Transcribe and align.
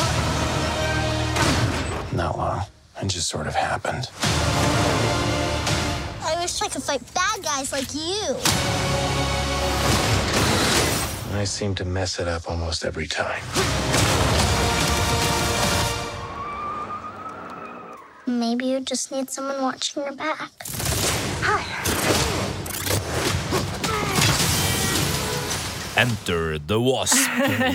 Not 2.13 2.37
long. 2.37 2.63
It 3.01 3.09
just 3.09 3.29
sort 3.29 3.47
of 3.47 3.55
happened. 3.55 4.09
I 6.23 6.37
wish 6.41 6.63
I 6.63 6.69
could 6.69 6.83
fight 6.83 7.03
bad 7.15 7.43
guys 7.43 7.73
like 7.73 7.95
you. 7.95 8.37
I 11.37 11.45
seem 11.45 11.75
to 11.77 11.85
mess 11.85 12.19
it 12.21 12.29
up 12.29 12.49
almost 12.49 12.85
every 12.85 13.07
time. 13.07 13.43
Maybe 18.27 18.67
you 18.67 18.81
just 18.81 19.13
need 19.13 19.31
someone 19.31 19.61
watching 19.61 20.03
your 20.03 20.13
back. 20.13 20.51
Enter 25.97 26.59
the 26.59 26.79
Wasp. 26.81 27.29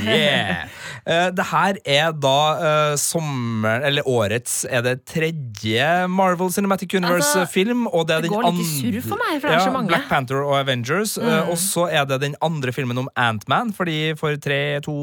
Yeah! 0.03 0.67
Eh, 1.09 1.29
det 1.33 1.45
her 1.49 1.77
er 1.89 2.11
da 2.21 2.39
uh, 2.59 2.95
sommeren, 2.99 3.81
eller 3.87 4.05
årets, 4.05 4.59
er 4.69 4.83
det 4.85 4.91
tredje 5.09 5.85
Marvel 6.11 6.51
Cinematic 6.53 6.91
Universe-film. 6.93 7.87
og 7.87 8.03
det 8.05 8.17
er 8.17 8.25
det 8.25 8.29
den 8.29 8.35
går 8.35 8.49
litt 8.51 8.67
surr 8.67 8.97
for 9.07 9.21
meg, 9.21 9.39
for 9.39 9.47
det 9.47 9.55
er 9.55 9.57
ja, 9.57 9.63
så 9.63 9.71
mange. 9.73 9.87
Mm. 9.87 9.93
Black 9.93 10.09
Panther 10.11 10.43
og 10.43 10.53
Avengers. 10.59 11.15
eh, 11.17 11.49
og 11.49 11.57
så 11.57 11.87
er 11.87 12.05
det 12.09 12.19
den 12.21 12.35
andre 12.45 12.73
filmen 12.75 12.99
om 13.01 13.07
Ant-Man, 13.17 13.71
fordi 13.73 14.13
for 14.19 14.35
tre-to 14.43 14.97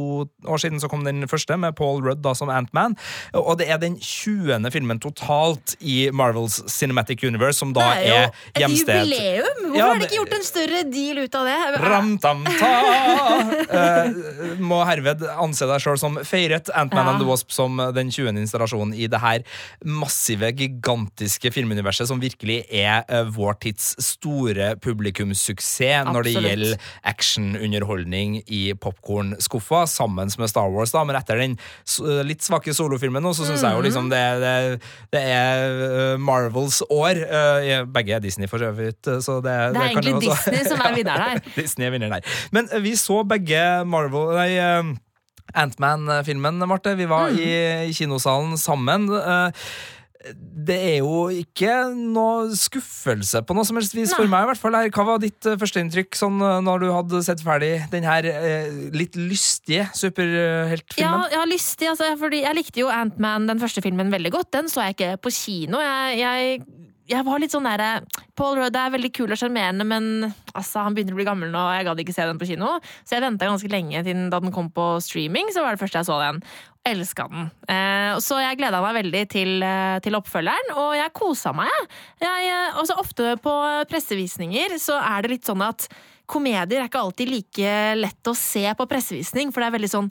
år 0.46 0.62
siden 0.62 0.78
så 0.84 0.90
kom 0.92 1.02
den 1.08 1.26
første, 1.26 1.56
med 1.58 1.74
Paul 1.80 2.04
Rudd 2.04 2.22
da 2.22 2.36
som 2.38 2.52
Ant-Man. 2.52 2.94
Og 3.32 3.56
det 3.58 3.70
er 3.72 3.80
den 3.82 3.96
20. 3.98 4.70
filmen 4.70 5.00
totalt 5.02 5.74
i 5.80 6.10
Marvels 6.12 6.60
Cinematic 6.70 7.24
Universe, 7.26 7.58
som 7.64 7.72
da 7.74 7.88
det 7.96 8.04
er 8.04 8.06
jo 8.06 8.20
er 8.20 8.30
et 8.52 8.76
jubileum! 8.76 9.64
Hvorfor 9.64 9.80
Ja, 9.80 9.90
har 9.90 9.98
de 9.98 10.06
ikke 10.06 10.20
gjort 10.20 10.38
en 10.38 10.46
større 10.52 10.84
deal 10.92 11.24
ut 11.24 11.40
av 11.40 11.50
det? 11.50 11.58
Ram-tam-ta! 11.82 12.74
Eh, 13.06 14.56
må 14.62 14.78
herved 14.86 15.22
anse 15.36 15.66
deg 15.68 15.82
sjøl 15.82 15.98
som 16.00 16.16
feiret 16.26 16.70
Ant-Man 16.74 17.06
Ja. 17.06 17.12
and 17.12 17.20
the 17.22 17.26
Wasp 17.28 17.50
som 17.54 17.76
den 17.94 18.10
20. 18.10 18.36
installasjonen 18.40 18.94
i 18.96 19.06
det 19.10 19.20
her 19.22 19.42
massive, 19.84 20.50
gigantiske 20.56 21.50
filmuniverset 21.54 22.08
som 22.10 22.20
virkelig 22.22 22.64
er 22.72 23.04
uh, 23.10 23.24
vår 23.34 23.58
tids 23.66 23.92
store 24.02 24.74
publikumssuksess 24.82 26.06
når 26.08 26.26
det 26.26 26.34
gjelder 26.36 26.76
actionunderholdning 27.06 28.40
i 28.46 28.62
popkornskuffa, 28.80 29.84
sammen 29.90 30.30
med 30.38 30.50
Star 30.50 30.70
Wars. 30.72 30.92
da, 30.92 31.04
Men 31.04 31.16
etter 31.16 31.36
den 31.40 31.58
s- 31.86 32.00
litt 32.26 32.40
svake 32.42 32.72
solofilmen 32.74 33.22
nå, 33.22 33.32
så 33.34 33.44
syns 33.46 33.62
jeg 33.62 33.72
jo 33.72 33.78
Mhm. 33.80 33.86
liksom 33.86 34.10
det, 34.10 34.24
det, 34.40 34.80
det 35.12 35.22
er 35.22 36.12
eh, 36.14 36.16
Marvels 36.18 36.82
år. 36.90 37.16
Uh, 37.26 37.84
begge 37.86 38.14
er 38.16 38.20
Disney, 38.20 38.46
for 38.46 38.58
så 38.58 38.72
vidt. 38.74 39.02
Så 39.22 39.40
det, 39.42 39.54
Det 39.74 39.80
er 39.82 39.88
egentlig 39.90 40.20
Disney 40.20 40.64
som 40.64 40.80
er 40.80 40.94
vinneren 40.96 41.22
her. 41.22 41.40
Disney 41.56 41.86
er 41.86 41.90
vinneren 41.90 42.12
her. 42.12 42.22
Men 42.52 42.68
eh, 42.72 42.80
vi 42.96 43.02
så 43.04 43.20
begge 43.28 43.62
Marvel 43.86 44.32
Nei, 44.40 44.48
eh, 44.58 44.94
Ant-Man-filmen, 45.56 46.58
Marte. 46.68 46.96
Vi 46.98 47.06
var 47.08 47.30
Mm. 47.30 47.38
i, 47.38 47.52
i 47.90 47.92
kinosalen 47.94 48.56
sammen. 48.58 49.06
Eh, 49.12 49.68
Det 50.66 50.74
er 50.74 50.96
jo 51.04 51.28
ikke 51.30 51.70
noe 51.94 52.48
skuffelse 52.58 53.44
på 53.46 53.54
noe 53.54 53.62
som 53.68 53.76
helst 53.78 53.92
vis 53.94 54.10
for 54.16 54.26
meg. 54.26 54.42
i 54.42 54.48
hvert 54.48 54.58
fall. 54.58 54.74
Hva 54.90 55.04
var 55.06 55.20
ditt 55.22 55.46
eh, 55.46 55.54
førsteinntrykk 55.60 56.18
sånn, 56.18 56.40
eh, 56.42 56.56
når 56.66 56.80
du 56.82 56.86
hadde 56.90 57.20
sett 57.22 57.44
ferdig 57.46 57.88
den 57.92 58.02
her 58.02 58.26
eh, 58.26 58.66
litt 58.90 59.14
lystige 59.14 59.86
superheltfilmen? 59.94 61.28
Ja, 61.30 61.30
ja, 61.30 61.44
lystig, 61.46 61.86
altså, 61.92 62.10
fordi 62.18 62.42
jeg 62.42 62.58
likte 62.58 62.82
jo 62.82 62.90
Ant-Man, 62.90 63.46
den 63.46 63.62
første 63.62 63.84
filmen, 63.84 64.10
veldig 64.10 64.32
godt. 64.34 64.50
Den 64.56 64.66
så 64.72 64.82
jeg 64.88 64.96
ikke 64.96 65.12
på 65.28 65.30
kino. 65.36 65.78
Jeg, 65.84 66.18
jeg, 66.24 66.58
jeg 67.06 67.26
var 67.26 67.40
litt 67.40 67.54
sånn 67.54 67.66
derre 67.66 68.02
Paul 68.36 68.58
Rudd 68.58 68.76
er 68.76 68.92
veldig 68.92 69.10
kul 69.14 69.30
og 69.30 69.38
sjarmerende, 69.40 69.86
men 69.88 70.06
altså, 70.52 70.82
han 70.84 70.96
begynner 70.96 71.14
å 71.14 71.18
bli 71.20 71.26
gammel 71.28 71.52
nå, 71.52 71.60
og 71.60 71.76
jeg 71.76 71.86
gadd 71.88 72.02
ikke 72.02 72.14
se 72.16 72.26
den 72.28 72.40
på 72.40 72.48
kino. 72.50 72.72
Så 73.06 73.16
jeg 73.16 73.24
venta 73.24 73.48
ganske 73.48 73.70
lenge 73.72 74.02
til 74.06 74.26
da 74.32 74.40
den 74.42 74.54
kom 74.54 74.68
på 74.74 74.88
streaming, 75.04 75.52
så 75.54 75.64
var 75.64 75.76
det 75.76 75.82
første 75.82 76.02
jeg 76.02 76.08
så 76.10 76.18
den. 76.20 76.42
Elska 76.86 77.26
den. 77.32 77.48
Eh, 77.72 78.18
så 78.22 78.40
jeg 78.42 78.58
gleda 78.60 78.82
meg 78.84 78.98
veldig 78.98 79.22
til, 79.32 79.54
eh, 79.64 79.96
til 80.04 80.18
oppfølgeren, 80.18 80.74
og 80.76 80.92
jeg 80.98 81.14
kosa 81.16 81.54
meg. 81.56 81.72
jeg. 82.20 82.26
Jeg, 82.26 82.50
eh, 82.52 82.82
også 82.82 82.98
ofte 83.00 83.36
på 83.42 83.54
pressevisninger 83.90 84.76
så 84.82 85.00
er 85.00 85.22
det 85.22 85.32
litt 85.36 85.48
sånn 85.48 85.64
at 85.64 85.88
komedier 86.26 86.82
er 86.82 86.90
ikke 86.90 87.02
alltid 87.06 87.30
like 87.30 87.74
lett 87.96 88.30
å 88.30 88.36
se 88.36 88.66
på 88.74 88.88
pressevisning, 88.90 89.52
for 89.52 89.62
det 89.62 89.70
er 89.70 89.78
veldig 89.78 89.94
sånn 89.94 90.10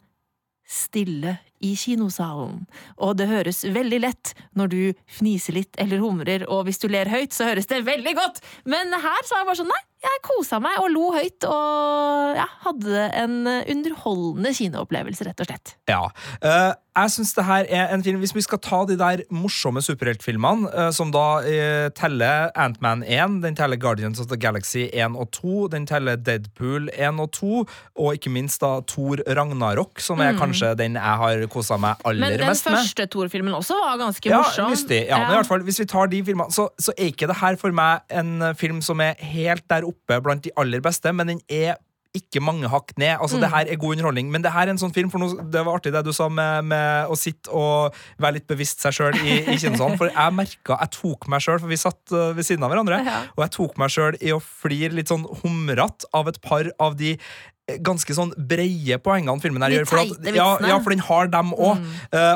stille 0.65 1.37
i 1.63 1.73
kinosalen. 1.79 2.63
Og 2.97 3.15
det 3.19 3.29
høres 3.29 3.63
veldig 3.63 3.99
lett 4.03 4.33
når 4.57 4.71
du 4.71 4.79
fniser 5.17 5.57
litt 5.57 5.79
eller 5.81 6.03
humrer, 6.03 6.45
og 6.51 6.65
hvis 6.67 6.81
du 6.81 6.87
ler 6.91 7.09
høyt, 7.11 7.35
så 7.35 7.49
høres 7.51 7.69
det 7.71 7.83
veldig 7.87 8.15
godt! 8.17 8.41
Men 8.69 8.93
her 8.93 9.21
var 9.29 9.41
jeg 9.41 9.49
bare 9.49 9.59
sånn, 9.61 9.71
nei, 9.71 9.83
jeg 10.05 10.23
kosa 10.25 10.61
meg 10.61 10.79
og 10.83 10.89
lo 10.93 11.11
høyt, 11.15 11.47
og 11.49 12.39
ja, 12.39 12.47
hadde 12.67 13.05
en 13.23 13.37
underholdende 13.47 14.53
kinoopplevelse, 14.57 15.29
rett 15.29 15.45
og 15.45 15.51
slett. 15.51 15.77
Ja. 15.91 16.03
uh 16.41 16.73
jeg 16.95 17.11
syns 17.11 17.33
det 17.35 17.43
her 17.43 17.67
er 17.67 17.89
en 17.91 18.03
film 18.05 18.21
Hvis 18.23 18.33
vi 18.35 18.43
skal 18.45 18.61
ta 18.63 18.83
de 18.87 18.95
der 18.99 19.23
morsomme 19.33 19.81
superheltfilmene, 19.83 20.69
eh, 20.71 20.91
som 20.95 21.11
da 21.11 21.41
eh, 21.43 21.87
teller 21.95 22.51
Ant-Man 22.55 23.03
1, 23.03 23.41
den 23.43 23.57
teller 23.57 23.79
Guardians 23.79 24.21
of 24.23 24.29
the 24.31 24.37
Galaxy 24.39 24.87
1 24.93 25.17
og 25.19 25.31
2, 25.35 25.67
den 25.73 25.87
teller 25.89 26.15
Deadpool 26.15 26.89
1 26.93 27.19
og 27.19 27.31
2, 27.35 27.65
og 27.99 28.15
ikke 28.15 28.31
minst 28.31 28.63
da 28.63 28.79
Thor 28.87 29.19
Ragnarok, 29.27 29.99
som 29.99 30.23
er 30.23 30.37
kanskje 30.39 30.71
den 30.79 30.95
jeg 30.95 31.21
har 31.21 31.44
kosa 31.51 31.77
meg 31.77 31.95
aller 32.05 32.19
mest 32.21 32.31
med. 32.31 32.39
Men 32.39 32.55
den 32.55 32.79
første 32.81 33.07
Thor-filmen 33.15 33.53
også 33.57 33.79
var 33.81 33.97
ganske 34.01 34.29
Ja, 34.29 34.41
morsom. 34.43 34.71
lystig. 34.71 35.01
Ja, 35.07 35.17
men 35.23 35.31
i 35.31 35.39
hvert 35.39 35.47
fall, 35.47 35.63
Hvis 35.67 35.79
vi 35.79 35.85
tar 35.85 36.07
de 36.07 36.23
filmene, 36.23 36.51
så, 36.51 36.69
så 36.79 36.91
er 36.97 37.11
ikke 37.11 37.27
det 37.27 37.37
her 37.41 37.55
for 37.61 37.71
meg 37.71 38.01
en 38.09 38.41
eh, 38.41 38.53
film 38.53 38.81
som 38.81 38.99
er 39.01 39.15
helt 39.19 39.67
der 39.69 39.83
oppe 39.87 40.21
blant 40.21 40.43
de 40.43 40.51
aller 40.57 40.79
beste, 40.81 41.11
men 41.13 41.27
den 41.27 41.41
er 41.49 41.75
ikke 42.15 42.39
mange 42.39 42.69
hakk 42.71 42.93
ned. 42.97 43.17
Altså, 43.19 43.35
Mm. 43.35 43.41
Det 43.41 43.49
her 43.51 43.65
er 43.73 43.75
god 43.75 43.91
underholdning, 43.97 44.29
men 44.31 44.41
det 44.41 44.51
her 44.53 44.61
er 44.67 44.69
en 44.71 44.77
sånn 44.79 44.93
film 44.95 45.09
for 45.11 45.19
noe, 45.19 45.35
Det 45.51 45.65
var 45.65 45.75
artig 45.75 45.91
det 45.91 46.05
du 46.05 46.13
sa 46.15 46.29
med, 46.29 46.63
med 46.63 47.09
å 47.11 47.15
sitte 47.19 47.51
og 47.51 47.93
være 48.17 48.33
litt 48.37 48.47
bevisst 48.47 48.79
seg 48.79 48.93
sjøl 48.95 49.17
i, 49.19 49.41
i 49.51 49.57
kinosalen. 49.59 49.97
For 49.99 50.07
jeg 50.07 50.33
merka 50.33 50.77
Jeg 50.79 50.91
tok 50.95 51.27
meg 51.27 51.41
sjøl, 51.43 51.59
for 51.59 51.67
vi 51.67 51.75
satt 51.75 51.99
uh, 52.15 52.31
ved 52.31 52.45
siden 52.47 52.63
av 52.63 52.71
hverandre, 52.71 53.01
Ja. 53.03 53.17
og 53.35 53.43
jeg 53.43 53.51
tok 53.51 53.77
meg 53.77 53.89
sjøl 53.91 54.15
i 54.21 54.31
å 54.31 54.39
flire 54.39 54.93
litt 54.95 55.11
sånn 55.11 55.27
humrete 55.43 56.05
av 56.13 56.27
et 56.31 56.39
par 56.41 56.63
av 56.79 56.95
de 56.95 57.17
eh, 57.17 57.19
ganske 57.65 58.13
sånn 58.13 58.29
breie 58.37 58.99
poengene 59.01 59.41
filmen 59.41 59.63
her 59.65 59.73
gjør. 59.73 59.87
For 59.89 60.01
at, 60.03 60.27
ja, 60.35 60.49
ja, 60.61 60.77
for 60.83 60.93
den 60.93 61.01
har 61.07 61.31
dem 61.33 61.53
òg. 61.55 61.81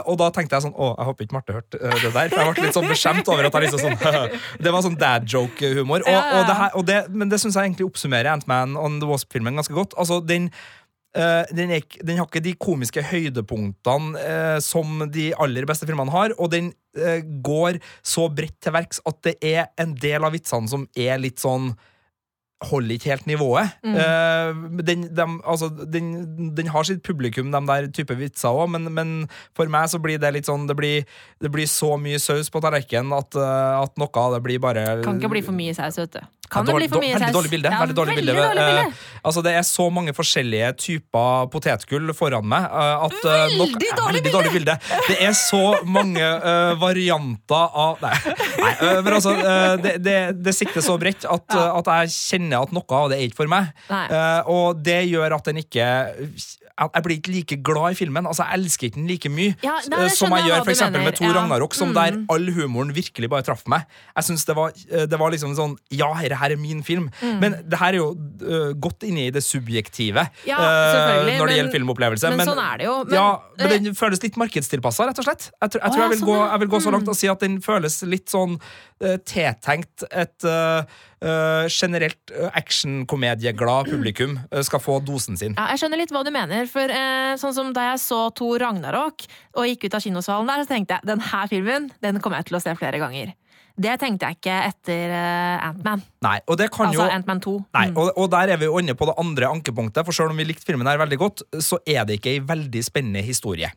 og 0.10 0.18
da 0.22 0.32
tenkte 0.34 0.58
jeg 0.58 0.66
sånn 0.66 0.74
Å, 0.74 0.88
jeg 0.96 1.10
håper 1.10 1.26
ikke 1.28 1.38
Marte 1.38 1.56
hørte 1.60 1.82
uh, 1.82 1.94
det 2.02 2.12
der. 2.16 2.32
For 2.32 2.42
jeg 2.42 2.56
ble 2.56 2.66
litt 2.66 2.80
sånn 2.80 2.90
beskjemt 2.90 3.30
over 3.30 3.50
at 3.50 3.58
jeg 3.60 3.68
liksom 3.68 3.84
sånn 3.84 4.34
Det 4.66 4.74
var 4.74 4.86
sånn 4.86 4.98
dad 5.00 5.30
joke-humor. 5.30 6.06
Men 7.14 7.30
det 7.30 7.42
syns 7.42 7.60
jeg 7.60 7.70
egentlig 7.70 7.90
oppsummerer 7.92 8.32
Ant-Man 8.34 8.74
on 8.80 8.98
the 9.04 9.10
Wasp-filmen 9.10 9.62
ganske 9.62 9.78
godt. 9.78 9.94
Altså, 10.02 10.22
den 10.26 10.50
Uh, 11.18 11.42
den, 11.58 11.72
er, 11.74 11.82
den 12.06 12.20
har 12.20 12.28
ikke 12.28 12.42
de 12.46 12.52
komiske 12.62 13.02
høydepunktene 13.02 14.12
uh, 14.14 14.58
som 14.62 15.08
de 15.10 15.32
aller 15.42 15.66
beste 15.66 15.88
filmene 15.90 16.14
har, 16.14 16.36
og 16.38 16.52
den 16.54 16.68
uh, 17.00 17.24
går 17.42 17.80
så 18.06 18.28
bredt 18.30 18.60
til 18.62 18.76
verks 18.76 19.02
at 19.10 19.18
det 19.26 19.34
er 19.42 19.72
en 19.82 19.96
del 19.98 20.28
av 20.28 20.36
vitsene 20.38 20.70
som 20.70 20.86
er 20.94 21.18
litt 21.18 21.42
sånn 21.42 21.72
Holder 22.62 22.98
ikke 22.98 23.10
helt 23.14 23.28
nivået. 23.30 23.70
Eh, 23.88 24.54
den, 24.84 25.06
dem- 25.16 25.38
altså, 25.48 25.70
den, 25.70 26.10
den 26.58 26.68
har 26.74 26.84
sitt 26.84 27.04
publikum, 27.08 27.54
de 27.54 27.62
der 27.70 27.88
type 27.96 28.18
vitser 28.20 28.50
òg, 28.52 28.68
men, 28.74 28.90
men 28.94 29.14
for 29.56 29.72
meg 29.72 29.88
så 29.88 30.00
blir 30.04 30.20
det 30.20 30.34
litt 30.36 30.50
sånn 30.50 30.68
Det 30.68 30.76
blir, 30.76 31.06
det 31.40 31.52
blir 31.56 31.70
så 31.72 31.94
mye 31.98 32.20
saus 32.20 32.50
på 32.52 32.60
tallerkenen 32.60 33.16
at, 33.16 33.36
eh, 33.40 33.80
at 33.86 33.96
noe 33.98 34.12
av 34.26 34.36
det 34.36 34.44
blir 34.44 34.60
bare 34.60 34.84
Kan 35.06 35.22
ikke 35.22 35.32
bli 35.38 35.42
for 35.46 35.56
mye 35.56 35.72
saus, 35.78 35.98
vet 36.02 36.20
du. 36.20 36.28
Kan 36.50 36.66
det 36.68 36.76
bli 36.76 36.88
for 36.90 37.04
mye 37.04 37.16
veldig 37.16 37.34
dårlig 37.36 37.52
bilde. 37.54 37.72
Ja, 37.72 37.80
veldig 37.84 37.96
dårlig 37.98 38.16
bilde. 38.20 38.34
veldig 38.34 38.50
dårlig 38.50 38.66
bilde. 38.66 38.86
Uh, 38.90 39.20
altså, 39.30 39.44
det 39.46 39.54
er 39.60 39.66
så 39.68 39.86
mange 39.94 40.14
forskjellige 40.18 40.72
typer 40.82 41.50
potetgull 41.54 42.14
foran 42.18 42.48
meg 42.50 42.66
uh, 42.70 43.06
at 43.08 43.18
uh, 43.22 43.58
nok- 43.60 43.76
Veldig 43.80 43.92
dårlig 44.00 44.20
veldig 44.20 44.34
dårlig 44.34 44.54
bilde. 44.58 44.76
Det 45.08 45.18
er 45.24 45.36
så 45.38 45.64
mange 45.86 46.30
varianter 46.82 47.76
av 47.84 48.02
Nei, 48.02 48.14
nei 48.60 48.72
men 49.04 49.14
altså 49.14 49.34
det, 49.84 49.94
det, 50.04 50.18
det 50.40 50.54
sikter 50.56 50.84
så 50.84 50.96
bredt 51.02 51.26
at, 51.30 51.56
at 51.56 51.92
jeg 52.00 52.14
kjenner 52.16 52.66
at 52.66 52.74
noe 52.76 53.00
av 53.00 53.12
det 53.12 53.20
er 53.20 53.28
ikke 53.28 53.42
for 53.44 53.52
meg. 53.52 53.70
Og 54.50 54.80
det 54.84 55.02
gjør 55.12 55.38
at 55.38 55.50
den 55.52 55.62
ikke 55.62 55.88
Jeg 56.80 57.04
blir 57.04 57.18
ikke 57.20 57.32
like 57.34 57.56
glad 57.64 57.92
i 57.92 57.98
filmen. 58.00 58.26
Altså, 58.26 58.46
Jeg 58.50 58.60
elsker 58.60 58.88
ikke 58.88 58.96
den 58.96 59.08
like 59.08 59.30
mye 59.30 59.56
Ja, 59.64 59.78
eh, 59.92 60.08
som 60.16 60.32
jeg 60.32 60.46
gjør 60.48 60.70
eksempel 60.72 61.04
med 61.04 61.16
Thor 61.18 61.28
Ja. 61.28 61.34
Ragnarok, 61.42 61.74
som 61.76 61.90
Mm. 61.90 61.94
der 61.94 62.34
all 62.34 62.46
humoren 62.56 62.94
virkelig 62.96 63.30
bare 63.30 63.44
traff 63.44 63.64
meg. 63.68 63.84
Jeg 64.16 64.24
synes 64.24 64.46
det 64.46 64.56
var, 64.56 64.72
eh, 64.92 65.06
det 65.06 65.20
var 65.20 65.32
liksom 65.32 65.56
sånn 65.56 65.76
Ja, 65.92 66.14
dette 66.22 66.36
her 66.40 66.52
er 66.52 66.56
min 66.58 66.82
film. 66.84 67.10
Men 67.22 67.58
det 67.68 67.78
her 67.80 67.90
er 67.94 67.98
jo 67.98 68.12
uh, 68.42 68.74
godt 68.80 69.04
inne 69.04 69.28
i 69.28 69.30
det 69.32 69.44
subjektive 69.44 70.30
Ja, 70.48 70.56
uh, 70.58 71.26
når 71.26 71.26
det 71.26 71.40
men- 71.40 71.56
gjelder 71.58 71.72
filmopplevelse. 71.74 72.36
men 72.38 72.48
sånn 72.48 72.74
er 72.74 72.78
det 72.78 72.86
jo. 72.86 73.04
Men, 73.04 73.14
ja, 73.14 73.40
men 73.58 73.84
den 73.84 73.94
føles 73.96 74.24
litt 74.24 74.36
markedstilpassa, 74.38 75.06
rett 75.08 75.20
og 75.20 75.26
slett. 75.26 75.52
Jeg, 75.62 75.70
tror- 75.72 75.82
jeg 75.84 75.92
tror 75.92 76.00
jeg 76.02 76.10
vil, 76.10 76.20
sånn, 76.20 76.28
gå, 76.28 76.52
jeg 76.52 76.60
vil 76.60 76.68
gå 76.70 76.80
så 76.82 76.92
langt 76.92 77.08
og 77.10 77.16
si 77.16 77.28
at 77.28 77.40
den 77.40 77.60
føles 77.62 78.02
litt 78.08 78.26
sånn 78.28 78.60
uh, 79.04 79.18
tiltenkt 79.26 80.04
et 80.12 80.44
øh, 80.44 80.84
øh, 81.22 81.68
generelt 81.72 82.34
øh, 82.34 82.50
actionkomedieglad 82.54 83.92
publikum 83.92 84.38
uh, 84.40 84.62
skal 84.66 84.84
få 84.84 85.00
dosen 85.00 85.38
sin. 85.38 85.58
Ja, 85.58 85.70
jeg 85.74 85.84
skjønner 85.84 86.02
litt 86.02 86.14
hva 86.16 86.24
du 86.26 86.32
mener. 86.34 86.70
For 86.72 86.94
uh, 86.94 87.36
sånn 87.42 87.56
som 87.56 87.74
Da 87.76 87.92
jeg 87.92 88.02
så 88.04 88.22
Thor 88.36 88.62
Ragnarok 88.64 89.28
og 89.58 89.70
gikk 89.70 89.88
ut 89.88 90.00
av 90.00 90.06
kinosalen 90.06 90.50
der, 90.50 90.64
så 90.64 90.74
tenkte 90.74 90.98
jeg 90.98 91.12
den 91.12 91.24
her 91.32 91.52
filmen 91.52 91.92
den 92.04 92.24
kommer 92.24 92.42
jeg 92.42 92.50
til 92.50 92.60
å 92.60 92.64
se 92.64 92.76
flere 92.80 93.02
ganger. 93.02 93.36
Det 93.80 93.96
tenkte 94.02 94.28
jeg 94.28 94.40
ikke 94.40 94.56
etter 94.74 95.14
uh, 95.16 95.68
Antman. 95.70 96.04
Nei, 96.26 96.36
og 96.52 96.58
det 96.60 96.68
kan 96.74 96.90
Altså 96.90 97.06
jo 97.06 97.12
Antman 97.16 97.40
2. 97.40 97.52
Nei, 97.74 97.86
Mm. 97.90 97.98
og, 97.98 98.10
og 98.20 98.28
der 98.32 98.52
er 98.52 98.58
vi 98.60 98.66
jo 98.68 98.78
inne 98.82 98.94
på 98.98 99.06
det 99.08 99.14
andre 99.22 99.48
ankepunktet, 99.48 100.04
for 100.04 100.12
selv 100.12 100.34
om 100.34 100.38
vi 100.38 100.44
likte 100.44 100.66
filmen 100.68 100.88
her 100.88 101.00
veldig 101.00 101.18
godt, 101.18 101.44
så 101.64 101.80
er 101.88 102.04
det 102.06 102.20
ikke 102.20 102.34
ei 102.34 102.42
veldig 102.44 102.82
spennende 102.84 103.22
historie. 103.24 103.70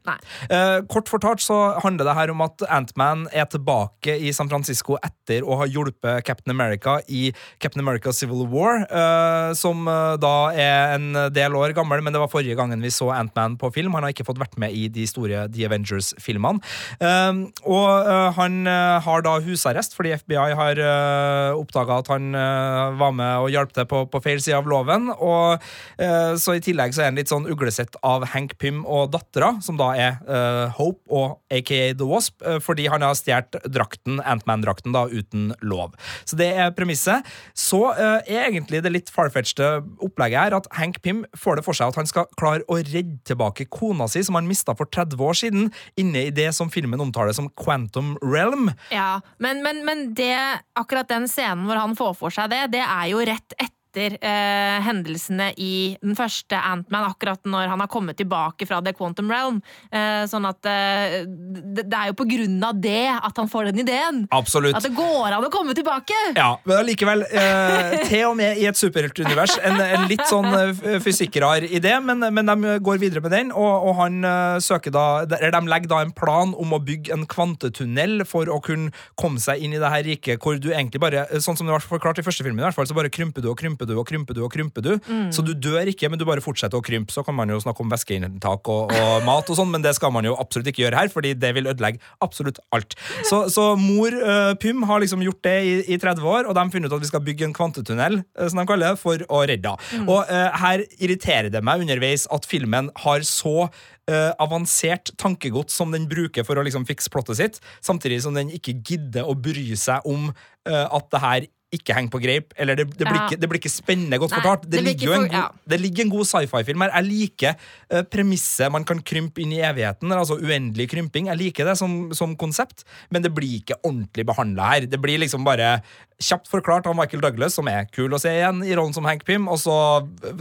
Eh, 0.51 0.81
kort 0.91 1.09
fortalt 1.09 1.41
så 1.45 1.79
handler 1.85 2.09
det 2.09 2.15
her 2.19 2.33
om 2.35 2.43
at 2.43 2.65
Ant-Man 2.69 3.29
er 3.33 3.47
tilbake 3.47 4.17
i 4.19 4.33
San 4.35 4.51
Francisco 4.51 4.97
etter 4.99 5.47
å 5.47 5.61
ha 5.61 5.69
hjulpet 5.71 6.25
Captain 6.27 6.51
America 6.51 6.99
i 7.09 7.33
Captain 7.63 7.81
America 7.85 8.13
Civil 8.13 8.49
War, 8.51 8.83
eh, 8.91 9.53
som 9.55 9.87
eh, 9.87 10.17
da 10.23 10.35
er 10.51 10.97
en 10.97 11.13
del 11.33 11.55
år 11.55 11.77
gammel, 11.79 12.03
men 12.03 12.13
det 12.13 12.21
var 12.25 12.33
forrige 12.33 12.59
gangen 12.59 12.83
vi 12.83 12.91
så 12.91 13.13
Ant-Man 13.15 13.57
på 13.61 13.71
film. 13.73 13.95
Han 13.95 14.03
har 14.03 14.11
ikke 14.17 14.27
fått 14.27 14.43
vært 14.43 14.59
med 14.59 14.75
i 14.75 14.89
de 14.93 15.07
store 15.07 15.47
The 15.53 15.69
Avengers-filmene. 15.71 16.59
Eh, 16.99 17.33
og 17.71 17.89
eh, 18.11 18.29
han 18.35 18.67
eh, 18.67 18.99
har 19.07 19.23
da 19.23 19.39
husarrest 19.47 19.95
fordi 19.95 20.17
FBI 20.19 20.55
har 20.59 20.79
uh, 20.83 21.59
oppdaga 21.59 21.99
at 22.03 22.09
han 22.13 22.32
eh, 22.39 22.97
var 23.01 23.15
med 23.17 23.45
og 23.45 23.51
hjalp 23.53 23.73
til 23.77 23.87
på, 23.89 24.05
på 24.13 24.21
feil 24.25 24.43
side 24.43 24.59
av 24.59 24.69
loven. 24.71 25.11
Og 25.15 25.63
eh, 26.03 26.35
så 26.41 26.57
I 26.57 26.63
tillegg 26.65 26.95
så 26.95 27.05
er 27.05 27.11
han 27.11 27.21
litt 27.21 27.33
sånn 27.33 27.49
uglesett 27.51 27.99
av 28.07 28.27
Hank 28.33 28.57
Pym 28.63 28.83
og 28.87 29.13
dattera, 29.15 29.55
som 29.65 29.79
da 29.81 29.93
er 29.99 30.19
eh, 30.27 30.67
Hope 30.79 31.03
og 31.13 31.39
aka 31.53 31.81
The 31.99 32.09
Wasp, 32.09 32.41
fordi 32.65 32.89
han 32.91 33.05
har 33.05 33.17
stjålet 33.19 33.59
drakten, 33.73 34.21
Antman-drakten, 34.21 34.95
da 34.95 35.05
uten 35.11 35.53
lov. 35.65 35.95
Så 36.29 36.37
det 36.41 36.51
er 36.59 36.73
premisset. 36.77 37.27
Så 37.59 37.81
er 37.93 38.49
egentlig 38.49 38.83
det 38.85 38.93
litt 38.93 39.13
farfetchte 39.13 39.83
opplegget 40.03 40.47
her 40.47 40.57
at 40.57 40.69
Hank 40.79 41.01
Pym 41.05 41.23
får 41.39 41.59
det 41.59 41.67
for 41.67 41.77
seg 41.77 41.93
at 41.93 42.01
han 42.01 42.09
skal 42.09 42.29
klare 42.39 42.65
å 42.71 42.79
redde 42.81 43.21
tilbake 43.29 43.69
kona 43.73 44.09
si, 44.11 44.23
som 44.25 44.39
han 44.39 44.49
mista 44.49 44.75
for 44.79 44.89
30 44.91 45.23
år 45.23 45.39
siden, 45.39 45.71
inne 46.01 46.27
i 46.29 46.35
det 46.35 46.51
som 46.57 46.71
filmen 46.73 47.01
omtaler 47.03 47.35
som 47.37 47.51
Quantum 47.59 48.15
Realm. 48.23 48.71
Ja, 48.93 49.21
men, 49.43 49.63
men, 49.65 49.85
men 49.87 50.13
det, 50.19 50.37
akkurat 50.79 51.11
den 51.11 51.29
scenen 51.31 51.67
hvor 51.69 51.81
han 51.81 51.97
får 51.99 52.17
for 52.23 52.35
seg 52.35 52.53
det, 52.53 52.65
det 52.77 52.83
er 52.87 53.07
jo 53.13 53.23
rett 53.27 53.57
etter 53.59 53.82
eh, 54.01 54.79
hendelsene 54.85 55.51
i 55.61 55.97
den 56.03 56.17
første 56.19 56.57
Ant-Man, 56.57 57.07
akkurat 57.11 57.41
når 57.49 57.71
han 57.73 57.83
har 57.83 57.91
kommet 57.93 58.19
tilbake 58.21 58.67
fra 58.69 58.81
The 58.85 58.95
Quantum 58.97 59.31
Realm. 59.33 59.61
Eh, 59.93 60.25
sånn 60.31 60.47
at 60.49 60.67
eh, 60.69 61.23
det, 61.27 61.87
det 61.87 61.99
er 61.99 62.13
jo 62.13 62.17
på 62.19 62.27
grunn 62.31 62.59
av 62.65 62.79
det 62.83 63.09
at 63.13 63.39
han 63.41 63.51
får 63.51 63.71
den 63.71 63.83
ideen. 63.85 64.23
Absolutt. 64.35 64.77
At 64.79 64.87
det 64.87 64.95
går 64.97 65.37
an 65.37 65.47
å 65.47 65.53
komme 65.53 65.77
tilbake! 65.77 66.17
Ja, 66.37 66.55
men 66.65 66.81
allikevel, 66.81 67.25
eh, 67.29 67.99
til 68.11 68.27
og 68.31 68.37
med 68.41 68.61
i 68.61 68.67
et 68.71 68.79
superheltunivers, 68.79 69.59
en, 69.63 69.81
en 69.83 70.09
litt 70.11 70.25
sånn 70.31 70.51
eh, 70.57 70.99
fysikkrar 71.03 71.67
idé, 71.69 71.97
men, 72.05 72.25
men 72.33 72.53
de 72.53 72.77
går 72.83 73.03
videre 73.03 73.25
med 73.25 73.35
den, 73.35 73.53
og, 73.53 73.89
og 73.91 73.99
han 74.01 74.23
eh, 74.27 74.59
søker 74.63 74.95
da 74.95 75.07
eller 75.23 75.53
De 75.55 75.69
legger 75.69 75.91
da 75.91 76.01
en 76.05 76.13
plan 76.15 76.53
om 76.59 76.75
å 76.75 76.81
bygge 76.83 77.13
en 77.15 77.25
kvantetunnel 77.29 78.25
for 78.29 78.49
å 78.51 78.59
kunne 78.65 78.93
komme 79.19 79.41
seg 79.43 79.63
inn 79.63 79.75
i 79.77 79.81
det 79.81 79.91
her 79.93 80.05
riket 80.07 80.43
hvor 80.43 80.59
du 80.61 80.71
egentlig 80.73 81.01
bare, 81.03 81.25
sånn 81.43 81.59
som 81.59 81.69
det 81.69 81.75
var 81.75 81.85
forklart 81.85 82.21
i 82.21 82.27
første 82.27 82.45
filmen, 82.45 82.63
i 82.63 82.67
hvert 82.67 82.77
fall, 82.77 82.89
så 82.89 82.97
bare 82.97 83.13
krymper 83.13 83.45
du 83.45 83.51
og 83.53 83.59
krymper 83.61 83.82
du 83.89 83.95
og 83.99 84.07
krymper 84.09 84.37
du 84.37 84.43
og 84.47 84.53
krymper 84.53 84.85
du. 84.85 84.93
Så 85.35 85.45
du 85.45 85.53
dør 85.55 85.89
ikke, 85.91 86.11
men 86.11 86.21
du 86.21 86.27
bare 86.29 86.45
fortsetter 86.45 86.79
å 86.79 86.85
krympe. 86.85 87.15
Så 87.15 87.25
kan 87.27 87.37
man 87.37 87.51
jo 87.53 87.61
snakke 87.63 87.85
om 87.85 87.93
væskeinntak 87.93 88.71
og, 88.73 88.93
og 88.93 89.25
mat 89.29 89.51
og 89.51 89.59
sånn, 89.59 89.73
men 89.73 89.85
det 89.85 89.95
skal 89.99 90.13
man 90.15 90.27
jo 90.27 90.37
absolutt 90.41 90.71
ikke 90.73 90.85
gjøre 90.85 91.01
her, 91.03 91.13
fordi 91.13 91.35
det 91.39 91.53
vil 91.57 91.71
ødelegge 91.73 92.03
absolutt 92.25 92.61
alt. 92.75 92.97
Så, 93.29 93.45
så 93.53 93.73
mor 93.81 94.15
uh, 94.15 94.53
Pym 94.63 94.85
har 94.89 95.03
liksom 95.03 95.25
gjort 95.25 95.43
det 95.47 95.57
i, 95.69 95.75
i 95.95 96.01
30 96.01 96.29
år, 96.35 96.49
og 96.49 96.57
de 96.57 96.65
har 96.65 96.75
funnet 96.75 96.91
ut 96.91 96.99
at 96.99 97.05
vi 97.05 97.11
skal 97.13 97.25
bygge 97.25 97.49
en 97.49 97.57
kvantetunnel, 97.57 98.21
uh, 98.39 98.47
som 98.47 98.63
de 98.63 98.69
kaller 98.69 98.93
det, 98.93 99.03
for 99.03 99.27
å 99.29 99.43
redde 99.49 99.73
henne. 99.73 100.07
Og 100.07 100.29
uh, 100.29 100.49
her 100.63 100.85
irriterer 100.99 101.51
det 101.53 101.65
meg 101.65 101.85
underveis 101.85 102.29
at 102.33 102.49
filmen 102.49 102.93
har 103.05 103.27
så 103.27 103.71
Uh, 104.11 104.33
avansert 104.43 105.13
tankegods 105.15 105.77
som 105.79 105.93
den 105.95 106.09
bruker 106.11 106.43
for 106.43 106.59
å 106.59 106.65
liksom 106.67 106.83
fikse 106.89 107.07
plottet 107.15 107.39
sitt, 107.39 107.61
samtidig 107.87 108.17
som 108.25 108.35
den 108.35 108.49
ikke 108.51 108.75
gidder 108.83 109.29
å 109.31 109.37
bry 109.39 109.77
seg 109.79 110.03
om 110.11 110.33
uh, 110.33 110.87
at 110.91 111.07
det 111.15 111.21
her 111.23 111.47
ikke 111.73 111.95
henger 111.97 112.13
på 112.13 112.21
greip, 112.21 112.53
eller 112.61 112.77
det, 112.77 112.85
det, 112.99 113.07
blir, 113.07 113.17
Ja. 113.17 113.27
ikke, 113.29 113.39
det 113.41 113.49
blir 113.49 113.59
ikke 113.63 113.73
spennende 113.73 114.19
godt 114.21 114.35
Nei, 114.35 114.41
fortalt. 114.43 114.67
Det, 114.69 114.71
det 114.77 114.83
ligger 114.85 115.15
for- 115.15 115.27
ja. 115.33 115.41
god, 115.49 115.59
det 115.73 115.81
ligger 115.81 116.05
en 116.05 116.11
god 116.13 116.27
sci-fi-film 116.29 116.85
her. 116.85 116.91
Jeg 116.99 117.05
liker 117.09 117.55
uh, 117.95 118.03
premisset 118.13 118.71
man 118.73 118.85
kan 118.85 119.01
krympe 119.01 119.41
inn 119.41 119.53
i 119.57 119.63
evigheten, 119.65 120.13
altså 120.13 120.37
uendelig 120.37 120.91
krymping. 120.93 121.31
Jeg 121.33 121.41
liker 121.41 121.65
det 121.71 121.79
som, 121.81 122.13
som 122.13 122.37
konsept, 122.37 122.85
men 123.11 123.23
det 123.25 123.33
blir 123.35 123.63
ikke 123.63 123.81
ordentlig 123.83 124.27
behandla 124.29 124.69
her. 124.75 124.87
Det 124.87 125.01
blir 125.01 125.19
liksom 125.25 125.45
bare 125.49 125.79
kjapt 126.23 126.49
forklart 126.51 126.87
av 126.89 126.97
Michael 126.97 127.23
Douglas, 127.25 127.57
som 127.59 127.69
er 127.71 127.87
kul 127.93 128.13
å 128.15 128.21
se 128.21 128.31
igjen 128.33 128.63
i 128.65 128.73
rollen 128.79 128.95
som 128.95 129.07
Hank 129.09 129.25
Pym, 129.29 129.49
og 129.51 129.59
så 129.61 129.75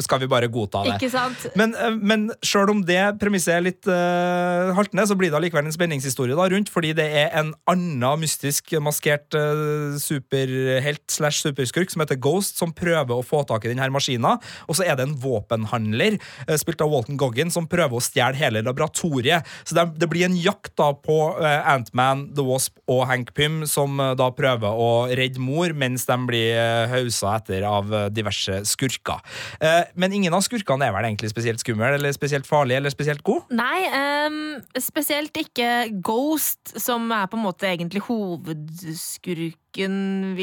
skal 0.04 0.22
vi 0.22 0.30
bare 0.32 0.50
godta 0.52 0.84
det. 0.86 0.96
Ikke 0.98 1.12
sant? 1.14 1.48
Men, 1.60 1.74
eh, 1.76 1.98
men 1.98 2.30
sjøl 2.46 2.72
om 2.74 2.84
det 2.88 3.00
premisset 3.22 3.56
er 3.58 3.66
litt 3.66 3.90
uh, 3.90 4.72
haltende, 4.78 5.06
så 5.10 5.18
blir 5.18 5.32
det 5.32 5.40
allikevel 5.40 5.68
en 5.68 5.76
spenningshistorie 5.76 6.38
da 6.38 6.48
rundt, 6.52 6.72
fordi 6.72 6.94
det 6.98 7.08
er 7.24 7.34
en 7.40 7.54
annen 7.72 8.22
mystisk 8.22 8.74
maskert 8.84 9.38
uh, 9.38 9.98
superhelt 10.02 11.04
slash 11.12 11.42
superskurk 11.46 11.92
som 11.94 12.04
heter 12.04 12.20
Ghost, 12.22 12.60
som 12.62 12.76
prøver 12.76 13.18
å 13.18 13.26
få 13.26 13.44
tak 13.50 13.66
i 13.66 13.74
denne 13.74 13.90
maskina. 13.94 14.38
Og 14.68 14.78
så 14.78 14.86
er 14.88 14.98
det 14.98 15.08
en 15.08 15.18
våpenhandler, 15.22 16.20
uh, 16.48 16.56
spilt 16.62 16.84
av 16.84 16.92
Walton 16.94 17.20
Goggin, 17.22 17.54
som 17.54 17.70
prøver 17.72 17.98
å 17.98 18.04
stjele 18.04 18.40
hele 18.40 18.64
laboratoriet. 18.66 19.48
Så 19.66 19.78
det, 19.78 19.88
det 20.02 20.10
blir 20.12 20.28
en 20.28 20.38
jakt 20.38 20.76
da 20.80 20.92
på 20.96 21.20
uh, 21.40 21.50
Antman, 21.72 22.28
The 22.38 22.46
Wasp 22.46 22.78
og 22.92 23.06
Hank 23.10 23.34
Pym, 23.38 23.62
som 23.70 24.00
da 24.18 24.28
prøver 24.36 24.76
å 24.82 24.90
redde 25.16 25.42
mor, 25.42 25.71
mens 25.78 26.06
de 26.08 26.18
blir 26.28 26.56
uh, 26.58 26.88
hausa 26.92 27.36
etter 27.40 27.64
av 27.68 27.94
eh, 27.94 28.10
diverse 28.14 28.62
skurker. 28.68 29.20
Eh, 29.62 29.84
men 30.00 30.14
ingen 30.16 30.34
av 30.36 30.42
skurkene 30.46 30.86
er 30.88 30.94
vel 30.96 31.06
egentlig 31.10 31.30
spesielt 31.32 31.62
skummel, 31.64 31.94
eller 31.98 32.12
spesielt 32.16 32.48
farlig, 32.50 32.76
eller 32.78 32.92
spesielt 32.94 33.24
god? 33.28 33.42
Nei, 33.56 33.80
um, 34.28 34.62
spesielt 34.82 35.38
ikke 35.42 35.70
Ghost, 36.04 36.74
som 36.80 37.12
er 37.16 37.28
på 37.32 37.38
en 37.40 37.46
måte 37.46 37.66
egentlig 37.70 38.02
hovedskurken 38.08 39.96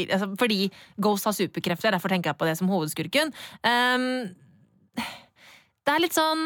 altså, 0.08 0.26
Fordi 0.40 0.60
Ghost 1.00 1.24
har 1.28 1.34
superkrefter, 1.36 1.90
derfor 1.94 2.08
tenker 2.12 2.30
jeg 2.32 2.40
på 2.40 2.48
det 2.48 2.56
som 2.58 2.70
hovedskurken. 2.72 3.26
Um, 3.62 4.06
det 4.98 5.94
er 5.94 6.04
litt 6.04 6.16
sånn 6.16 6.42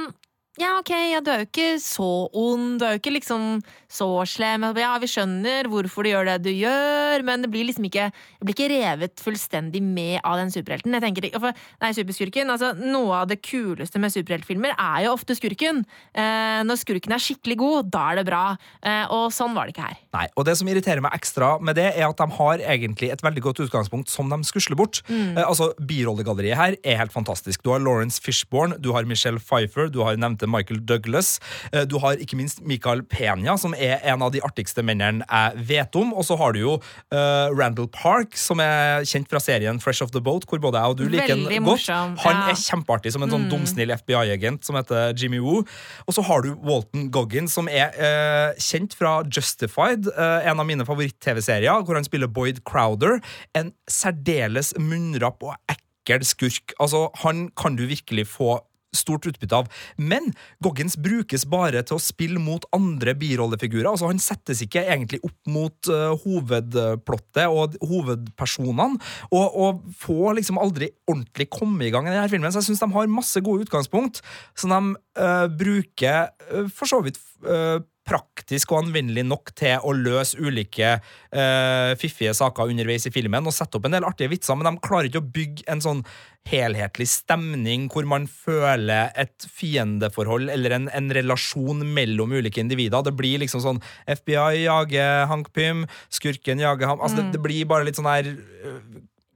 ja, 0.61 0.75
ok, 0.77 0.91
ja, 0.93 1.21
du 1.25 1.31
er 1.33 1.43
jo 1.43 1.47
ikke 1.49 1.69
så 1.81 2.07
ond, 2.37 2.75
du 2.77 2.85
er 2.85 2.97
jo 2.97 3.01
ikke 3.01 3.15
liksom 3.15 3.63
så 3.93 4.09
slem. 4.29 4.67
Ja, 4.77 4.91
vi 5.01 5.09
skjønner 5.09 5.69
hvorfor 5.73 6.05
du 6.05 6.11
gjør 6.11 6.29
det 6.29 6.35
du 6.45 6.51
gjør, 6.53 7.25
men 7.25 7.45
det 7.45 7.49
blir 7.53 7.65
liksom 7.69 7.87
ikke 7.89 8.11
Jeg 8.13 8.45
blir 8.45 8.57
ikke 8.57 8.69
revet 8.73 9.23
fullstendig 9.23 9.81
med 9.85 10.19
av 10.21 10.37
den 10.41 10.53
superhelten. 10.53 10.93
Jeg 10.97 11.05
tenker, 11.05 11.29
for, 11.41 11.57
nei, 11.81 11.93
superskurken, 11.97 12.53
altså 12.53 12.73
Noe 12.77 13.23
av 13.23 13.31
det 13.31 13.39
kuleste 13.45 14.01
med 14.03 14.13
superheltfilmer 14.13 14.75
er 14.77 15.07
jo 15.07 15.15
ofte 15.15 15.37
skurken. 15.39 15.83
Eh, 16.13 16.61
når 16.67 16.81
skurken 16.83 17.17
er 17.17 17.23
skikkelig 17.23 17.57
god, 17.63 17.91
da 17.95 18.05
er 18.11 18.21
det 18.21 18.27
bra. 18.29 18.43
Eh, 18.85 19.05
og 19.13 19.31
sånn 19.33 19.57
var 19.57 19.69
det 19.69 19.77
ikke 19.77 19.89
her. 19.89 20.01
Nei, 20.19 20.27
og 20.37 20.49
Det 20.49 20.57
som 20.61 20.69
irriterer 20.69 21.05
meg 21.05 21.17
ekstra 21.17 21.55
med 21.65 21.81
det, 21.81 21.89
er 21.97 22.09
at 22.11 22.21
de 22.21 22.29
har 22.37 22.65
egentlig 22.75 23.13
et 23.15 23.25
veldig 23.25 23.47
godt 23.49 23.65
utgangspunkt 23.65 24.13
som 24.13 24.29
de 24.29 24.41
skusler 24.49 24.77
bort. 24.77 25.01
Mm. 25.09 25.39
Eh, 25.39 25.47
altså, 25.47 25.73
Birollegalleriet 25.81 26.61
her 26.61 26.79
er 26.85 27.01
helt 27.01 27.17
fantastisk. 27.17 27.65
Du 27.65 27.73
har 27.73 27.81
Lawrence 27.81 28.21
Fishbourne 28.21 28.77
du 28.83 28.93
har 28.93 29.09
Michelle 29.09 29.41
Pfeiffer, 29.41 29.89
du 29.89 30.03
har 30.05 30.21
nevnte 30.43 30.47
Michael 30.51 30.85
Douglas. 30.85 31.41
eh, 31.73 31.85
du 31.87 31.99
har 31.99 32.17
ikke 32.17 32.37
minst 32.37 32.63
Michael 32.63 33.03
Pena, 33.03 33.57
som 33.59 33.75
er 33.75 34.01
en 34.03 34.23
av 34.23 34.33
de 34.33 34.41
artigste 34.43 34.83
mennene 34.83 35.25
jeg 35.25 35.67
vet 35.69 35.95
om. 35.97 36.13
Og 36.15 36.25
så 36.25 36.37
har 36.37 36.53
du 36.53 36.61
jo 36.61 36.81
eh, 37.13 37.49
Randall 37.53 37.89
Park, 37.89 38.37
som 38.37 38.61
er 38.61 39.05
kjent 39.05 39.29
fra 39.29 39.41
serien 39.41 39.81
Fresh 39.81 40.03
Off 40.03 40.13
the 40.13 40.21
Boat, 40.21 40.47
hvor 40.47 40.59
både 40.59 40.79
jeg 40.79 40.89
og 40.89 40.99
du 40.99 41.09
liker 41.09 41.35
han 41.37 41.65
godt. 41.65 41.89
Han 41.89 42.37
ja. 42.37 42.51
er 42.51 42.59
kjempeartig 42.59 43.13
som 43.13 43.23
en 43.23 43.33
sånn 43.33 43.49
dumsnill 43.51 43.93
FBI-agent 43.95 44.65
som 44.65 44.77
heter 44.77 45.15
Jimmy 45.17 45.41
Woo. 45.43 45.65
Og 46.07 46.17
så 46.17 46.25
har 46.27 46.43
du 46.43 46.55
Walton 46.63 47.11
Goggin, 47.11 47.49
som 47.49 47.69
er 47.69 47.93
eh, 47.97 48.59
kjent 48.63 48.97
fra 48.99 49.21
Justified, 49.33 50.09
en 50.23 50.61
av 50.61 50.67
mine 50.67 50.85
favoritt-TV-serier, 50.87 51.85
hvor 51.87 51.97
han 51.99 52.07
spiller 52.07 52.31
Boyd 52.31 52.63
Crowder. 52.69 53.21
En 53.59 53.73
særdeles 53.91 54.73
munnrapp 54.81 55.43
og 55.45 55.57
ekkel 55.71 56.25
skurk. 56.27 56.75
Altså, 56.83 57.09
han 57.23 57.49
kan 57.59 57.77
du 57.79 57.87
virkelig 57.91 58.27
få 58.31 58.61
stort 58.97 59.27
utbytte 59.31 59.57
av. 59.57 59.69
Men 59.97 60.31
Goggins 60.65 60.97
brukes 61.01 61.47
bare 61.49 61.83
til 61.87 61.99
å 61.99 62.03
spille 62.03 62.41
mot 62.43 62.65
andre 62.77 63.15
birollefigurer. 63.19 63.91
Altså 63.93 64.11
Han 64.11 64.23
settes 64.23 64.63
ikke 64.65 64.85
egentlig 64.85 65.23
opp 65.27 65.53
mot 65.53 65.91
uh, 65.91 66.13
hovedplottet 66.25 67.47
og 67.49 67.79
hovedpersonene, 67.81 69.01
og, 69.33 69.47
og 69.65 69.83
får 70.03 70.39
liksom 70.41 70.61
aldri 70.63 70.93
ordentlig 71.11 71.49
komme 71.53 71.87
i 71.87 71.93
gang 71.95 72.09
i 72.09 72.15
denne 72.15 72.29
filmen. 72.33 72.53
Så 72.53 72.63
jeg 72.63 72.73
syns 72.73 72.85
de 72.85 72.93
har 72.95 73.13
masse 73.13 73.45
gode 73.45 73.67
utgangspunkt, 73.67 74.23
som 74.59 74.73
de 74.73 74.97
uh, 75.21 75.47
bruker 75.49 76.33
uh, 76.53 76.69
for 76.73 76.89
så 76.89 77.01
vidt 77.05 77.19
eh, 77.49 77.81
praktisk 78.09 78.73
og 78.73 78.83
anvendelig 78.83 79.25
nok 79.27 79.53
til 79.59 79.83
å 79.83 79.93
løse 79.95 80.39
ulike 80.41 80.97
uh, 80.99 81.93
fiffige 82.01 82.35
saker 82.37 82.73
underveis 82.73 83.07
i 83.07 83.15
filmen 83.15 83.47
og 83.47 83.55
sette 83.55 83.79
opp 83.79 83.87
en 83.89 83.97
del 83.97 84.07
artige 84.09 84.33
vitser, 84.33 84.59
men 84.59 84.69
de 84.69 84.83
klarer 84.85 85.11
ikke 85.11 85.23
å 85.23 85.33
bygge 85.37 85.67
en 85.73 85.83
sånn 85.85 86.03
helhetlig 86.51 87.07
stemning 87.07 87.87
hvor 87.93 88.07
man 88.11 88.27
føler 88.27 89.13
et 89.19 89.47
fiendeforhold 89.47 90.51
eller 90.51 90.75
en, 90.75 90.89
en 90.91 91.13
relasjon 91.15 91.85
mellom 91.95 92.35
ulike 92.35 92.63
individer. 92.63 93.05
Det 93.07 93.15
blir 93.15 93.45
liksom 93.45 93.63
sånn 93.63 93.79
FBI 94.11 94.65
jager 94.65 95.29
Hank 95.31 95.53
Pym, 95.55 95.87
skurken 96.11 96.63
jager 96.63 96.91
ham 96.91 97.03
altså, 97.03 97.23
det, 97.23 97.37
det 97.37 97.45
blir 97.45 97.69
bare 97.71 97.87
litt 97.87 98.01
sånn 98.01 98.11
her 98.11 98.33
øh, 98.35 98.83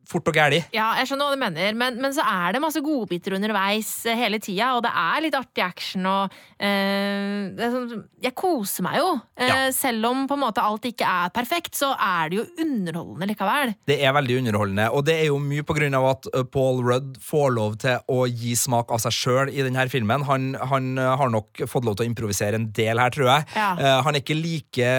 fort 0.09 0.29
og 0.31 0.37
gæli. 0.39 0.61
Ja, 0.75 0.93
jeg 1.01 1.09
skjønner 1.11 1.29
hva 1.31 1.37
du 1.37 1.41
mener, 1.43 1.77
men, 1.79 1.97
men 2.03 2.15
så 2.15 2.25
er 2.27 2.55
det 2.57 2.63
masse 2.63 2.81
godbiter 2.85 3.35
underveis 3.39 3.91
eh, 4.07 4.17
hele 4.19 4.39
tida, 4.43 4.73
og 4.77 4.85
det 4.87 4.93
er 4.93 5.25
litt 5.25 5.37
artig 5.39 5.65
action 5.65 6.07
og 6.07 6.35
eh, 6.63 7.51
det 7.57 7.71
sånn, 7.73 8.05
Jeg 8.23 8.35
koser 8.39 8.87
meg 8.87 9.01
jo. 9.03 9.13
Eh, 9.39 9.47
Ja. 9.47 9.59
Selv 9.75 10.05
om 10.09 10.25
på 10.29 10.35
en 10.37 10.43
måte 10.43 10.63
alt 10.63 10.85
ikke 10.89 11.07
er 11.07 11.31
perfekt, 11.35 11.75
så 11.79 11.93
er 11.95 12.31
det 12.31 12.39
jo 12.39 12.45
underholdende 12.63 13.29
likevel. 13.31 13.73
Det 13.89 13.97
er 14.03 14.15
veldig 14.15 14.39
underholdende, 14.41 14.87
og 14.95 15.05
det 15.07 15.17
er 15.21 15.29
jo 15.29 15.39
mye 15.43 15.65
på 15.67 15.75
grunn 15.77 15.95
av 15.99 16.07
at 16.11 16.29
uh, 16.35 16.43
Paul 16.51 16.81
Rudd 16.87 17.17
får 17.23 17.55
lov 17.55 17.77
til 17.83 17.99
å 18.13 18.27
gi 18.31 18.55
smak 18.59 18.91
av 18.95 19.03
seg 19.05 19.15
sjøl 19.15 19.53
i 19.53 19.63
denne 19.67 19.87
filmen. 19.93 20.25
Han, 20.29 20.49
han 20.71 20.93
uh, 20.99 21.13
har 21.21 21.31
nok 21.33 21.65
fått 21.71 21.87
lov 21.87 21.97
til 21.99 22.07
å 22.07 22.11
improvisere 22.11 22.59
en 22.59 22.69
del 22.77 23.01
her, 23.03 23.15
tror 23.15 23.31
jeg. 23.31 23.47
Ja. 23.57 23.69
Eh, 23.79 23.99
han 24.07 24.15
er 24.17 24.23
ikke 24.23 24.37
like 24.39 24.91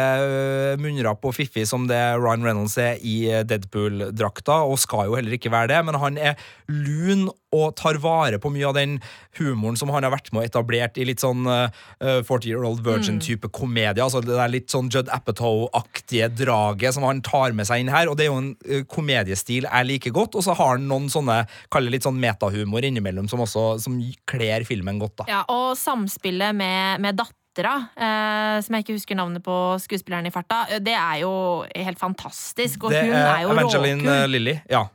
munnrapp 0.82 1.26
og 1.28 1.36
fiffig 1.36 1.66
som 1.70 1.86
det 1.90 2.00
Ryan 2.20 2.46
Reynolds 2.46 2.78
er 2.82 2.98
i 3.06 3.18
Deadpool-drakta, 3.48 4.60
og 4.68 4.80
skal 4.82 4.97
jo 5.06 5.16
heller 5.16 5.36
ikke 5.38 5.54
være 5.54 5.70
det, 5.70 5.82
men 5.86 6.00
han 6.02 6.18
er 6.18 6.34
lun 6.68 7.28
og 7.56 7.76
tar 7.80 8.00
vare 8.04 8.40
på 8.44 8.50
mye 8.52 8.66
av 8.68 8.76
den 8.76 8.98
humoren 9.38 9.78
som 9.80 9.92
han 9.94 10.04
har 10.04 10.12
vært 10.12 10.34
med 10.34 10.42
og 10.42 10.50
etablert 10.50 10.98
i 11.00 11.06
litt 11.08 11.24
sånn 11.24 11.48
uh, 11.48 11.70
40 12.02 12.50
Year 12.50 12.66
Old 12.68 12.82
Virgin-type 12.86 13.52
komedie. 13.56 14.04
Altså 14.04 14.20
det 14.24 14.36
der 14.36 14.52
litt 14.52 14.74
sånn 14.74 14.92
Judd 14.94 15.12
Apatow-aktige 15.14 16.28
draget 16.36 16.98
som 16.98 17.08
han 17.08 17.24
tar 17.26 17.56
med 17.56 17.70
seg 17.70 17.84
inn 17.84 17.94
her. 17.94 18.12
Og 18.12 18.18
det 18.20 18.28
er 18.28 18.32
jo 18.32 18.42
en 18.42 18.52
uh, 18.68 18.84
komediestil 18.92 19.70
jeg 19.70 19.90
liker 19.94 20.16
godt, 20.16 20.36
og 20.36 20.44
så 20.44 20.58
har 20.58 20.76
han 20.76 20.90
noen 20.90 21.08
sånne 21.14 21.44
kaller 21.74 21.94
litt 21.94 22.08
sånn 22.08 22.20
metahumor 22.20 22.86
innimellom 22.88 23.30
som 23.32 23.44
også 23.46 23.70
som 23.84 23.98
kler 24.30 24.68
filmen 24.68 25.00
godt. 25.02 25.24
da 25.24 25.32
Ja, 25.32 25.42
og 25.54 25.72
samspillet 25.80 26.56
med, 26.58 27.04
med 27.04 27.20
dattera, 27.58 27.90
eh, 27.98 28.62
som 28.62 28.76
jeg 28.76 28.86
ikke 28.86 28.98
husker 28.98 29.16
navnet 29.18 29.44
på 29.44 29.56
skuespilleren 29.82 30.28
i 30.28 30.32
farta, 30.34 30.66
eh, 30.70 30.80
det 30.80 30.94
er 30.94 31.22
jo 31.24 31.66
helt 31.76 32.00
fantastisk. 32.00 32.84
Og 32.84 32.92
Det 32.92 33.02
hun 33.04 33.14
er 33.18 33.42
jo 33.42 33.52
Evangeline 33.52 34.02
råkul. 34.02 34.24
uh, 34.24 34.28
Lilly. 34.28 34.60
Ja. 34.70 34.86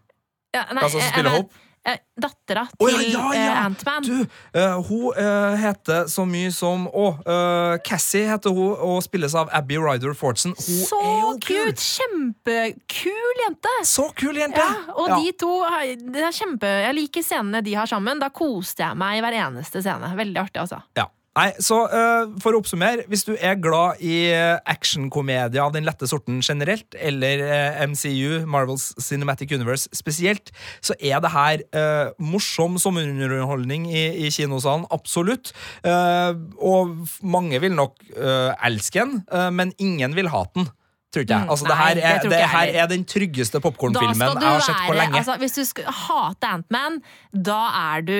Ja, 0.54 0.64
nei, 0.72 0.82
Altså, 0.84 0.98
eh, 0.98 1.10
spiller 1.12 1.30
eh, 1.30 1.36
Hope? 1.36 1.54
eh, 1.86 1.96
Dattera 2.20 2.66
til 2.78 2.88
til 2.92 3.12
ja, 3.12 3.32
ja, 3.32 3.44
ja. 3.44 3.64
Antman. 3.64 4.02
Du, 4.04 4.26
uh, 4.54 4.82
hun 4.86 5.12
uh, 5.16 5.56
heter 5.56 6.04
så 6.06 6.24
mye 6.28 6.52
som 6.52 6.86
Å, 6.86 7.06
uh, 7.26 7.78
Cassie 7.82 8.28
heter 8.28 8.50
hun, 8.52 8.76
og 8.78 9.02
spilles 9.02 9.34
av 9.34 9.48
Abby 9.52 9.78
Ryder 9.78 10.12
Fortson. 10.14 10.52
Hun 10.52 10.84
Så 10.86 11.00
er 11.00 11.20
jo 11.22 11.32
kul! 11.40 11.72
cute! 11.72 11.80
Kjempekul 11.82 13.42
jente! 13.46 13.74
Så 13.84 14.10
kul 14.14 14.36
jente! 14.36 14.60
Ja, 14.60 14.92
og 14.94 15.16
de 15.24 15.32
to 15.32 15.64
det 16.12 16.22
er 16.22 16.32
kjempe, 16.36 16.66
Jeg 16.86 16.94
liker 16.94 17.22
scenene 17.22 17.62
de 17.64 17.74
har 17.74 17.86
sammen. 17.86 18.20
Da 18.20 18.28
koste 18.28 18.84
jeg 18.84 18.96
meg 18.96 19.18
i 19.18 19.24
hver 19.24 19.32
eneste 19.48 19.82
scene. 19.82 20.12
Veldig 20.16 20.40
artig, 20.44 20.60
altså. 20.60 20.82
Ja. 20.96 21.08
Nei, 21.32 21.48
så 21.64 21.78
uh, 21.88 22.28
For 22.42 22.52
å 22.52 22.60
oppsummere, 22.60 23.06
hvis 23.08 23.24
du 23.24 23.32
er 23.38 23.56
glad 23.62 24.02
i 24.04 24.16
uh, 24.36 24.58
actionkomedier 24.68 25.62
av 25.64 25.72
den 25.72 25.86
lette 25.86 26.08
sorten 26.10 26.42
generelt, 26.44 26.92
eller 27.00 27.44
uh, 27.46 27.80
MCU, 27.88 28.42
Marvels 28.44 28.90
Cinematic 29.00 29.54
Universe 29.54 29.88
spesielt, 29.96 30.52
så 30.84 30.96
er 31.00 31.22
det 31.24 31.32
her 31.32 31.64
uh, 31.72 32.12
morsom 32.20 32.76
sommerunderholdning 32.82 33.88
i, 33.88 34.04
i 34.26 34.30
kinosalen. 34.34 34.84
Absolutt. 34.92 35.52
Eh, 35.84 36.34
og 36.62 37.08
mange 37.22 37.60
vil 37.62 37.74
nok 37.76 37.98
eh, 38.12 38.52
elske 38.66 39.02
den, 39.02 39.20
eh, 39.32 39.50
men 39.54 39.72
ingen 39.82 40.16
vil 40.16 40.30
hate 40.32 40.60
den. 40.60 40.70
Tror 41.12 41.26
ikke 41.26 41.36
jeg. 41.36 41.48
Altså, 41.52 41.66
Nei, 41.68 41.74
det 41.74 42.02
her 42.04 42.14
er, 42.14 42.28
det 42.32 42.44
her 42.54 42.78
er 42.82 42.86
den 42.88 43.02
tryggeste 43.04 43.60
popkornfilmen 43.60 44.22
jeg 44.40 44.48
har 44.48 44.62
sett 44.64 44.86
på 44.86 44.96
lenge. 44.96 45.18
altså, 45.20 45.36
Hvis 45.42 45.58
du 45.58 45.64
skal 45.68 45.92
hate 45.92 46.48
Ant-Man, 46.48 47.02
da 47.36 47.58
er 47.82 48.06
du 48.06 48.16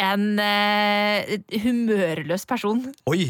en 0.00 0.38
eh, 0.40 1.38
humørløs 1.62 2.46
person. 2.48 2.80
Oi, 3.06 3.26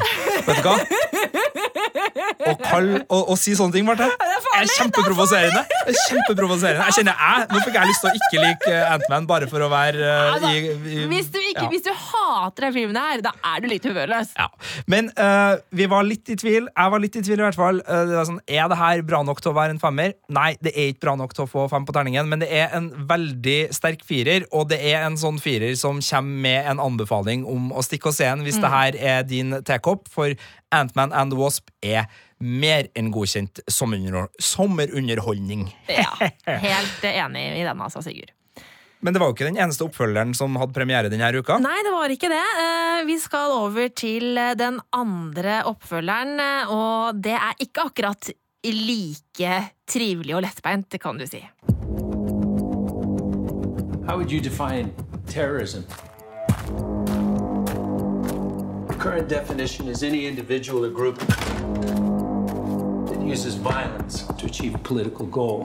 vet 0.47 0.61
du 0.61 0.69
hva? 0.69 0.77
Å 1.93 2.55
kall- 2.59 2.91
og, 3.03 3.21
og 3.21 3.37
si 3.39 3.55
sånne 3.57 3.77
ting, 3.77 3.87
Marte, 3.87 4.09
er 4.09 4.69
kjempeprovoserende. 4.75 5.63
Er 5.83 5.99
Kjempeprovoserende. 6.09 6.87
Jeg 6.89 6.99
kjenner 6.99 7.19
jeg, 7.19 7.47
Nå 7.53 7.61
fikk 7.63 7.77
jeg 7.79 7.89
lyst 7.89 8.03
til 8.03 8.09
å 8.09 8.19
ikke 8.19 8.43
like 8.43 8.77
Antman 8.93 9.13
Ant-Man 9.13 9.27
bare 9.29 9.49
for 9.51 9.63
å 9.63 9.69
være 9.71 10.01
eh, 10.01 10.31
Altså, 10.33 10.49
i, 10.49 10.71
i 10.73 11.05
Hvis 11.11 11.29
du, 11.33 11.39
ikke, 11.39 11.65
ja. 11.65 11.69
hvis 11.71 11.85
du 11.85 11.91
hater 11.93 12.65
denne 12.67 12.75
filmen 12.75 12.99
her, 12.99 13.23
da 13.25 13.33
er 13.53 13.63
du 13.63 13.69
litt 13.69 13.85
humørløs. 13.87 14.33
Ja. 14.39 14.47
Men 14.89 15.09
uh, 15.17 15.59
vi 15.75 15.87
var 15.91 16.05
litt 16.07 16.29
i 16.31 16.37
tvil. 16.39 16.69
Jeg 16.69 16.93
var 16.93 17.03
litt 17.03 17.17
i 17.19 17.23
tvil, 17.25 17.39
i 17.41 17.45
hvert 17.45 17.59
fall. 17.59 17.81
Uh, 17.87 18.03
det 18.09 18.17
var 18.17 18.29
sånn, 18.29 18.41
er 18.47 18.71
det 18.71 18.79
her 18.79 19.03
bra 19.07 19.21
nok 19.27 19.43
til 19.43 19.53
å 19.53 19.57
være 19.57 19.75
en 19.75 19.81
femmer? 19.81 20.15
Nei, 20.33 20.53
det 20.63 20.73
er 20.73 20.93
ikke 20.93 21.05
bra 21.07 21.15
nok 21.19 21.35
til 21.35 21.45
å 21.45 21.51
få 21.51 21.67
fem 21.71 21.85
på 21.87 21.95
terningen, 21.95 22.29
men 22.29 22.43
det 22.43 22.49
er 22.53 22.73
en 22.77 22.89
veldig 23.09 23.59
sterk 23.75 24.05
firer, 24.07 24.47
og 24.55 24.69
det 24.71 24.79
er 24.93 25.03
en 25.03 25.19
sånn 25.19 25.39
firer 25.43 25.75
som 25.79 26.01
kommer 26.03 26.43
med 26.43 26.71
en 26.71 26.81
anbefaling 26.81 27.43
om 27.49 27.71
å 27.75 27.83
stikke 27.85 28.09
og 28.09 28.15
se 28.15 28.27
den 28.27 28.43
hvis 28.45 28.59
det 28.61 28.71
her 28.71 28.97
er 28.97 29.25
din 29.27 29.57
tekopp, 29.67 30.07
for 30.11 30.33
Ant-Man 30.73 31.13
and 31.13 31.31
the 31.33 31.39
Wasp 31.39 31.69
er 31.85 32.07
mer 32.43 32.89
enn 32.97 33.11
godkjent 33.13 33.61
sommerunderholdning. 33.71 35.67
Ja, 35.87 36.11
Helt 36.59 37.05
enig 37.07 37.45
i 37.59 37.63
den, 37.63 37.81
altså, 37.81 38.01
Sigurd. 38.03 38.33
Men 39.03 39.11
det 39.11 39.19
var 39.19 39.27
jo 39.31 39.35
ikke 39.35 39.49
den 39.49 39.57
eneste 39.59 39.83
oppfølgeren 39.83 40.31
som 40.37 40.55
hadde 40.55 40.71
premiere 40.75 41.09
denne 41.11 41.27
uka. 41.35 41.57
Nei, 41.59 41.75
det 41.83 41.91
var 41.91 42.11
ikke 42.13 42.29
det. 42.31 42.43
Eh, 42.63 43.01
Vi 43.09 43.17
skal 43.19 43.51
over 43.57 43.89
til 43.91 44.37
eh, 44.39 44.53
den 44.55 44.77
andre 44.95 45.57
oppfølgeren, 45.67 46.37
eh, 46.39 46.71
og 46.71 47.19
det 47.19 47.35
er 47.35 47.59
ikke 47.65 47.83
akkurat 47.89 48.31
like 48.63 49.57
trivelig 49.91 50.37
og 50.37 50.45
lettbeint, 50.45 50.95
kan 51.03 51.19
du 51.19 51.27
si. 51.27 51.43
How 54.07 54.15
would 54.15 54.31
you 54.31 54.39
define 54.39 54.93
terrorism? 55.27 55.83
Current 59.03 59.27
definition 59.27 59.89
is 59.89 60.01
any 60.01 60.27
individual 60.27 60.85
or 60.85 60.89
group 60.89 61.19
that 61.19 63.21
uses 63.21 63.55
violence 63.55 64.23
to 64.37 64.45
achieve 64.45 64.75
a 64.75 64.77
political 64.77 65.25
goal. 65.25 65.63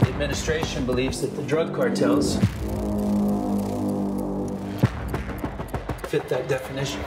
The 0.00 0.08
administration 0.08 0.86
believes 0.86 1.20
that 1.20 1.36
the 1.36 1.42
drug 1.42 1.74
cartels 1.74 2.36
fit 6.08 6.26
that 6.30 6.48
definition. 6.48 7.02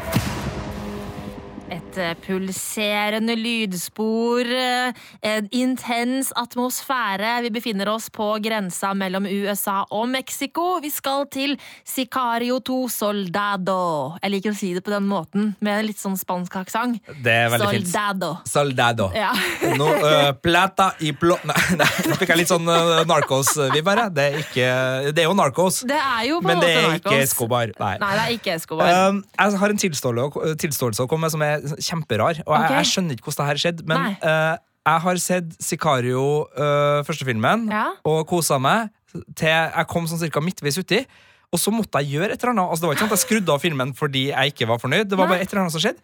Eh, 2.00 2.16
pulserende 2.24 3.36
lydspor, 3.36 4.48
eh, 4.48 4.94
en 5.22 5.48
intens 5.52 6.32
atmosfære. 6.36 7.42
Vi 7.44 7.50
befinner 7.52 7.90
oss 7.92 8.08
på 8.10 8.28
grensa 8.44 8.94
mellom 8.96 9.26
USA 9.26 9.84
og 9.92 10.08
Mexico. 10.10 10.80
Vi 10.80 10.90
skal 10.90 11.26
til 11.28 11.58
Sicario 11.84 12.60
2 12.60 12.88
Soldado. 12.90 14.16
Jeg 14.24 14.32
liker 14.32 14.54
å 14.54 14.56
si 14.56 14.74
det 14.74 14.84
på 14.86 14.94
den 14.94 15.10
måten, 15.10 15.56
med 15.60 15.80
en 15.80 15.88
litt 15.90 16.00
sånn 16.00 16.16
spansk 16.18 16.56
aksent. 16.62 17.02
Det 17.24 17.34
er 17.34 17.58
fint. 17.58 17.90
Soldado. 17.90 18.32
Soldado. 18.48 19.10
Ja. 19.14 19.34
No, 19.76 19.90
uh, 19.92 20.32
plata 20.40 20.94
i 21.04 21.12
plo... 21.12 21.36
Nei, 21.50 21.58
nei, 21.80 21.90
nå 22.08 22.16
fikk 22.20 22.32
jeg 22.32 22.44
litt 22.44 22.52
sånn 22.52 22.68
uh, 22.70 23.02
Narcos-vib 23.10 23.92
her. 23.92 24.06
Det 24.14 24.28
er, 24.30 24.40
ikke, 24.46 24.70
det 25.12 25.26
er 25.26 25.28
jo 25.28 25.36
Narcos, 25.36 25.82
Det 25.90 26.00
er 26.00 26.30
jo 26.30 26.40
på 26.40 26.48
men 26.48 26.64
det 26.64 26.72
er 26.78 26.98
ikke. 27.02 27.20
Escobar. 27.26 27.76
Nei. 27.80 27.94
Nei, 28.00 28.16
det 28.16 28.24
er 28.24 28.36
ikke 28.38 28.56
Escobar. 28.56 28.96
Um, 29.10 29.24
jeg 29.36 29.60
har 29.66 29.76
en 29.76 29.84
tilståelse 29.84 31.04
å 31.04 31.10
komme 31.10 31.28
med 31.28 31.36
som 31.36 31.44
er 31.44 31.68
kjemperar. 31.90 32.40
Og 32.46 32.54
jeg, 32.56 32.72
jeg 32.78 32.90
skjønner 32.94 33.18
ikke 33.18 33.28
hvordan 33.30 33.46
det 33.46 33.50
her 33.52 33.62
skjedde, 33.66 33.88
men 33.90 34.06
uh, 34.24 34.56
jeg 34.90 35.04
har 35.06 35.20
sett 35.22 35.58
Sicario, 35.62 36.24
uh, 36.56 37.02
første 37.08 37.26
filmen, 37.28 37.68
Ja. 37.74 37.88
og 38.08 38.24
kosa 38.30 38.58
meg 38.62 38.90
til 39.36 39.50
jeg 39.50 39.88
kom 39.90 40.06
sånn 40.10 40.22
cirka 40.22 40.42
midtveis 40.46 40.78
uti. 40.80 41.04
Og 41.50 41.58
så 41.58 41.72
måtte 41.74 41.98
jeg 42.04 42.14
gjøre 42.14 42.36
et 42.36 42.44
eller 42.44 42.52
annet. 42.54 42.70
Altså, 42.70 42.84
det 42.84 42.88
var 42.90 42.94
ikke 42.96 43.02
sånn 43.08 43.10
at 43.10 43.18
jeg 43.18 43.26
skrudde 43.26 43.54
av 43.56 43.62
filmen 43.64 43.94
fordi 43.98 44.28
jeg 44.30 44.52
ikke 44.54 44.68
var 44.70 44.78
fornøyd. 44.84 45.08
Det 45.10 45.18
var 45.18 45.26
Nei. 45.26 45.32
bare 45.34 45.46
et 45.48 45.50
eller 45.50 45.64
annet 45.64 45.74
som 45.74 45.82
skjedde. 45.82 46.04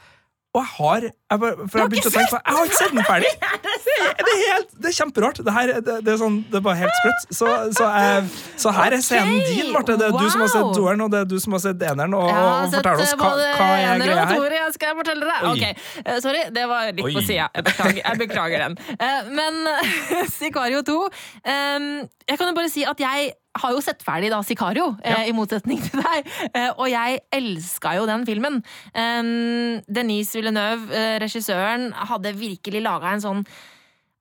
Og 0.56 0.62
jeg 0.62 0.70
har 0.78 1.02
jeg 1.06 1.40
bare, 1.42 1.66
For 1.68 1.80
jeg 1.80 1.84
har 1.84 1.90
begynte 1.92 2.10
å 2.10 2.14
tenke 2.16 2.32
på 2.32 2.40
Jeg 2.40 2.56
har 2.56 2.70
ikke 2.70 2.78
sett 2.80 2.94
den 2.96 3.06
ferdig! 3.10 3.32
Det 3.96 4.04
er, 4.04 4.12
det 4.20 4.32
er, 4.34 4.40
helt, 4.52 4.72
det 4.84 4.90
er 4.90 4.94
kjemperart. 4.96 5.38
Det, 5.46 5.52
her, 5.56 5.70
det, 5.80 5.94
det, 6.04 6.12
er 6.12 6.18
sånn, 6.20 6.36
det 6.52 6.58
er 6.60 6.64
bare 6.66 6.78
helt 6.82 6.98
sprøtt. 7.00 7.22
Så, 7.38 7.48
så, 7.78 7.86
jeg, 7.96 8.26
så 8.60 8.74
her 8.76 8.96
er 8.98 9.04
scenen 9.06 9.38
din, 9.48 9.70
Marte. 9.72 9.96
Det 10.00 10.10
er 10.10 10.18
du 10.20 10.26
som 10.34 10.44
har 10.44 10.52
sett 10.52 10.72
toeren, 10.76 11.04
og 11.06 11.14
det 11.14 11.22
er 11.24 11.30
du 11.32 11.36
som 11.42 11.56
har 11.56 11.62
sett 11.64 11.86
eneren. 11.88 12.16
Og, 12.18 12.26
Jeg 12.28 12.36
har 12.36 12.66
og 12.68 12.76
fortell 12.76 13.04
oss 13.06 13.14
eh, 13.14 13.22
hva, 13.22 13.30
hva 13.40 13.70
er 13.80 14.04
greia 14.04 14.26
her. 14.28 14.36
toer, 14.36 14.56
jeg 14.58 14.76
skal 14.76 14.98
fortelle 15.00 15.30
deg. 15.32 15.48
Okay. 15.54 15.72
Ok, 15.80 16.04
eh, 16.04 16.20
Sorry, 16.26 16.44
det 16.58 16.66
var 16.74 16.92
litt 16.92 17.08
Oi. 17.08 17.14
på 17.16 17.24
sida. 17.24 17.48
Jeg 17.56 17.96
jeg 18.02 18.22
beklager 18.26 18.66
den. 18.66 18.78
Eh, 19.00 19.32
Men 19.40 19.62
Sicario 20.38 20.84
2 20.92 21.00
eh, 21.08 21.88
Jeg 22.26 22.40
kan 22.42 22.50
jo 22.50 22.56
bare 22.58 22.72
si 22.74 22.84
at 22.90 22.98
jeg 23.00 23.34
har 23.62 23.72
jo 23.72 23.82
sett 23.86 24.02
ferdig 24.04 24.32
da 24.34 24.40
Sicario, 24.44 24.96
eh, 25.06 25.28
i 25.30 25.36
motsetning 25.36 25.80
til 25.86 26.02
deg. 26.02 26.26
Eh, 26.56 26.72
Og 26.74 26.90
jeg 26.90 27.22
elska 27.32 27.94
jo 28.00 28.08
den 28.10 28.26
filmen. 28.28 28.58
Um, 28.98 29.80
Denise 29.88 30.34
Villeneuve, 30.36 30.90
eh, 30.92 31.20
regissøren, 31.22 31.92
hadde 31.94 32.34
virkelig 32.36 32.82
laga 32.84 33.14
en 33.16 33.22
sånn 33.24 33.46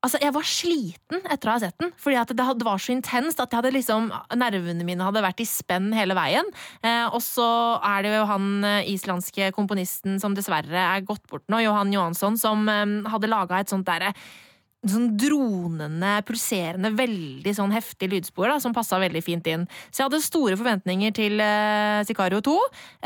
Altså, 0.04 0.18
Jeg 0.20 0.34
var 0.34 0.42
sliten 0.44 1.22
etter 1.32 1.48
å 1.48 1.52
ha 1.54 1.60
sett 1.62 1.78
den, 1.80 1.90
fordi 1.96 2.12
det 2.12 2.44
hadde- 2.44 2.58
det 2.60 2.66
var 2.68 2.76
så 2.76 2.92
intenst 2.92 3.40
at 3.40 3.48
jeg 3.50 3.56
hadde 3.62 3.72
liksom, 3.72 4.10
nervene 4.36 4.84
mine 4.84 5.00
hadde 5.00 5.22
vært 5.24 5.40
i 5.40 5.46
spenn 5.48 5.94
hele 5.96 6.12
veien. 6.12 6.44
Eh, 6.82 7.06
og 7.08 7.22
så 7.24 7.80
er 7.82 8.02
det 8.02 8.12
jo 8.12 8.26
han 8.28 8.64
eh, 8.68 8.84
islandske 8.92 9.48
komponisten 9.56 10.20
som 10.20 10.34
dessverre 10.36 10.76
er 10.76 11.00
gått 11.00 11.26
bort 11.26 11.48
nå, 11.48 11.62
Johan 11.64 11.90
Johansson, 11.90 12.36
som 12.36 12.68
eh, 12.68 12.84
hadde 13.08 13.30
laga 13.32 13.60
et 13.60 13.72
sånt 13.72 13.86
derre 13.88 14.12
Sånn 14.84 15.10
dronende, 15.16 16.18
pulserende, 16.28 16.92
veldig 16.96 17.54
sånn 17.56 17.74
heftig 17.74 18.10
lydspor 18.12 18.52
da, 18.52 18.60
som 18.60 18.76
passa 18.76 19.00
veldig 19.02 19.24
fint 19.24 19.46
inn. 19.50 19.66
Så 19.88 20.02
jeg 20.02 20.10
hadde 20.10 20.24
store 20.24 20.58
forventninger 20.60 21.14
til 21.16 21.40
uh, 21.40 22.04
Sicario 22.04 22.42
2. 22.44 22.56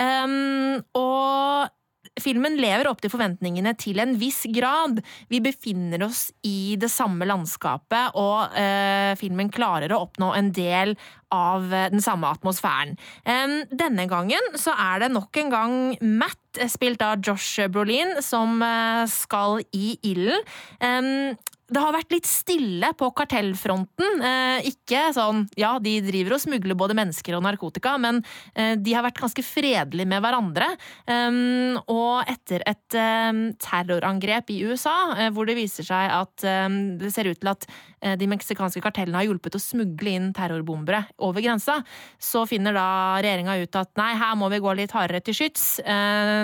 Um, 0.02 0.80
og 0.99 1.75
Filmen 2.23 2.56
lever 2.58 2.88
opp 2.90 3.02
til 3.02 3.12
forventningene 3.12 3.75
til 3.78 4.00
en 4.02 4.16
viss 4.18 4.42
grad. 4.54 5.00
Vi 5.30 5.40
befinner 5.44 6.02
oss 6.06 6.28
i 6.47 6.76
det 6.80 6.90
samme 6.92 7.26
landskapet, 7.28 8.16
og 8.18 8.58
eh, 8.58 9.14
filmen 9.20 9.52
klarer 9.54 9.92
å 9.94 10.02
oppnå 10.06 10.32
en 10.38 10.50
del 10.54 10.97
av 11.35 11.68
eh, 11.70 11.88
den 11.92 12.02
samme 12.04 12.30
atmosfæren. 12.32 12.97
Um, 13.28 13.61
denne 13.70 14.08
gangen 14.11 14.58
så 14.58 14.75
er 14.75 15.04
det 15.04 15.12
nok 15.14 15.38
en 15.42 15.52
gang 15.52 15.76
Matt, 16.00 16.40
eh, 16.58 16.70
spilt 16.70 17.04
av 17.04 17.23
Josh 17.23 17.68
Brolin, 17.70 18.16
som 18.25 18.58
uh, 18.64 19.04
skal 19.11 19.62
i 19.76 19.94
ilden. 20.08 20.42
Em, 20.82 21.37
det 21.69 21.81
har 21.83 21.93
vært 21.93 22.15
litt 22.15 22.29
stille 22.29 22.91
på 22.97 23.11
kartellfronten. 23.17 24.23
Eh, 24.25 24.69
ikke 24.71 25.09
sånn 25.17 25.45
Ja, 25.59 25.77
de 25.83 25.99
driver 26.05 26.37
og 26.37 26.43
smugler 26.43 26.79
både 26.79 26.97
mennesker 26.97 27.37
og 27.37 27.45
narkotika, 27.45 27.97
men 28.01 28.23
eh, 28.55 28.75
de 28.81 28.95
har 28.97 29.05
vært 29.05 29.21
ganske 29.21 29.45
fredelige 29.45 30.09
med 30.09 30.23
hverandre. 30.25 30.71
Um, 31.09 31.77
og 31.91 32.29
etter 32.31 32.65
et 32.69 32.97
um, 32.97 33.43
terrorangrep 33.61 34.53
i 34.55 34.63
USA, 34.69 34.97
eh, 35.19 35.31
hvor 35.35 35.49
det 35.49 35.59
viser 35.59 35.87
seg 35.87 36.15
at 36.15 36.47
um, 36.69 36.81
det 37.01 37.13
ser 37.15 37.29
ut 37.29 37.39
til 37.39 37.53
at 37.53 37.69
de 37.99 38.29
meksikanske 38.31 38.79
kartellene 38.79 39.19
har 39.19 39.25
hjulpet 39.27 39.57
å 39.59 39.61
smugle 39.61 40.13
inn 40.15 40.29
terrorbombere 40.31 41.01
over 41.27 41.43
grensa, 41.43 41.81
så 42.23 42.45
finner 42.47 42.77
da 42.77 42.85
regjeringa 43.19 43.57
ut 43.59 43.79
at 43.81 43.91
nei, 43.99 44.13
her 44.21 44.37
må 44.39 44.47
vi 44.53 44.61
gå 44.63 44.71
litt 44.79 44.95
hardere 44.95 45.19
til 45.27 45.35
skyts. 45.35 45.65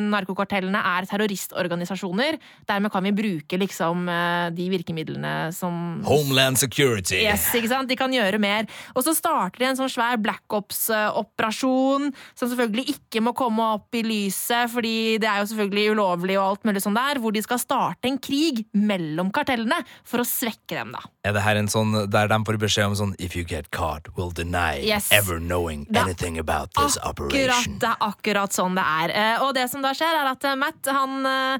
Narkokartellene 0.02 0.80
er 0.96 1.06
terroristorganisasjoner. 1.06 2.40
Dermed 2.66 2.90
kan 2.90 3.06
vi 3.06 3.14
bruke 3.14 3.60
liksom 3.62 4.10
de 4.58 4.66
virkemidlene 4.72 5.13
som 5.54 6.00
Homeland 6.04 6.58
Security. 6.58 7.20
Yes, 7.24 7.46
ikke 7.54 7.68
sant? 7.70 7.88
De 7.88 7.96
kan 7.96 8.12
gjøre 8.12 8.38
mer. 8.42 8.66
Og 8.94 9.04
så 9.06 9.14
starter 9.14 9.58
de 9.62 9.68
en 9.70 9.76
sånn 9.78 9.92
svær 9.92 10.16
Black 10.20 10.42
Ops-operasjon, 10.52 12.10
som 12.38 12.50
selvfølgelig 12.50 12.94
ikke 12.96 13.22
må 13.24 13.32
komme 13.36 13.64
opp 13.76 13.94
i 13.98 14.02
lyset, 14.06 14.70
fordi 14.72 15.18
det 15.22 15.28
er 15.30 15.42
jo 15.42 15.48
selvfølgelig 15.52 15.94
ulovlig 15.94 16.36
og 16.40 16.46
alt 16.52 16.66
mulig 16.68 16.82
sånn 16.84 16.96
der, 16.98 17.20
hvor 17.22 17.34
de 17.34 17.42
skal 17.44 17.60
starte 17.62 18.08
en 18.10 18.18
krig 18.22 18.64
mellom 18.74 19.30
kartellene 19.34 19.80
for 20.06 20.22
å 20.22 20.26
svekke 20.28 20.74
dem, 20.78 20.92
da. 20.96 21.02
Er 21.24 21.32
det 21.36 21.44
her 21.46 21.56
en 21.60 21.70
sånn 21.72 21.94
der 22.12 22.28
de 22.28 22.38
får 22.44 22.58
beskjed 22.60 22.90
om 22.90 22.96
sånn 22.98 23.14
If 23.22 23.36
you 23.36 23.44
get 23.44 23.70
caught, 23.70 24.08
we'll 24.16 24.32
deny 24.34 24.80
Yes. 24.84 25.10
ever 25.12 25.38
knowing 25.40 25.86
anything 25.94 26.38
about 26.38 26.72
this 26.74 26.96
Akkurat, 26.98 27.32
operation. 27.32 27.78
det 27.80 27.88
er 27.88 27.96
akkurat 28.04 28.52
sånn 28.52 28.74
det 28.76 28.84
er. 28.84 29.14
Eh, 29.14 29.42
Og 29.44 29.54
det 29.56 29.68
som 29.70 29.82
da 29.84 29.92
skjer, 29.96 30.14
er 30.22 30.30
at 30.34 30.44
eh, 30.44 30.54
Matt 30.58 30.86
han 30.90 31.26
eh, 31.26 31.58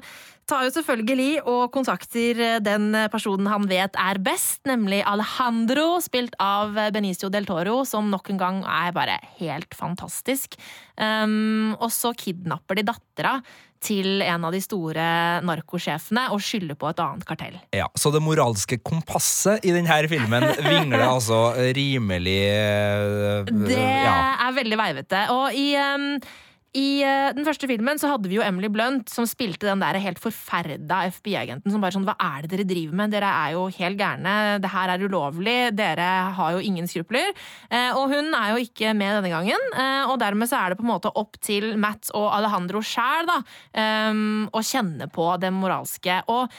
tar 0.49 0.65
jo 0.67 0.73
selvfølgelig 0.75 1.29
og 1.49 1.63
kontakter 1.73 2.41
eh, 2.41 2.57
den 2.63 2.89
personen 3.13 3.49
han 3.49 3.67
vet 3.69 3.97
er 3.99 4.21
best, 4.23 4.61
nemlig 4.69 5.01
Alejandro, 5.07 5.99
spilt 6.03 6.37
av 6.41 6.77
eh, 6.77 6.91
Benicio 6.95 7.31
del 7.33 7.47
Toro, 7.49 7.81
som 7.87 8.11
nok 8.13 8.31
en 8.33 8.41
gang 8.41 8.63
er 8.63 8.95
bare 8.95 9.19
helt 9.39 9.75
fantastisk. 9.77 10.57
Um, 10.95 11.73
og 11.81 11.89
så 11.91 12.13
kidnapper 12.15 12.79
de 12.79 12.85
dattera 12.87 13.39
til 13.85 14.23
en 14.23 14.45
av 14.47 14.53
de 14.55 14.61
store 14.63 15.03
narkosjefene 15.45 16.29
og 16.33 16.41
skylder 16.41 16.77
på 16.79 16.89
et 16.89 17.01
annet 17.03 17.27
kartell. 17.27 17.57
Ja, 17.75 17.89
Så 17.97 18.09
det 18.13 18.23
moralske 18.23 18.79
kompasset 18.81 19.65
i 19.67 19.73
denne 19.75 19.99
filmen 20.09 20.47
vingler 20.63 21.05
altså 21.05 21.41
rimelig 21.75 22.39
uh, 22.49 23.51
Det 23.67 23.77
ja. 23.77 24.15
er 24.47 24.57
veldig 24.57 24.79
veivete. 24.79 25.21
Og 25.35 25.57
i, 25.57 25.67
um, 25.77 26.17
i 26.75 27.03
uh, 27.07 27.31
den 27.35 27.45
første 27.47 27.67
filmen 27.69 27.99
så 28.01 28.09
hadde 28.11 28.27
vi 28.27 28.35
jo 28.35 28.43
Emily 28.43 28.67
Blunt, 28.71 29.07
som 29.11 29.27
spilte 29.29 29.69
den 29.69 29.79
der 29.79 29.99
helt 30.03 30.19
forferda 30.21 31.05
FBI-agenten 31.13 31.71
som 31.71 31.83
bare 31.83 31.95
sånn 31.95 32.07
Hva 32.07 32.17
er 32.19 32.43
det 32.43 32.51
dere 32.51 32.67
driver 32.67 32.99
med? 32.99 33.13
Dere 33.15 33.29
er 33.31 33.53
jo 33.55 33.65
helt 33.77 33.99
gærne. 33.99 34.33
Det 34.63 34.71
her 34.73 34.91
er 34.91 35.05
ulovlig. 35.05 35.55
Dere 35.77 36.09
har 36.35 36.57
jo 36.57 36.63
ingen 36.63 36.89
skrupler. 36.91 37.31
Uh, 37.71 37.95
og 37.95 38.11
hun 38.11 38.35
er 38.35 38.51
jo 38.53 38.65
ikke 38.65 38.91
med 38.97 39.19
denne 39.19 39.31
gangen. 39.31 39.69
uh, 39.77 40.11
og 40.11 40.19
dermed 40.21 40.51
så 40.51 40.59
er 40.59 40.73
det 40.73 40.79
på 40.81 40.85
en 40.85 40.91
måte 40.91 41.13
opp 41.15 41.39
til 41.43 41.71
Matt 41.79 42.11
og 42.17 42.27
Alejandro 42.35 42.83
sjæl 42.85 43.29
da, 43.29 43.39
um, 44.11 44.45
å 44.51 44.63
kjenne 44.65 45.07
på 45.15 45.29
det 45.41 45.53
moralske. 45.55 46.19
Og 46.31 46.51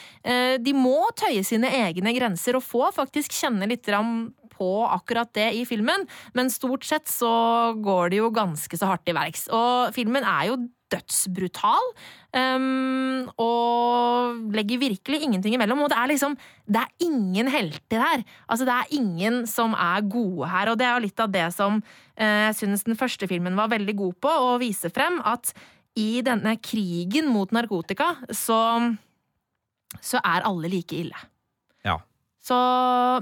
de 0.63 0.73
må 0.75 0.99
tøye 1.19 1.43
sine 1.47 1.69
egne 1.85 2.13
grenser 2.17 2.57
og 2.59 2.65
få 2.65 2.89
faktisk 2.95 3.35
kjenne 3.37 3.69
litt 3.69 3.85
grann 3.87 4.29
på 4.57 4.71
akkurat 4.89 5.31
det 5.37 5.51
i 5.61 5.67
filmen, 5.69 6.07
men 6.37 6.53
stort 6.53 6.87
sett 6.89 7.11
så 7.11 7.75
går 7.85 8.15
det 8.15 8.23
jo 8.23 8.33
ganske 8.35 8.81
så 8.81 8.89
hardt 8.91 9.09
i 9.09 9.17
verks. 9.17 9.47
Og 9.53 9.95
filmen 9.97 10.27
er 10.27 10.51
jo 10.51 10.65
dødsbrutal, 10.87 11.89
um, 12.39 13.25
og 13.43 14.53
legger 14.55 14.79
virkelig 14.79 15.19
ingenting 15.27 15.57
imellom. 15.57 15.83
Og 15.83 15.91
det 15.91 15.99
er 15.99 16.13
liksom 16.13 16.37
Det 16.67 16.79
er 16.79 17.07
ingen 17.07 17.49
helter 17.51 18.03
her. 18.03 18.23
Altså, 18.49 18.65
det 18.65 18.75
er 18.75 18.95
ingen 18.95 19.47
som 19.47 19.75
er 19.75 20.07
gode 20.07 20.49
her, 20.49 20.71
og 20.71 20.79
det 20.79 20.87
er 20.87 20.95
jo 20.95 21.05
litt 21.07 21.21
av 21.21 21.33
det 21.33 21.49
som 21.55 21.83
jeg 22.17 22.47
jeg 22.47 22.55
syns 22.57 22.85
den 22.87 22.97
første 22.97 23.29
filmen 23.29 23.57
var 23.59 23.69
veldig 23.69 23.95
god 23.97 24.15
på, 24.25 24.31
å 24.31 24.57
vise 24.63 24.89
frem 24.89 25.19
at 25.29 25.53
i 26.01 26.23
denne 26.25 26.57
krigen 26.61 27.29
mot 27.33 27.53
narkotika, 27.53 28.15
så 28.33 28.59
så 30.03 30.21
er 30.25 30.45
alle 30.45 30.69
like 30.69 30.97
ille. 30.97 31.17
Så, 32.47 32.57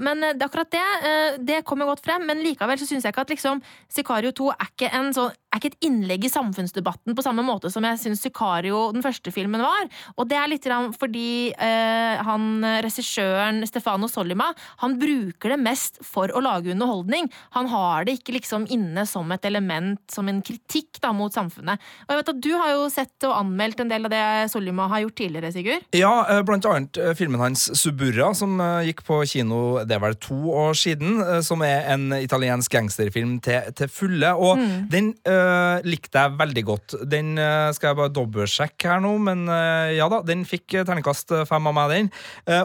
men 0.05 0.21
eh, 0.23 0.37
akkurat 0.45 0.69
det, 0.71 0.83
eh, 1.09 1.39
det 1.41 1.63
kommer 1.65 1.89
godt 1.89 2.03
frem, 2.05 2.27
men 2.29 2.43
likevel 2.45 2.77
så 2.77 2.85
syns 2.85 3.07
jeg 3.07 3.13
ikke 3.15 3.25
at 3.25 3.33
liksom 3.33 3.61
Sicario 3.89 4.29
2 4.35 4.51
er 4.53 4.69
ikke, 4.69 4.91
en 4.93 5.09
sånn, 5.15 5.33
er 5.49 5.61
ikke 5.61 5.71
et 5.71 5.87
innlegg 5.87 6.27
i 6.27 6.29
samfunnsdebatten 6.29 7.15
på 7.17 7.23
samme 7.25 7.45
måte 7.45 7.71
som 7.73 7.85
jeg 7.87 8.01
syns 8.03 8.21
Sicario, 8.21 8.91
den 8.93 9.05
første 9.05 9.33
filmen, 9.33 9.63
var. 9.65 9.87
Og 10.19 10.27
det 10.29 10.37
er 10.37 10.51
litt 10.51 10.67
fordi 10.99 11.53
eh, 11.53 12.21
han 12.27 12.65
regissøren 12.83 13.63
Stefano 13.69 14.09
Sollima, 14.11 14.51
han 14.81 14.97
bruker 15.01 15.53
det 15.53 15.59
mest 15.61 15.99
for 16.05 16.29
å 16.29 16.43
lage 16.43 16.73
underholdning. 16.73 17.29
Han 17.55 17.69
har 17.71 18.05
det 18.05 18.19
ikke 18.19 18.35
liksom 18.37 18.67
inne 18.73 19.07
som 19.09 19.31
et 19.33 19.45
element, 19.47 20.01
som 20.11 20.29
en 20.29 20.43
kritikk 20.45 20.99
da, 21.01 21.13
mot 21.15 21.33
samfunnet. 21.33 21.81
Og 22.05 22.13
jeg 22.13 22.21
vet 22.21 22.33
at 22.33 22.43
du 22.45 22.51
har 22.53 22.73
jo 22.75 22.85
sett 22.93 23.25
og 23.29 23.37
anmeldt 23.39 23.81
en 23.81 23.93
del 23.93 24.05
av 24.05 24.13
det 24.13 24.23
Sollima 24.53 24.89
har 24.91 25.05
gjort 25.05 25.17
tidligere, 25.23 25.53
Sigurd. 25.55 25.89
Ja, 25.97 26.13
eh, 26.29 26.43
blant 26.45 26.69
annet 26.69 27.01
filmen 27.17 27.41
hans 27.41 27.71
Suburra, 27.79 28.33
som 28.37 28.59
gikk 28.85 29.05
på 29.07 29.14
kino 29.29 29.59
det 29.87 29.95
er 29.95 30.03
vel 30.03 30.17
to 30.21 30.37
år 30.53 30.75
siden, 30.77 31.19
eh, 31.23 31.41
som 31.45 31.63
er 31.65 31.87
en 31.93 32.09
italiensk 32.17 32.73
gangsterfilm 32.73 33.37
til, 33.43 33.71
til 33.77 33.91
fulle. 33.91 34.31
Og 34.35 34.59
den 34.91 35.13
eh, 35.23 35.33
øh, 35.35 35.85
likte 35.87 36.21
jeg 36.21 36.35
veldig 36.39 36.63
godt. 36.65 36.95
Den 37.09 37.35
uh, 37.37 37.69
skal 37.75 37.91
jeg 37.91 37.97
bare 37.99 38.13
dobbeltsjekke 38.13 38.89
her 38.89 39.01
nå, 39.03 39.11
men 39.21 39.45
uh, 39.49 39.91
ja 39.93 40.07
da, 40.11 40.21
den 40.25 40.43
fikk 40.47 40.77
terningkast 40.87 41.33
fem 41.49 41.69
av 41.69 41.75
meg, 41.75 41.93
den. 41.93 42.09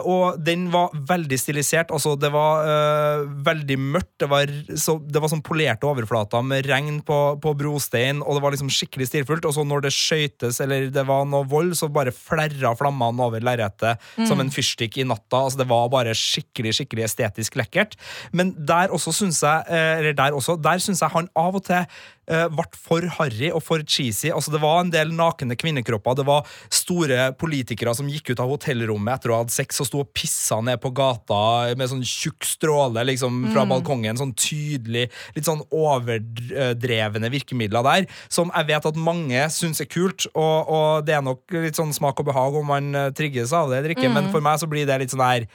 Og 0.07 0.39
den 0.41 0.65
var 0.73 0.93
veldig 0.93 1.37
stilisert. 1.39 1.91
Altså, 1.93 2.13
det 2.19 2.31
var 2.33 3.25
veldig 3.45 3.77
mørkt. 3.81 4.13
Det 4.21 4.29
var, 4.31 4.51
så, 4.79 4.97
det 5.01 5.21
var 5.21 5.31
sånn 5.31 5.43
polerte 5.45 5.87
overflater 5.89 6.43
med 6.45 6.67
regn 6.69 7.01
på, 7.05 7.19
på 7.41 7.53
brostein, 7.57 8.21
og 8.23 8.37
det 8.37 8.43
var 8.43 8.55
liksom 8.55 8.71
skikkelig 8.73 9.09
stilfullt. 9.11 9.47
Og 9.49 9.55
så 9.55 9.65
når 9.67 9.85
det 9.85 9.93
skøytes 9.95 10.61
eller 10.63 10.89
det 10.93 11.05
var 11.07 11.27
noe 11.29 11.47
vold, 11.51 11.75
så 11.77 11.91
bare 11.91 12.13
flerra 12.15 12.73
flammene 12.79 13.27
over 13.27 13.43
lerretet 13.43 14.01
som 14.27 14.41
en 14.41 14.51
fyrstikk 14.53 15.01
i 15.01 15.07
natta. 15.07 15.43
Altså, 15.45 15.61
det 15.61 15.69
var 15.71 15.91
bare 15.93 16.15
skikkelig, 16.17 16.40
skikkelig 16.41 16.73
skikkelig 16.79 17.05
estetisk 17.07 17.57
lekkert. 17.59 17.97
Men 18.31 18.53
der 18.57 18.91
også 18.93 19.13
syns 19.15 19.41
jeg, 19.43 19.65
eh, 19.69 19.99
eller 19.99 20.13
der 20.17 20.35
også, 20.37 20.57
der 20.61 20.81
syns 20.81 21.01
jeg 21.01 21.11
han 21.13 21.29
av 21.35 21.55
og 21.55 21.63
til 21.65 21.85
eh, 22.31 22.47
ble 22.51 22.65
for 22.77 23.05
harry 23.17 23.49
og 23.51 23.61
for 23.63 23.83
cheesy. 23.83 24.31
Altså, 24.31 24.51
det 24.53 24.61
var 24.61 24.81
en 24.81 24.91
del 24.93 25.13
nakne 25.15 25.55
kvinnekropper. 25.59 26.17
Det 26.19 26.25
var 26.27 26.47
store 26.73 27.31
politikere 27.39 27.93
som 27.97 28.09
gikk 28.11 28.31
ut 28.31 28.41
av 28.43 28.51
hotellrommet 28.51 29.19
etter 29.19 29.31
å 29.31 29.39
ha 29.39 29.45
hatt 29.45 29.53
sex 29.53 29.81
og 29.83 29.89
sto 29.89 30.03
og 30.03 30.11
pissa 30.15 30.61
ned 30.63 30.81
på 30.81 30.93
gata 30.95 31.41
med 31.77 31.91
sånn 31.91 32.05
tjukk 32.05 32.45
stråle 32.47 33.05
liksom, 33.07 33.43
fra 33.53 33.65
balkongen. 33.69 34.19
Sånn 34.19 34.35
tydelig, 34.37 35.07
litt 35.35 35.47
sånn 35.47 35.63
overdrevne 35.67 37.31
virkemidler 37.33 37.85
der, 37.87 38.07
som 38.31 38.51
jeg 38.53 38.69
vet 38.71 38.91
at 38.91 39.01
mange 39.09 39.47
syns 39.53 39.83
er 39.83 39.89
kult. 39.91 40.27
Og, 40.33 40.71
og 40.71 41.07
det 41.07 41.17
er 41.17 41.25
nok 41.25 41.59
litt 41.61 41.79
sånn 41.79 41.93
smak 41.95 42.21
og 42.21 42.31
behag 42.31 42.61
om 42.61 42.71
man 42.71 42.93
eh, 42.95 43.11
trigges 43.17 43.53
av 43.55 43.71
det 43.71 43.81
eller 43.81 43.95
ikke, 43.95 44.11
men 44.11 44.31
for 44.33 44.43
meg 44.43 44.61
så 44.61 44.69
blir 44.69 44.87
det 44.87 45.01
litt 45.01 45.13
sånn 45.13 45.23
der 45.23 45.49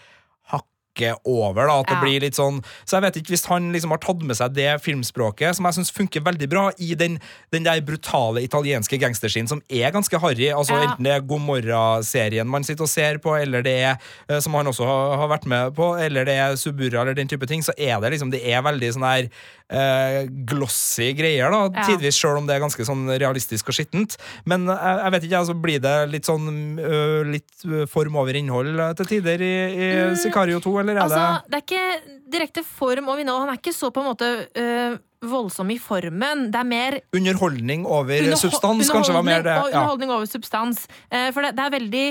hakket 0.97 1.19
over. 1.25 1.67
da, 1.67 1.81
at 1.81 1.87
det 1.87 1.95
Ja. 1.97 2.01
blir 2.01 2.21
litt 2.21 2.35
sånn, 2.35 2.63
Så 2.87 3.01
jeg 3.01 3.03
vet 3.03 3.17
ikke 3.23 3.33
hvis 3.35 3.47
han 3.47 3.73
liksom 3.73 3.91
har 3.91 3.99
tatt 3.99 4.23
med 4.23 4.37
seg 4.37 4.53
det 4.55 4.81
filmspråket, 4.83 5.55
som 5.57 5.65
jeg 5.67 5.75
syns 5.75 5.91
funker 5.93 6.21
veldig 6.23 6.49
bra 6.49 6.71
i 6.79 6.95
den, 6.95 7.21
den 7.53 7.65
der 7.65 7.81
brutale 7.81 8.43
italienske 8.43 8.99
gangsterscenen 8.99 9.49
som 9.49 9.63
er 9.71 9.91
ganske 9.93 10.19
harry. 10.19 10.51
altså 10.51 10.71
Ja. 10.73 10.87
Enten 10.89 11.05
det 11.05 11.13
er 11.13 11.21
God 11.21 11.41
morgen-serien 11.41 12.47
man 12.47 12.65
sitter 12.65 12.83
og 12.85 12.89
ser 12.89 13.19
på, 13.19 13.35
eller 13.41 13.63
det 13.63 13.83
er, 13.83 13.99
eh, 14.29 14.41
som 14.41 14.55
han 14.55 14.67
også 14.67 14.85
har, 14.85 15.17
har 15.17 15.29
vært 15.29 15.47
med 15.47 15.75
på, 15.75 15.99
eller 16.01 16.25
det 16.25 16.35
er 16.35 16.57
Suburra, 16.57 17.03
eller 17.03 17.15
den 17.15 17.29
type 17.29 17.47
ting, 17.47 17.61
så 17.63 17.73
er 17.79 18.01
det 18.01 18.13
liksom, 18.13 18.31
det 18.31 18.43
er 18.47 18.63
veldig 18.63 18.93
sånn 18.95 19.05
her 19.05 19.29
eh, 19.71 20.27
glossy 20.47 21.13
greier, 21.19 21.51
da, 21.51 21.63
Ja. 21.75 21.87
tidvis, 21.89 22.17
sjøl 22.21 22.39
om 22.39 22.47
det 22.47 22.57
er 22.57 22.61
ganske 22.63 22.85
sånn 22.87 23.07
realistisk 23.19 23.69
og 23.69 23.75
skittent. 23.75 24.17
Men 24.47 24.67
jeg, 24.67 24.99
jeg 25.03 25.13
vet 25.17 25.25
ikke, 25.29 25.41
altså 25.41 25.57
blir 25.61 25.81
det 25.83 25.95
litt 26.13 26.25
sånn 26.29 26.79
ø, 26.79 27.25
litt 27.33 27.67
form 27.91 28.17
over 28.17 28.35
innhold 28.39 28.79
eh, 28.79 28.93
til 29.01 29.07
tider 29.07 29.43
i, 29.43 29.55
i 29.75 29.91
Sicario 30.21 30.61
2, 30.61 30.77
eller 30.85 30.97
er 30.97 31.03
Altså, 31.07 31.25
det 31.51 31.59
er 31.59 31.67
ikke 31.67 32.21
direkte 32.37 32.65
form 32.67 33.09
over 33.09 33.21
innhold. 33.23 33.45
Han 33.47 33.55
er 33.55 33.61
ikke 33.61 33.75
så 33.75 33.91
på 33.95 34.03
en 34.05 34.09
måte 34.13 34.31
ø, 34.55 34.97
voldsom 35.27 35.71
i 35.75 35.79
formen. 35.83 36.47
Det 36.53 36.61
er 36.61 36.69
mer 36.71 37.01
underholdning 37.17 37.87
over 37.87 38.15
underho- 38.21 38.39
substans, 38.47 38.91
kanskje 38.93 39.15
var 39.17 39.23
mer 39.27 39.43
det? 39.43 39.55
Ja. 39.59 39.67
underholdning 39.67 40.11
over 40.15 40.27
substans. 40.31 40.87
Eh, 41.11 41.31
for 41.35 41.43
det, 41.43 41.55
det 41.59 41.65
er 41.67 41.75
veldig 41.79 42.07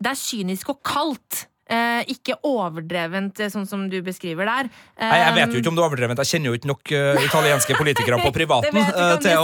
Det 0.00 0.08
er 0.14 0.16
kynisk 0.16 0.70
og 0.72 0.78
kaldt. 0.86 1.42
Eh, 1.70 2.02
ikke 2.10 2.34
overdrevent, 2.46 3.40
eh, 3.40 3.48
sånn 3.52 3.66
som 3.68 3.88
du 3.90 4.02
beskriver 4.02 4.44
der. 4.48 4.68
Nei, 4.98 5.18
jeg 5.20 5.34
vet 5.36 5.46
jo 5.46 5.50
Um, 5.50 5.56
ikke 5.60 5.68
om 5.70 5.76
det 5.76 5.82
er 5.82 5.88
overdrevent. 5.88 6.18
Jeg 6.24 6.30
kjenner 6.34 6.48
jo 6.50 6.54
ikke 6.58 6.70
nok 6.70 6.84
uh, 6.92 6.96
italienske 7.22 7.72
politikere 7.78 8.16
på 8.24 8.30
privaten 8.38 8.76
til 9.22 9.36
å. 9.38 9.40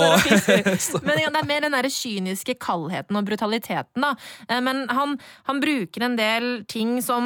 Men 1.06 1.16
ja, 1.22 1.28
det 1.30 1.40
er 1.42 1.46
mer 1.48 1.60
den 1.66 1.76
der 1.76 1.88
kyniske 1.92 2.54
kaldheten 2.62 3.14
og 3.18 3.24
brutaliteten. 3.28 4.00
Da. 4.02 4.10
Eh, 4.48 4.60
Men 4.64 4.76
han, 4.90 5.18
han 5.46 5.60
bruker 5.62 6.02
en 6.06 6.16
del 6.18 6.44
ting 6.70 7.02
som 7.04 7.22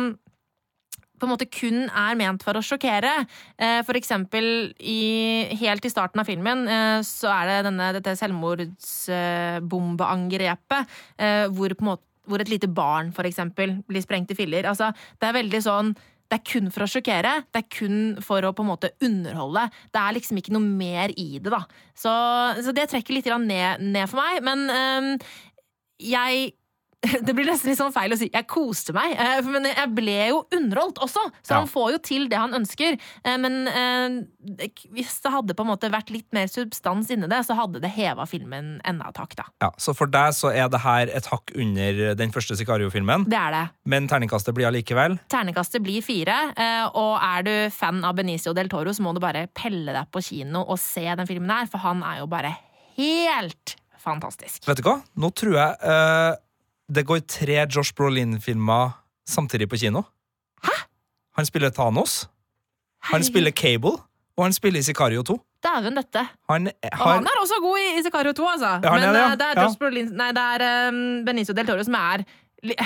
på 1.21 1.27
en 1.29 1.35
måte 1.35 1.53
kun 1.53 1.79
er 1.89 2.15
ment 2.17 2.43
for 2.45 2.55
å 2.57 2.63
sjokkere. 2.65 3.27
Eh, 3.61 3.83
For 3.85 3.95
eksempel 3.99 4.45
i, 4.81 5.47
helt 5.61 5.85
i 5.85 5.91
starten 5.93 6.21
av 6.23 6.27
filmen 6.29 6.69
eh, 6.69 7.01
så 7.07 7.29
er 7.35 7.45
det 7.51 7.65
denne, 7.69 7.87
dette 7.99 8.17
selvmordsbombeangrepet 8.23 10.83
eh, 11.21 11.47
hvor, 11.53 11.69
på 11.77 11.83
en 11.85 11.91
måte, 11.93 12.05
hvor 12.31 12.43
et 12.43 12.53
lite 12.53 12.71
barn 12.71 13.11
for 13.17 13.29
eksempel 13.29 13.81
blir 13.91 14.05
sprengt 14.05 14.33
i 14.33 14.39
filler. 14.39 14.69
Altså, 14.71 14.93
det 15.21 15.29
er 15.29 15.39
veldig 15.41 15.63
sånn 15.67 15.93
det 16.31 16.39
er 16.39 16.47
kun 16.47 16.69
for 16.71 16.85
å 16.85 16.91
sjokkere. 16.91 17.33
Det 17.51 17.59
er 17.59 17.71
kun 17.75 18.03
for 18.23 18.45
å 18.47 18.53
på 18.55 18.63
en 18.63 18.69
måte 18.71 18.93
underholde. 19.03 19.65
Det 19.91 19.99
er 19.99 20.15
liksom 20.15 20.39
ikke 20.39 20.55
noe 20.55 20.63
mer 20.63 21.11
i 21.19 21.41
det, 21.43 21.51
da. 21.51 21.65
Så, 21.99 22.13
så 22.63 22.75
det 22.77 22.87
trekker 22.93 23.17
litt 23.17 23.27
ned, 23.43 23.83
ned 23.83 24.07
for 24.07 24.23
meg. 24.23 24.39
Men 24.47 24.63
øhm, 24.71 25.09
jeg 25.99 26.53
det 27.25 27.33
blir 27.33 27.47
nesten 27.49 27.71
litt 27.71 27.79
sånn 27.81 27.95
feil 27.95 28.13
å 28.13 28.17
si 28.21 28.27
jeg 28.29 28.45
koste 28.51 28.93
meg, 28.93 29.15
eh, 29.17 29.39
men 29.49 29.65
jeg 29.71 29.89
ble 29.97 30.17
jo 30.29 30.43
underholdt 30.53 30.99
også. 31.01 31.23
Så 31.41 31.55
Ja. 31.55 31.61
han 31.63 31.69
får 31.71 31.93
jo 31.95 31.99
til 32.05 32.27
det 32.29 32.37
han 32.37 32.53
ønsker. 32.53 32.99
Eh, 33.25 33.37
Men 33.41 33.57
eh, 33.69 34.19
hvis 34.93 35.15
det 35.25 35.33
hadde 35.33 35.55
på 35.57 35.65
en 35.65 35.71
måte 35.71 35.89
vært 35.91 36.11
litt 36.13 36.29
mer 36.37 36.47
substans 36.53 37.09
inni 37.11 37.29
det, 37.31 37.39
så 37.49 37.57
hadde 37.57 37.81
det 37.81 37.91
heva 37.95 38.27
filmen 38.29 38.81
enda 38.85 39.09
et 39.09 39.17
hakk, 39.23 39.35
da. 39.39 39.45
Ja, 39.65 39.71
så 39.81 39.95
for 39.97 40.07
deg 40.13 40.35
så 40.37 40.53
er 40.53 40.69
det 40.69 40.81
her 40.85 41.09
et 41.09 41.27
hakk 41.33 41.51
under 41.57 42.15
den 42.21 42.31
første 42.37 42.57
Sicario-filmen, 42.61 43.25
Det 43.31 43.39
er 43.41 43.51
det. 43.57 43.65
men 43.87 44.07
terningkastet 44.09 44.55
blir 44.55 44.69
allikevel 44.69 45.19
Terningkastet 45.33 45.83
blir 45.83 46.03
fire, 46.05 46.37
og 46.95 47.17
er 47.23 47.43
du 47.49 47.71
fan 47.71 48.05
av 48.05 48.15
Benicio 48.17 48.53
del 48.53 48.69
Toro, 48.69 48.91
så 48.93 49.01
må 49.01 49.15
du 49.17 49.21
bare 49.21 49.47
pelle 49.55 49.93
deg 49.97 50.11
på 50.13 50.21
kino 50.23 50.61
og 50.69 50.79
se 50.79 51.05
den 51.17 51.27
filmen 51.27 51.49
her, 51.51 51.67
for 51.67 51.79
han 51.79 52.03
er 52.03 52.19
jo 52.21 52.27
bare 52.27 52.53
helt 52.97 53.77
fantastisk. 54.01 54.65
Vet 54.69 54.81
du 54.81 54.87
hva? 54.87 54.99
Nå 55.21 55.31
tror 55.37 55.57
jeg 55.57 55.77
eh, 55.83 56.37
det 56.95 57.07
går 57.07 57.21
tre 57.29 57.67
Josh 57.77 57.95
Brolin-filmer 57.95 58.91
samtidig 59.29 59.69
på 59.71 59.77
kino. 59.81 60.03
Hæ? 60.65 60.75
Han 61.39 61.47
spiller 61.47 61.71
Thanos, 61.71 62.29
han 63.13 63.25
spiller 63.25 63.51
Cable, 63.51 63.97
og 64.37 64.45
han 64.45 64.53
spiller 64.53 64.83
Sicario 64.83 65.23
2. 65.23 65.39
Dæven 65.65 65.97
dette. 65.97 66.23
Han 66.51 66.71
Og 66.93 67.09
han 67.13 67.25
er 67.29 67.41
også 67.41 67.55
god 67.63 67.79
i, 67.79 67.99
i 67.99 68.03
Sicario 68.03 68.33
2, 68.33 68.47
altså. 68.49 68.67
Ja, 68.83 68.93
Men 68.95 69.03
det, 69.03 69.21
ja. 69.21 69.25
eh, 69.33 69.37
det 69.39 69.47
er, 69.47 69.61
Ja. 69.63 69.69
Brolin, 69.79 70.07
nei, 70.17 70.31
det 70.33 70.45
er 70.55 70.89
um, 70.89 71.25
Benicio 71.27 71.55
del 71.55 71.67
Toro 71.69 71.85
som 71.85 71.95
er 71.95 72.25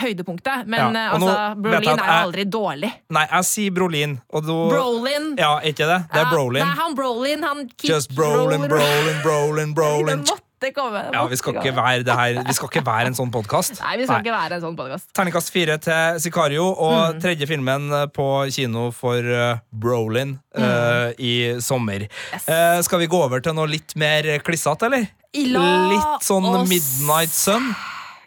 høydepunktet. 0.03 0.67
Men 0.67 0.81
Ja, 0.81 0.89
eh, 1.07 1.15
altså, 1.15 1.31
jeg 1.39 1.57
Brolin 1.63 1.89
er 1.99 2.05
jo 2.05 2.19
aldri 2.27 2.45
dårlig. 2.45 2.91
Nei, 3.15 3.25
jeg 3.31 3.45
sier 3.51 3.71
Brolin, 3.75 4.17
da 4.33 4.41
Brolin. 4.49 5.29
Ja, 5.39 5.53
ikke 5.61 5.87
det? 5.91 6.01
Det 6.13 6.21
er 6.21 6.27
Ja, 6.27 6.31
Brolin. 6.35 6.63
Det 6.63 6.69
er 6.71 6.83
han 6.83 6.95
Brolin. 6.99 7.43
Han 7.45 7.71
Just 7.89 8.15
Brolin, 8.15 8.69
Brolin, 8.69 9.23
Brolin, 9.23 9.75
Brolin. 9.79 10.25
Det 10.25 10.41
måtte 10.65 10.75
komme. 10.75 11.03
det 11.05 11.13
Ja, 11.15 11.27
vi 11.31 11.37
skal 11.37 11.53
komme. 11.55 11.65
ikke 11.65 11.77
være 11.77 12.05
det 12.05 12.15
her 12.19 12.43
Vi 12.49 12.53
skal 12.57 12.69
ikke 12.73 12.85
være 12.87 13.07
en 13.13 13.15
sånn 13.15 13.31
podkast. 13.31 13.81
Nei, 13.81 13.97
vi 14.01 14.07
skal 14.09 14.23
ikke 14.25 14.35
være 14.35 14.53
en 14.59 14.63
sånn 14.65 14.77
podkast. 14.79 15.07
Terningkast 15.15 15.51
fire 15.53 15.79
til 15.79 16.21
Sicario, 16.21 16.65
Mm. 16.75 16.83
og 16.89 17.21
tredje 17.23 17.47
filmen 17.47 17.91
på 18.13 18.29
kino 18.53 18.91
for 18.91 19.19
uh, 19.19 19.59
Brolin 19.73 20.39
uh, 20.57 21.13
i 21.19 21.61
sommer. 21.61 22.09
Mm. 22.09 22.35
Yes. 22.35 22.49
Uh, 22.49 22.83
skal 22.83 22.99
vi 22.99 23.07
gå 23.07 23.23
over 23.23 23.41
til 23.41 23.55
noe 23.55 23.67
litt 23.69 23.95
mer 23.97 24.23
klissete, 24.41 24.87
eller? 24.91 25.07
La 25.51 25.89
Litt 25.91 26.23
sånn 26.23 26.45
oss- 26.47 26.69
Midnight 26.69 27.31
Sun? 27.31 27.75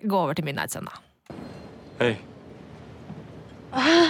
Gå 0.06 0.14
over 0.24 0.34
til 0.36 0.44
Midnight 0.46 0.72
Sun, 0.72 0.86
da. 0.86 1.36
Hei 2.00 2.18
Hey, 3.74 4.10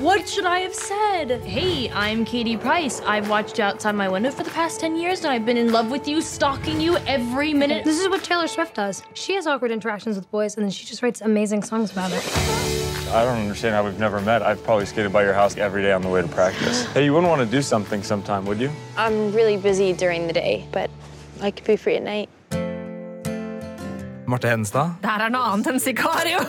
What 0.00 0.28
should 0.28 0.44
I 0.44 0.58
have 0.58 0.74
said? 0.74 1.40
Hey, 1.40 1.88
I'm 1.90 2.26
Katie 2.26 2.58
Price. 2.58 3.00
I've 3.00 3.30
watched 3.30 3.56
you 3.56 3.64
outside 3.64 3.94
my 3.94 4.10
window 4.10 4.30
for 4.30 4.42
the 4.42 4.50
past 4.50 4.78
10 4.80 4.94
years 4.94 5.20
and 5.20 5.28
I've 5.28 5.46
been 5.46 5.56
in 5.56 5.72
love 5.72 5.90
with 5.90 6.06
you, 6.06 6.20
stalking 6.20 6.82
you 6.82 6.98
every 7.06 7.54
minute. 7.54 7.82
This 7.82 7.98
is 7.98 8.06
what 8.10 8.22
Taylor 8.22 8.46
Swift 8.46 8.74
does. 8.74 9.02
She 9.14 9.36
has 9.36 9.46
awkward 9.46 9.70
interactions 9.70 10.16
with 10.16 10.30
boys, 10.30 10.54
and 10.56 10.64
then 10.64 10.70
she 10.70 10.84
just 10.84 11.02
writes 11.02 11.22
amazing 11.22 11.62
songs 11.62 11.92
about 11.92 12.12
it. 12.12 12.22
I 13.08 13.24
don't 13.24 13.38
understand 13.38 13.74
how 13.74 13.86
we've 13.86 13.98
never 13.98 14.20
met. 14.20 14.42
I've 14.42 14.62
probably 14.64 14.84
skated 14.84 15.14
by 15.14 15.22
your 15.22 15.32
house 15.32 15.56
every 15.56 15.80
day 15.80 15.92
on 15.92 16.02
the 16.02 16.08
way 16.08 16.20
to 16.20 16.28
practice. 16.28 16.84
Hey, 16.92 17.06
you 17.06 17.14
wouldn't 17.14 17.30
want 17.30 17.40
to 17.40 17.46
do 17.50 17.62
something 17.62 18.02
sometime, 18.02 18.44
would 18.44 18.60
you? 18.60 18.70
I'm 18.98 19.32
really 19.32 19.56
busy 19.56 19.94
during 19.94 20.26
the 20.26 20.34
day, 20.34 20.68
but 20.72 20.90
I 21.40 21.50
could 21.50 21.64
be 21.64 21.76
free 21.76 21.96
at 21.96 22.02
night. 22.02 22.28
Marte 24.26 24.50
Hedenstad, 24.50 24.96
Det 25.02 25.10
her 25.10 25.26
er 25.26 25.34
noe 25.34 25.52
annet 25.52 25.72
enn 25.74 25.82
Sicario. 25.82 26.40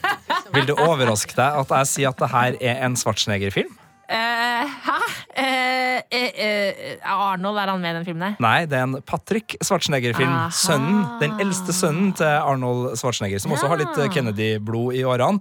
vil 0.54 0.66
det 0.70 0.78
overraske 0.78 1.36
deg 1.36 1.60
at 1.62 1.76
jeg 1.80 1.92
sier 1.94 2.10
at 2.10 2.18
det 2.22 2.30
her 2.32 2.58
er 2.60 2.82
en 2.86 2.98
Schwarzenegger-film? 2.98 3.76
Eh, 4.10 4.70
hæ? 4.84 4.96
Eh, 5.38 5.98
eh, 6.10 6.30
eh, 6.34 6.96
Arnold, 7.06 7.58
er 7.62 7.70
han 7.70 7.80
med 7.80 7.92
i 7.92 7.98
den 8.00 8.06
filmen 8.08 8.24
der? 8.24 8.32
Nei, 8.42 8.64
det 8.66 8.74
er 8.74 8.88
en 8.88 8.96
Patrick 9.06 9.54
Schwarzenegger-film. 9.62 10.32
Sønnen, 10.50 11.04
Den 11.20 11.36
eldste 11.38 11.70
sønnen 11.76 12.10
til 12.18 12.26
Arnold 12.26 12.96
Schwarzenegger, 12.98 13.38
som 13.38 13.54
også 13.54 13.68
har 13.70 13.78
litt 13.78 14.00
eh, 14.02 14.08
Kennedy-blod 14.10 14.96
i 14.98 15.04
årene. 15.06 15.38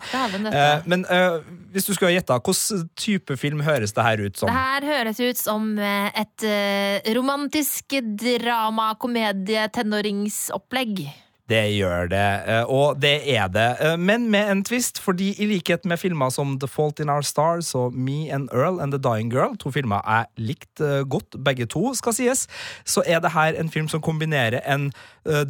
Eh, 0.54 0.86
men 0.86 1.06
hvis 1.74 1.90
du 1.90 1.96
skulle 1.96 2.12
ha 2.12 2.20
gjetta, 2.20 2.38
hvilken 2.46 2.84
type 2.94 3.38
film 3.42 3.64
høres 3.66 3.96
det 3.98 4.06
her 4.06 4.22
ut 4.22 4.38
som? 4.38 4.52
Det 4.52 4.60
her 4.60 4.86
høres 4.92 5.24
ut 5.24 5.42
som 5.42 5.72
et 5.80 6.46
romantisk 7.18 7.98
drama, 8.22 8.92
komedie, 9.02 9.66
tenåringsopplegg. 9.74 11.08
Det 11.50 11.64
gjør 11.74 12.10
det, 12.12 12.28
eh, 12.46 12.64
og 12.70 13.00
det 13.02 13.16
er 13.26 13.48
det. 13.50 13.70
Eh, 13.82 13.98
Men 13.98 14.30
med 14.30 14.52
en 14.52 14.64
twist, 14.64 15.00
fordi 15.02 15.32
i 15.42 15.48
likhet 15.50 15.86
med 15.86 15.98
filmer 15.98 16.30
som 16.30 16.60
The 16.62 16.68
Fault 16.70 17.00
in 17.02 17.10
Our 17.10 17.26
Stars 17.26 17.72
og 17.76 17.96
Me 17.96 18.30
and 18.30 18.50
Earl 18.54 18.80
and 18.80 18.94
The 18.94 19.00
Dying 19.02 19.32
Girl, 19.34 19.56
to 19.58 19.72
filmer 19.74 20.04
jeg 20.06 20.46
likte 20.52 21.00
eh, 21.00 21.06
godt, 21.10 21.40
begge 21.44 21.66
to, 21.66 21.94
skal 21.98 22.14
sies, 22.14 22.46
så 22.86 23.02
er 23.08 23.24
det 23.24 23.32
her 23.34 23.58
en 23.58 23.70
film 23.70 23.88
som 23.90 24.02
kombinerer 24.02 24.62
en 24.66 24.92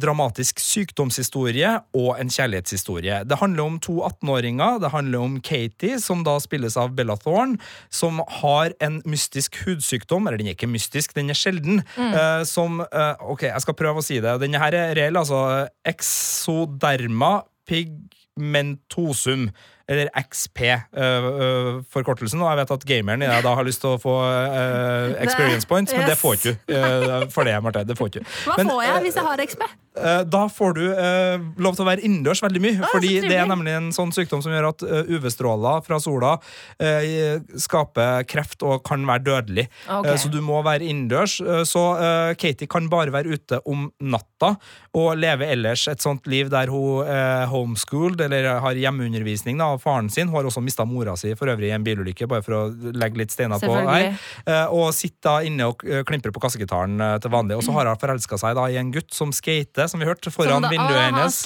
dramatisk 0.00 0.58
sykdomshistorie 0.60 1.68
og 1.96 2.18
en 2.20 2.28
kjærlighetshistorie. 2.28 3.22
Det 3.24 3.38
handler 3.40 3.62
om 3.62 3.78
to 3.80 3.94
18-åringer. 4.04 4.80
Det 4.82 4.90
handler 4.92 5.22
om 5.24 5.38
Katie, 5.40 5.96
som 6.02 6.24
da 6.26 6.34
spilles 6.42 6.76
av 6.76 6.90
Bella 6.98 7.16
Thorne, 7.16 7.56
som 7.88 8.20
har 8.42 8.74
en 8.84 8.98
mystisk 9.08 9.56
hudsykdom. 9.64 10.26
Eller 10.28 10.42
den 10.42 10.50
er 10.50 10.56
ikke 10.58 10.68
mystisk, 10.68 11.14
den 11.16 11.30
er 11.32 11.38
sjelden. 11.38 11.80
mm. 11.96 12.44
som 12.44 12.82
Ok, 13.20 13.46
jeg 13.46 13.62
skal 13.64 13.78
prøve 13.78 14.02
å 14.02 14.04
si 14.04 14.20
det. 14.20 14.36
Denne 14.42 14.60
her 14.60 14.76
er 14.76 14.94
reell, 14.98 15.16
altså. 15.16 15.68
Exoderma 15.90 17.44
pigmentosum. 17.66 19.50
Eller 19.90 20.10
XP, 20.22 20.62
øh, 20.70 21.28
øh, 21.30 21.70
forkortelsen. 21.90 22.42
Og 22.44 22.52
jeg 22.52 22.62
vet 22.62 22.74
at 22.76 22.88
gameren 22.92 23.24
i 23.26 23.30
deg 23.30 23.44
da 23.46 23.54
har 23.58 23.66
lyst 23.66 23.82
til 23.82 23.96
å 23.96 24.00
få 24.00 24.16
øh, 24.22 25.16
experience 25.24 25.66
points, 25.66 25.94
men 25.96 26.06
det 26.06 26.18
får 26.20 26.38
ikke 26.38 26.56
du 26.70 27.28
for 27.34 27.48
det, 27.48 27.56
Marte. 27.64 27.84
Det 27.88 27.98
får 27.98 28.12
ikke 28.12 28.22
du. 28.22 28.34
Hva 28.46 28.58
Men, 28.60 28.70
får 28.70 28.84
jeg 28.86 29.06
hvis 29.08 29.18
jeg 29.18 29.26
har 29.26 29.46
XP? 29.50 29.64
Eh, 29.98 30.20
Da 30.30 30.44
får 30.48 30.74
du 30.78 30.84
eh, 30.92 31.42
lov 31.58 31.74
til 31.74 31.84
å 31.84 31.88
være 31.88 32.04
innendørs 32.06 32.42
veldig 32.44 32.62
mye. 32.62 32.78
Å, 32.78 32.90
fordi 32.92 33.16
det 33.24 33.34
er 33.36 33.48
nemlig 33.50 33.74
en 33.74 33.88
sånn 33.94 34.12
sykdom 34.14 34.42
som 34.44 34.54
gjør 34.54 34.68
at 34.70 34.84
eh, 34.86 35.10
UV-stråler 35.16 35.82
fra 35.86 35.98
sola 36.02 36.36
eh, 36.78 37.40
skaper 37.58 38.22
kreft 38.30 38.62
og 38.66 38.84
kan 38.86 39.02
være 39.08 39.24
dødelig. 39.26 39.66
Okay. 39.86 40.12
Eh, 40.14 40.20
så 40.22 40.30
du 40.32 40.38
må 40.44 40.60
være 40.66 40.86
innendørs. 40.86 41.40
Eh, 41.42 41.64
så 41.68 41.84
eh, 41.98 42.34
Katie 42.40 42.70
kan 42.70 42.86
bare 42.92 43.14
være 43.14 43.34
ute 43.34 43.60
om 43.66 43.88
natta 43.98 44.54
og 44.96 45.18
leve 45.18 45.46
ellers 45.50 45.88
et 45.90 46.02
sånt 46.02 46.26
liv 46.30 46.48
der 46.52 46.70
hun 46.70 47.06
er 47.06 47.50
homeschooled 47.50 48.22
eller 48.24 48.48
har 48.62 48.78
hjemmeundervisning 48.78 49.58
da, 49.60 49.72
faren 49.82 50.10
sin. 50.12 50.28
Hun 50.30 50.36
har 50.40 50.48
også 50.50 50.62
mista 50.64 50.84
mora 50.88 51.16
si 51.18 51.32
for 51.38 51.50
øvrig 51.52 51.70
i 51.70 51.74
en 51.76 51.84
bilulykke, 51.86 52.28
bare 52.30 52.44
for 52.46 52.56
å 52.56 52.62
legge 52.94 53.20
litt 53.20 53.32
steiner 53.34 53.60
på 53.62 53.72
her. 53.74 54.14
Eh, 54.46 54.66
og 54.74 54.92
sitter 54.96 55.46
inne 55.48 55.66
og 55.72 55.84
eh, 55.86 56.02
klimprer 56.08 56.32
på 56.34 56.42
kassegitaren 56.42 57.00
eh, 57.00 57.16
til 57.22 57.32
vanlig. 57.32 57.56
Og 57.58 57.64
så 57.66 57.74
har 57.76 57.90
hun 57.90 57.98
forelska 58.00 58.38
seg 58.40 58.56
da 58.58 58.66
i 58.72 58.78
en 58.80 58.92
gutt 58.94 59.12
som 59.16 59.32
skater, 59.34 59.88
som 59.90 60.00
vi 60.02 60.08
hørte, 60.08 60.32
foran 60.34 60.62
da- 60.64 60.70
vinduet 60.72 61.02
hennes. 61.08 61.40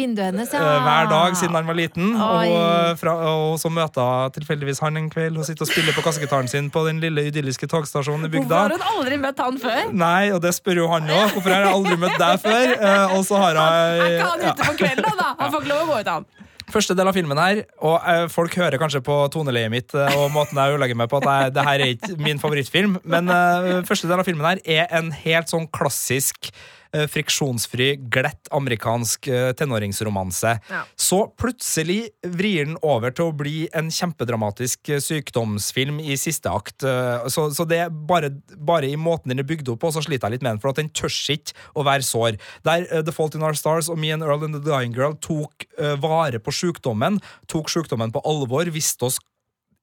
vinduet 0.00 0.30
hennes, 0.30 0.52
ja. 0.54 0.64
Hver 0.86 1.10
dag 1.10 1.36
siden 1.38 1.54
han 1.58 1.66
var 1.68 1.78
liten. 1.78 2.14
Og, 2.16 2.98
fra, 3.00 3.14
og 3.34 3.58
så 3.62 3.70
møter 3.72 4.00
hun 4.00 4.34
tilfeldigvis 4.38 4.80
han 4.84 4.96
en 5.00 5.10
kveld. 5.12 5.36
Hun 5.40 5.46
sitter 5.48 5.66
og 5.66 5.72
spiller 5.72 5.96
på 5.96 6.04
kassegitaren 6.06 6.48
sin 6.50 6.70
på 6.70 6.84
den 6.86 7.00
lille 7.02 7.26
idylliske 7.30 7.68
togstasjonen 7.70 8.28
i 8.28 8.32
bygda. 8.32 8.64
Hvorfor 8.64 8.76
har 8.78 8.94
hun 8.94 9.00
aldri 9.00 9.20
møtt 9.22 9.42
han 9.44 9.58
før? 9.62 9.82
Nei, 9.92 10.30
og 10.34 10.40
det 10.44 10.54
spør 10.56 10.84
jo 10.84 10.90
han 10.92 11.08
òg. 11.10 11.34
Hvorfor 11.34 11.54
har 11.54 11.66
jeg 11.66 11.74
aldri 11.74 11.96
møtt 12.06 12.18
deg 12.20 12.44
før? 12.44 12.76
Og 13.16 13.24
så 13.26 13.42
har 13.44 13.60
Er 13.60 14.06
ikke 14.06 14.30
han 14.30 14.46
ute 14.46 14.70
på 14.70 14.78
kvelden, 14.80 15.18
da? 15.18 15.34
Han 15.40 15.52
får 15.52 15.64
ikke 15.64 15.72
lov 15.74 15.82
å 15.82 15.90
gå 15.90 16.00
ut, 16.00 16.14
han. 16.16 16.30
Første 16.70 16.94
del 16.94 17.08
av 17.10 17.16
filmen 17.16 17.38
her, 17.40 17.64
og 17.82 18.04
eh, 18.06 18.24
folk 18.30 18.54
hører 18.60 18.78
kanskje 18.78 19.02
på 19.02 19.14
toneleiet 19.34 19.72
mitt 19.72 19.94
eh, 19.98 20.18
og 20.20 20.30
måten 20.34 20.58
jeg 20.58 20.76
ødelegger 20.76 20.98
meg 21.00 21.08
på 21.10 21.18
at 21.18 21.26
jeg, 21.26 21.54
det 21.56 21.64
her 21.66 21.82
er 21.82 21.94
ikke 21.96 22.18
min 22.22 22.42
favorittfilm, 22.42 22.98
men 23.10 23.30
eh, 23.34 23.80
første 23.88 24.10
del 24.10 24.22
av 24.22 24.28
filmen 24.28 24.46
her 24.46 24.60
er 24.62 24.86
en 25.00 25.10
helt 25.24 25.50
sånn 25.50 25.66
klassisk 25.74 26.52
friksjonsfri, 27.10 27.94
glett 28.10 28.50
amerikansk 28.50 29.28
eh, 29.30 29.52
tenåringsromanse. 29.58 30.56
Ja. 30.70 30.82
Så 30.96 31.22
plutselig 31.38 32.10
vrir 32.26 32.66
den 32.66 32.78
over 32.82 33.14
til 33.14 33.30
å 33.30 33.36
bli 33.36 33.68
en 33.76 33.90
kjempedramatisk 33.94 34.90
eh, 34.90 35.02
sykdomsfilm 35.04 36.00
i 36.02 36.18
siste 36.20 36.50
akt. 36.50 36.82
Eh, 36.82 37.28
Så, 37.30 37.50
så 37.54 37.64
det 37.68 37.78
er 37.84 37.90
bare, 37.90 38.30
bare 38.56 38.88
i 38.88 38.96
måten 38.98 39.30
den 39.30 39.38
er 39.42 39.46
bygd 39.46 39.68
opp 39.70 39.80
på, 39.84 39.90
så 39.94 40.02
sliter 40.02 40.28
jeg 40.28 40.38
litt 40.38 40.42
med 40.42 40.56
den, 40.56 40.60
for 40.62 40.72
at 40.72 40.80
den 40.80 40.90
tør 40.90 41.12
ikke 41.30 41.54
å 41.78 41.84
være 41.86 42.02
sår. 42.06 42.38
Der 42.66 42.86
uh, 42.90 43.02
The 43.06 43.12
Fault 43.14 43.36
in 43.36 43.44
Our 43.46 43.54
Stars 43.54 43.90
og 43.92 43.98
Me 44.00 44.10
and 44.14 44.24
Earl 44.26 44.44
and 44.44 44.56
The 44.56 44.62
Dying 44.64 44.94
Girl 44.96 45.14
tok 45.22 45.66
uh, 45.78 45.94
vare 46.00 46.40
på 46.42 46.54
sykdommen, 46.54 47.20
tok 47.50 47.70
sykdommen 47.70 48.10
på 48.14 48.22
alvor, 48.26 48.70
visste 48.74 49.06
oss 49.06 49.20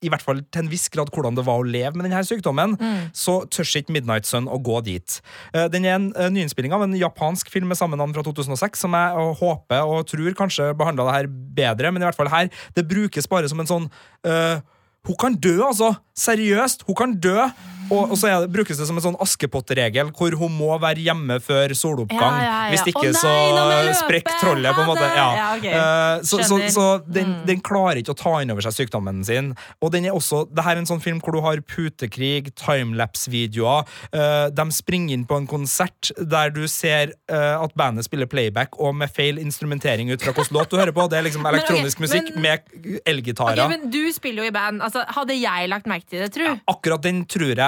i 0.05 0.11
hvert 0.13 0.21
fall 0.21 0.43
til 0.53 0.61
en 0.61 0.69
viss 0.69 0.87
grad 0.93 1.09
hvordan 1.13 1.37
det 1.37 1.45
var 1.47 1.61
å 1.61 1.65
leve 1.65 1.97
med 1.97 2.05
denne 2.05 2.21
sykdommen, 2.25 2.75
så 3.17 3.39
tør 3.49 3.69
ikke 3.79 3.95
Midnight 3.95 4.27
Sun 4.29 4.49
å 4.51 4.59
gå 4.61 4.81
dit. 4.85 5.19
Eh, 5.53 5.65
Den 5.73 5.87
er 5.87 5.95
en 5.97 6.11
eh, 6.13 6.29
nyinnspilling 6.33 6.75
av 6.75 6.85
en 6.85 6.93
japansk 6.97 7.49
film 7.49 7.71
med 7.71 7.79
samme 7.79 7.97
navn 7.97 8.13
fra 8.13 8.21
2006, 8.25 8.83
som 8.85 8.93
jeg 8.93 9.17
eh, 9.17 9.33
håper 9.41 9.89
og 9.89 10.05
tror 10.09 10.37
kanskje 10.37 10.69
behandla 10.77 11.07
det 11.07 11.15
her 11.15 11.31
bedre, 11.61 11.91
men 11.91 12.03
i 12.03 12.07
hvert 12.07 12.19
fall 12.19 12.29
her, 12.29 12.51
det 12.77 12.85
brukes 12.87 13.29
bare 13.31 13.49
som 13.49 13.59
en 13.63 13.69
sånn 13.69 13.87
uh, 14.27 14.59
Hun 15.07 15.17
kan 15.19 15.35
dø, 15.39 15.55
altså! 15.63 15.93
Seriøst! 16.17 16.83
Hun 16.87 16.97
kan 16.97 17.17
dø! 17.23 17.47
Og, 17.91 18.11
og 18.11 18.17
så 18.19 18.31
det, 18.43 18.49
brukes 18.51 18.77
det 18.79 18.87
som 18.89 18.97
en 18.99 19.03
sånn 19.05 19.17
Askepott-regel, 19.23 20.09
hvor 20.17 20.35
hun 20.39 20.51
må 20.57 20.73
være 20.81 20.99
hjemme 21.05 21.37
før 21.43 21.73
soloppgang. 21.77 22.19
Ja, 22.19 22.43
ja, 22.43 22.55
ja. 22.67 22.71
Hvis 22.73 22.83
ikke 22.91 23.05
nei, 23.11 23.13
så 23.15 23.93
sprekker 24.01 24.39
trollet, 24.41 24.73
på 24.75 24.83
en 24.83 24.89
måte. 24.91 25.05
det! 25.05 25.15
Ja. 25.17 25.27
Ja, 25.37 25.47
ok. 25.55 25.67
Eh, 25.71 26.25
så, 26.27 26.41
så, 26.47 26.59
så 26.73 26.87
den, 27.07 27.27
Mm. 27.27 27.45
den 27.47 27.59
klarer 27.65 27.99
ikke 27.99 28.13
å 28.13 28.17
ta 28.17 28.31
inn 28.41 28.51
over 28.53 28.63
seg 28.63 28.75
sykdommen 28.77 29.23
sin. 29.27 29.49
Og 29.83 29.91
den 29.91 30.05
er 30.07 30.15
også, 30.15 30.45
det 30.55 30.63
her 30.63 30.77
er 30.77 30.81
en 30.83 30.87
sånn 30.89 31.01
film 31.03 31.19
hvor 31.23 31.35
du 31.35 31.41
har 31.43 31.59
putekrig, 31.67 32.53
timelapse-videoer. 32.55 33.87
Uh, 34.15 34.47
de 34.53 34.65
springer 34.75 35.15
inn 35.17 35.25
på 35.27 35.37
en 35.41 35.47
konsert 35.49 36.11
der 36.17 36.51
du 36.55 36.63
ser 36.71 37.11
uh, 37.31 37.63
at 37.63 37.75
bandet 37.79 38.07
spiller 38.07 38.29
playback, 38.31 38.77
og 38.79 38.95
med 38.95 39.11
feil 39.13 39.39
instrumentering 39.41 40.11
ut 40.13 40.23
fra 40.23 40.33
hvilken 40.35 40.57
låt 40.57 40.71
du 40.71 40.77
hører 40.79 40.93
på. 40.95 41.07
Det 41.11 41.19
er 41.19 41.27
liksom 41.27 41.43
Men 41.47 41.55
ok, 41.55 41.59
elektronisk 41.63 42.03
musikk 42.03 42.31
men- 42.35 42.41
med 42.47 43.01
elgitarer. 43.05 43.07
elgitarer. 43.13 43.69
men 43.75 43.89
Du 43.93 44.01
spiller 44.15 44.43
jo 44.45 44.51
i 44.51 44.55
band. 44.55 44.81
Altså, 44.85 45.03
hadde 45.17 45.35
jeg 45.39 45.69
lagt 45.71 45.87
merke 45.89 46.07
til 46.09 46.23
det, 46.23 46.31
tru? 46.35 46.47
Akkurat 46.71 47.03
den 47.05 47.23
tror 47.29 47.53
jeg 47.53 47.59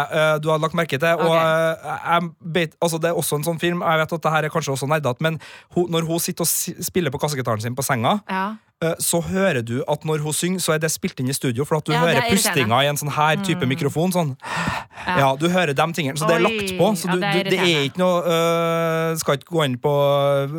du 0.43 0.49
har 0.51 0.61
lagt 0.61 0.77
merke 0.77 0.97
til. 0.99 1.19
Og 1.19 1.35
okay. 1.35 2.21
eh, 2.55 2.71
altså 2.81 2.97
Det 3.01 3.11
er 3.11 3.19
også 3.19 3.39
en 3.39 3.47
sånn 3.47 3.61
film, 3.61 3.83
jeg 3.85 4.01
vet 4.03 4.17
at 4.17 4.23
det 4.23 4.33
her 4.33 4.47
er 4.47 4.53
kanskje 4.53 4.73
også 4.75 4.89
nerdete, 4.89 5.23
men 5.25 5.39
hun, 5.75 5.89
når 5.93 6.07
hun 6.09 6.23
sitter 6.23 6.47
og 6.47 6.85
spiller 6.85 7.13
på 7.13 7.21
kassegitaren 7.21 7.61
sin 7.61 7.77
på 7.77 7.85
senga, 7.85 8.19
Ja. 8.29 8.47
Eh, 8.81 8.93
så 8.99 9.21
hører 9.21 9.61
du 9.65 9.83
at 9.87 10.03
når 10.07 10.19
hun 10.23 10.33
synger, 10.33 10.59
så 10.63 10.73
er 10.75 10.79
det 10.79 10.91
spilt 10.91 11.19
inn 11.19 11.29
i 11.29 11.33
studio, 11.35 11.65
for 11.65 11.77
at 11.77 11.85
du 11.85 11.91
Ja, 11.93 11.99
hører 12.05 12.21
er 12.23 12.29
pustinga 12.31 12.83
i 12.83 12.87
en 12.87 12.95
sånn 12.97 13.11
her 13.11 13.35
type 13.43 13.61
Mm. 13.65 13.69
mikrofon. 13.75 14.11
Sånn. 14.13 14.35
Ja, 15.07 15.35
du 15.35 15.47
hører 15.49 15.73
de 15.73 15.85
tingene. 15.95 16.17
Så 16.19 16.27
det 16.27 16.35
er 16.37 16.43
lagt 16.43 16.71
på. 16.77 16.87
Så 16.95 17.07
ja, 17.07 17.15
det 17.15 17.23
er 17.23 17.43
du, 17.43 17.49
det 17.49 17.59
er 17.59 17.83
ikke 17.87 17.99
noe 17.99 18.19
uh, 18.23 19.15
Skal 19.19 19.37
ikke 19.39 19.49
gå 19.55 19.63
inn 19.65 19.77
på 19.81 19.91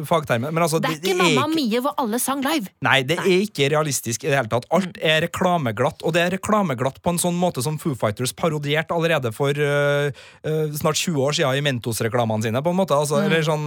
fagtermen, 0.08 0.52
men 0.52 0.62
altså 0.64 0.80
Det 0.80 0.90
er 0.90 1.00
det 1.00 1.12
ikke 1.12 1.22
Mamma 1.36 1.46
Mie 1.54 1.80
hvor 1.84 1.94
alle 2.00 2.18
sang 2.22 2.42
live. 2.44 2.68
Nei, 2.82 3.02
det 3.06 3.18
er 3.20 3.28
ikke 3.44 3.68
realistisk 3.72 4.24
i 4.24 4.30
det 4.30 4.36
hele 4.38 4.50
tatt. 4.52 4.66
Alt 4.74 4.98
er 5.00 5.20
reklameglatt, 5.26 6.02
og 6.02 6.14
det 6.16 6.22
er 6.24 6.34
reklameglatt 6.38 7.00
på 7.04 7.12
en 7.14 7.20
sånn 7.22 7.36
måte 7.38 7.62
som 7.64 7.78
Foo 7.78 7.94
Fighters 7.98 8.32
parodierte 8.36 8.94
allerede 8.96 9.32
for 9.36 9.50
uh, 9.56 10.10
uh, 10.46 10.66
snart 10.76 10.96
20 11.00 11.20
år 11.28 11.36
siden 11.38 11.60
i 11.60 11.64
Mentos-reklamene 11.68 12.42
sine. 12.48 12.62
på 12.62 12.70
en 12.74 12.76
måte. 12.80 12.96
Altså, 12.96 13.20
Mm. 13.20 13.24
eller 13.26 13.42
sånn, 13.42 13.64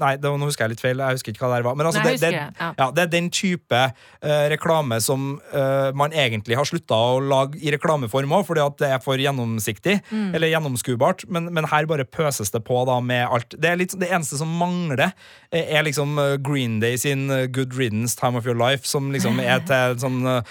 nei, 0.00 0.16
det, 0.16 0.24
nå 0.30 0.44
husker 0.48 0.64
jeg 0.66 0.70
litt 0.74 0.80
feil, 0.82 0.98
jeg 0.98 1.14
husker 1.18 1.32
ikke 1.32 1.46
hva 1.46 1.56
det 1.56 1.64
var. 1.64 1.74
Men 1.76 1.86
altså, 1.86 2.02
Nei, 2.02 2.16
det, 2.16 2.20
det, 2.20 2.32
ja. 2.34 2.72
ja, 2.78 2.90
det 2.90 3.02
er 3.04 3.06
den 3.12 3.30
type 3.30 3.92
øh, 4.22 4.46
reklame 4.52 5.00
som 5.02 5.40
øh, 5.52 5.90
man 5.96 6.12
egentlig 6.12 6.56
har 6.58 6.68
slutta 6.68 6.96
å 6.96 7.20
lage 7.22 7.60
i 7.62 7.72
reklameform 7.74 8.34
òg, 8.38 8.46
fordi 8.48 8.64
at 8.64 8.78
det 8.82 8.90
er 8.96 9.02
for 9.04 9.20
gjennomsiktig, 9.20 10.00
Mm. 10.06 10.34
eller 10.34 10.48
gjennomskuebart, 10.48 11.24
men, 11.32 11.48
men 11.54 11.66
her 11.70 11.86
bare 11.88 12.04
pøses 12.04 12.50
det 12.54 12.60
på 12.66 12.78
da 12.86 12.98
med 13.00 13.26
alt. 13.26 13.54
Det, 13.58 13.68
er 13.70 13.78
litt, 13.80 13.94
det 13.98 14.08
eneste 14.12 14.38
som 14.38 14.50
mangler, 14.60 15.12
eh, 15.50 15.66
er 15.76 15.82
liksom 15.86 16.18
eh, 16.22 16.36
Green 16.42 16.78
Day 16.80 16.96
sin 17.00 17.30
eh, 17.30 17.46
Good 17.50 17.74
Riddance 17.76 18.16
Time 18.18 18.38
of 18.38 18.46
Your 18.46 18.56
Life, 18.58 18.86
som 18.86 19.10
liksom 19.14 19.40
er 19.42 19.64
til 19.68 19.96
sånn 20.00 20.20
uh, 20.26 20.42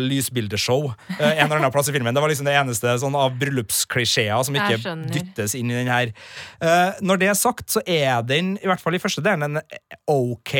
lysbildeshow 0.00 0.90
uh, 0.92 1.20
en 1.20 1.44
eller 1.46 1.60
annen 1.60 1.72
plass 1.74 1.90
i 1.90 1.94
filmen. 1.94 2.14
Det 2.14 2.22
var 2.24 2.32
liksom 2.32 2.48
det 2.48 2.56
eneste 2.56 2.96
sånn 3.02 3.16
av 3.18 3.36
bryllupsklisjeer 3.40 4.42
som 4.46 4.56
ikke 4.56 4.96
dyttes 5.12 5.56
inn 5.58 5.70
i 5.72 5.78
den 5.80 5.92
her. 5.92 6.12
Uh, 6.62 6.92
når 7.04 7.22
det 7.22 7.32
er 7.32 7.38
sagt, 7.38 7.68
så 7.72 7.82
er 7.86 8.22
den, 8.26 8.56
i 8.62 8.68
hvert 8.70 8.82
fall 8.82 8.96
i 8.96 9.02
første 9.02 9.24
delen, 9.24 9.58
en 9.58 9.62
ok 10.10 10.54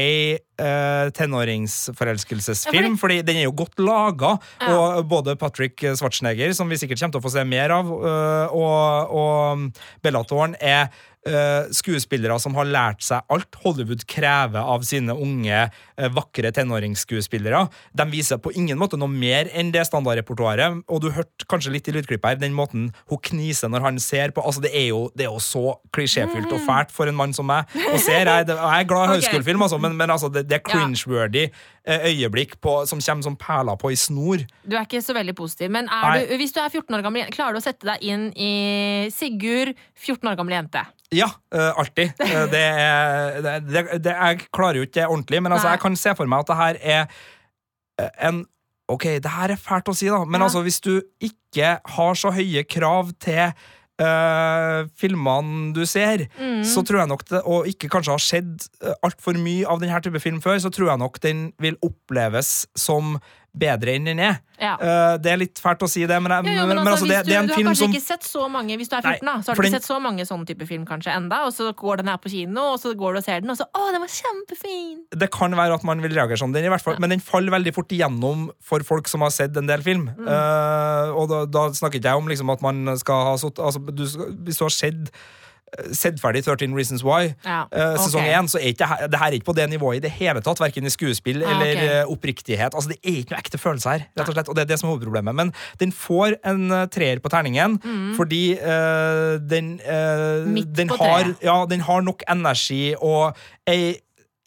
eh, 0.58 1.10
tenåringsforelskelsesfilm, 1.16 2.98
fordi 3.00 3.20
den 3.22 3.36
er 3.40 3.46
jo 3.48 3.54
godt 3.56 3.78
laga, 3.78 4.36
Ja. 4.60 4.72
og 4.78 5.08
både 5.08 5.36
Patrick 5.36 5.80
Schwarzenegger, 5.96 6.52
som 6.54 6.68
vi 6.68 6.76
sikkert 6.76 7.00
kommer 7.00 7.12
til 7.12 7.20
å 7.22 7.26
få 7.28 7.32
se 7.32 7.44
mer 7.44 7.70
av, 7.70 7.86
øh, 7.86 8.52
og, 8.52 9.10
og 9.10 9.72
Bella 10.02 10.22
Thorne 10.24 10.56
er 10.60 10.88
øh, 11.28 11.70
skuespillere 11.74 12.38
som 12.42 12.56
har 12.58 12.68
lært 12.68 13.04
seg 13.04 13.26
alt 13.32 13.58
Hollywood 13.62 14.04
krever 14.11 14.61
av 14.61 14.85
sine 14.87 15.14
unge, 15.14 15.64
øh, 15.98 16.11
vakre 16.16 16.52
tenåringsskuespillere. 16.54 17.64
De 17.98 18.06
viser 18.12 18.40
på 18.42 18.52
ingen 18.58 18.80
måte 18.80 18.98
noe 19.00 19.11
mer 19.11 19.50
enn 19.54 19.72
det 19.74 19.85
standardrepertoaret, 19.88 20.82
og 20.88 21.02
du 21.02 21.11
hørte 21.14 21.48
kanskje 21.50 21.74
litt 21.76 21.90
i 21.90 21.96
lydklippet 21.96 22.35
her, 22.35 22.40
den 22.42 22.56
måten 22.56 22.90
hun 23.11 23.22
kniser 23.22 23.70
når 23.72 23.87
han 23.87 24.00
ser 24.02 24.35
på. 24.35 24.44
Altså, 24.44 24.64
det 24.64 24.72
er 24.74 24.88
jo, 24.90 25.04
det 25.16 25.26
er 25.26 25.32
jo 25.32 25.42
så 25.42 25.76
klisjéfylt 25.94 26.52
og 26.52 26.64
fælt 26.66 26.94
for 26.94 27.11
en 27.11 27.18
mann 27.18 27.35
som 27.37 27.48
meg 27.48 27.70
å 27.72 27.98
se. 28.00 28.14
Jeg, 28.22 28.48
jeg 28.48 28.56
er 28.56 28.88
glad 28.88 29.08
i 29.08 29.16
høyskolefilm, 29.16 29.66
altså, 29.66 29.80
men, 29.82 29.96
men 29.98 30.14
altså, 30.14 30.30
det, 30.32 30.46
det 30.50 30.58
er 30.61 30.66
cringe-worthy 30.66 31.46
eh, 31.48 32.08
øyeblikk 32.12 32.58
på, 32.62 32.82
som 32.88 33.02
kommer 33.02 33.26
som 33.26 33.38
perler 33.38 33.78
på 33.80 33.92
i 33.92 33.98
snor. 33.98 34.44
Du 34.64 34.76
er 34.76 34.87
ikke 34.87 35.02
så 35.04 35.16
veldig 35.16 35.35
positiv. 35.38 35.70
Men 35.72 35.90
du, 35.90 36.37
hvis 36.40 36.54
du 36.54 36.61
er 36.62 36.70
14 36.70 36.98
år 36.98 37.04
gammel, 37.06 37.30
klarer 37.35 37.56
du 37.56 37.62
å 37.62 37.64
sette 37.64 37.88
deg 37.88 38.02
inn 38.06 38.28
i 38.37 38.52
Sigurd, 39.14 39.74
14 39.98 40.32
år 40.32 40.38
gammel 40.38 40.61
jente? 40.61 40.85
Ja, 41.12 41.29
uh, 41.55 41.72
alltid. 41.79 42.14
Eh, 42.25 42.46
det 42.53 42.62
er, 42.62 43.40
det, 43.44 43.55
det, 43.68 43.83
det, 44.05 44.14
jeg 44.16 44.46
klarer 44.55 44.81
jo 44.81 44.87
ikke 44.88 45.01
det 45.01 45.07
ordentlig, 45.11 45.42
men 45.44 45.53
altså, 45.53 45.68
jeg 45.75 45.81
kan 45.85 45.96
se 46.01 46.14
for 46.18 46.27
meg 46.31 46.40
at 46.46 46.51
det 46.53 46.57
her 46.62 46.81
er 46.96 47.05
eh, 48.01 48.11
en 48.31 48.42
Ok, 48.92 49.05
det 49.25 49.31
her 49.31 49.53
er 49.55 49.61
fælt 49.62 49.87
å 49.88 49.94
si, 49.96 50.09
da, 50.11 50.25
men 50.27 50.40
Ja. 50.42 50.48
altså, 50.48 50.61
hvis 50.66 50.81
du 50.85 50.96
ikke 51.22 51.79
har 51.94 52.18
så 52.18 52.33
høye 52.35 52.64
krav 52.68 53.12
til 53.22 53.53
Uh, 54.03 54.88
filmene 54.98 55.68
du 55.77 55.83
ser, 55.87 56.25
Mm. 56.40 56.62
så 56.66 56.81
tror 56.83 57.03
jeg 57.03 57.09
nok 57.11 57.22
det, 57.29 57.42
og 57.46 57.66
ikke 57.68 57.90
kanskje 57.92 58.11
har 58.16 58.22
skjedd 58.25 58.64
uh, 58.83 58.94
altfor 59.05 59.37
mye 59.38 59.68
av 59.68 59.79
denne 59.79 60.01
type 60.03 60.18
film 60.18 60.40
før, 60.42 60.57
så 60.59 60.72
tror 60.72 60.88
jeg 60.90 60.98
nok 60.98 61.20
den 61.22 61.42
vil 61.62 61.77
oppleves 61.85 62.66
som 62.75 63.18
bedre 63.52 63.92
enn 63.98 64.06
den 64.08 64.20
er. 64.22 64.38
Ja. 64.62 64.76
Uh, 64.80 65.14
det 65.20 65.32
er 65.32 65.38
litt 65.40 65.60
fælt 65.60 65.82
å 65.84 65.88
si 65.90 66.04
det, 66.08 66.16
men, 66.22 66.32
Jo, 66.46 66.52
jo, 66.54 66.66
men 66.70 66.78
men, 66.78 66.80
altså, 66.86 67.04
altså, 67.04 67.08
det, 67.10 67.18
du, 67.26 67.28
det 67.28 67.34
er 67.34 67.40
en 67.42 67.48
du 67.50 67.52
har 67.52 67.64
kanskje 67.66 67.82
som 67.82 67.96
ikke 67.96 68.04
sett 68.04 68.26
så 68.28 68.44
mange 68.52 68.76
Hvis 68.78 68.92
du 68.92 68.94
er 68.94 69.02
Nei, 69.02 69.14
14, 69.18 69.26
da, 69.26 69.34
så 69.42 69.50
har 69.50 69.58
du 69.58 69.58
ikke 69.58 69.66
den- 69.66 69.74
sett 69.74 69.88
så 69.88 69.96
mange 70.04 70.26
sånne 70.28 70.48
type 70.48 70.68
film 70.68 70.84
kanskje 70.86 71.16
enda, 71.16 71.40
og 71.48 71.52
så 71.56 71.66
går 71.82 72.02
den 72.02 72.12
her 72.12 72.20
på 72.22 72.30
kino, 72.32 72.68
og 72.76 72.78
så 72.80 72.94
går 72.96 73.18
du 73.18 73.20
og 73.22 73.26
ser 73.26 73.42
den, 73.42 73.50
og 73.52 73.58
så 73.58 73.66
Å, 73.66 73.90
den 73.90 74.04
var 74.04 74.14
kjempefin! 74.14 75.02
det 75.18 75.30
kan 75.34 75.58
være 75.58 75.80
at 75.80 75.84
man 75.84 76.00
vil 76.04 76.14
reagere 76.14 76.38
sånn, 76.40 76.54
den 76.54 76.68
i 76.68 76.72
hvert 76.72 76.84
fall, 76.84 76.96
men 77.02 77.12
den 77.12 77.24
faller 77.24 77.52
veldig 77.56 77.74
fort 77.74 77.92
igjennom 77.92 78.48
for 78.62 78.86
folk 78.86 79.10
som 79.10 79.26
har 79.26 79.34
sett 79.34 79.56
en 79.58 79.68
del 79.68 79.82
film. 79.84 80.08
Mm. 80.16 80.26
Uh, 80.30 81.12
og 81.18 81.28
da, 81.32 81.44
da 81.50 81.66
snakker 81.76 82.00
ikke 82.00 82.14
jeg 82.14 82.22
om 82.22 82.30
liksom, 82.32 82.54
at 82.54 82.64
man 82.64 82.96
skal 83.02 83.32
ha 83.32 83.36
sett 83.40 83.58
altså, 83.58 83.82
du, 83.90 84.06
Hvis 84.46 84.60
du 84.60 84.64
har 84.64 84.74
sett 84.74 85.12
Sett 85.96 86.18
ferdig 86.20 86.42
13 86.44 86.74
Reasons 86.76 87.00
Why, 87.04 87.30
Ja, 87.46 87.62
eh, 87.72 87.94
sesong 87.96 88.26
ok. 88.26 88.32
1, 88.42 88.50
så 88.52 88.58
er 88.61 88.66
ikke 88.72 88.82
det 88.82 88.88
her, 88.90 89.06
det 89.08 89.18
her 89.22 89.26
er 89.30 89.37
ikke 89.38 89.48
på 89.48 89.54
det 89.56 89.68
nivået 89.72 89.96
i 89.96 90.02
det 90.04 90.11
hele 90.18 90.42
tatt. 90.44 90.61
Verken 90.61 90.85
i 90.85 90.92
skuespill 90.92 91.42
Ah, 91.42 91.50
eller 91.54 91.72
ok. 91.72 91.82
eh, 91.88 92.12
oppriktighet. 92.12 92.74
Altså, 92.76 92.92
det 92.92 92.98
er 93.00 93.16
ikke 93.22 93.32
noe 93.32 93.40
ekte 93.40 93.58
følelse 93.62 93.88
her, 93.94 94.04
rett 94.18 94.28
og 94.28 94.35
slett. 94.37 94.48
Og 94.52 94.56
det 94.58 94.62
er 94.66 94.70
det 94.74 94.78
som 94.82 94.88
er 94.90 94.92
hovedproblemet. 94.92 95.35
Men 95.35 95.52
den 95.80 95.92
får 95.96 96.37
en 96.44 96.70
eh, 96.70 96.87
treer 96.92 97.20
på 97.24 97.32
terningen 97.32 97.78
fordi 98.16 98.42
uh, 98.61 99.38
den, 99.40 99.78
Mm. 99.82 100.54
Den, 100.76 100.88
har, 100.88 101.35
ja, 101.42 101.64
den 101.70 101.80
har 101.80 102.00
nok 102.02 102.22
energi 102.30 102.94
og 103.00 103.37
ei 103.66 103.94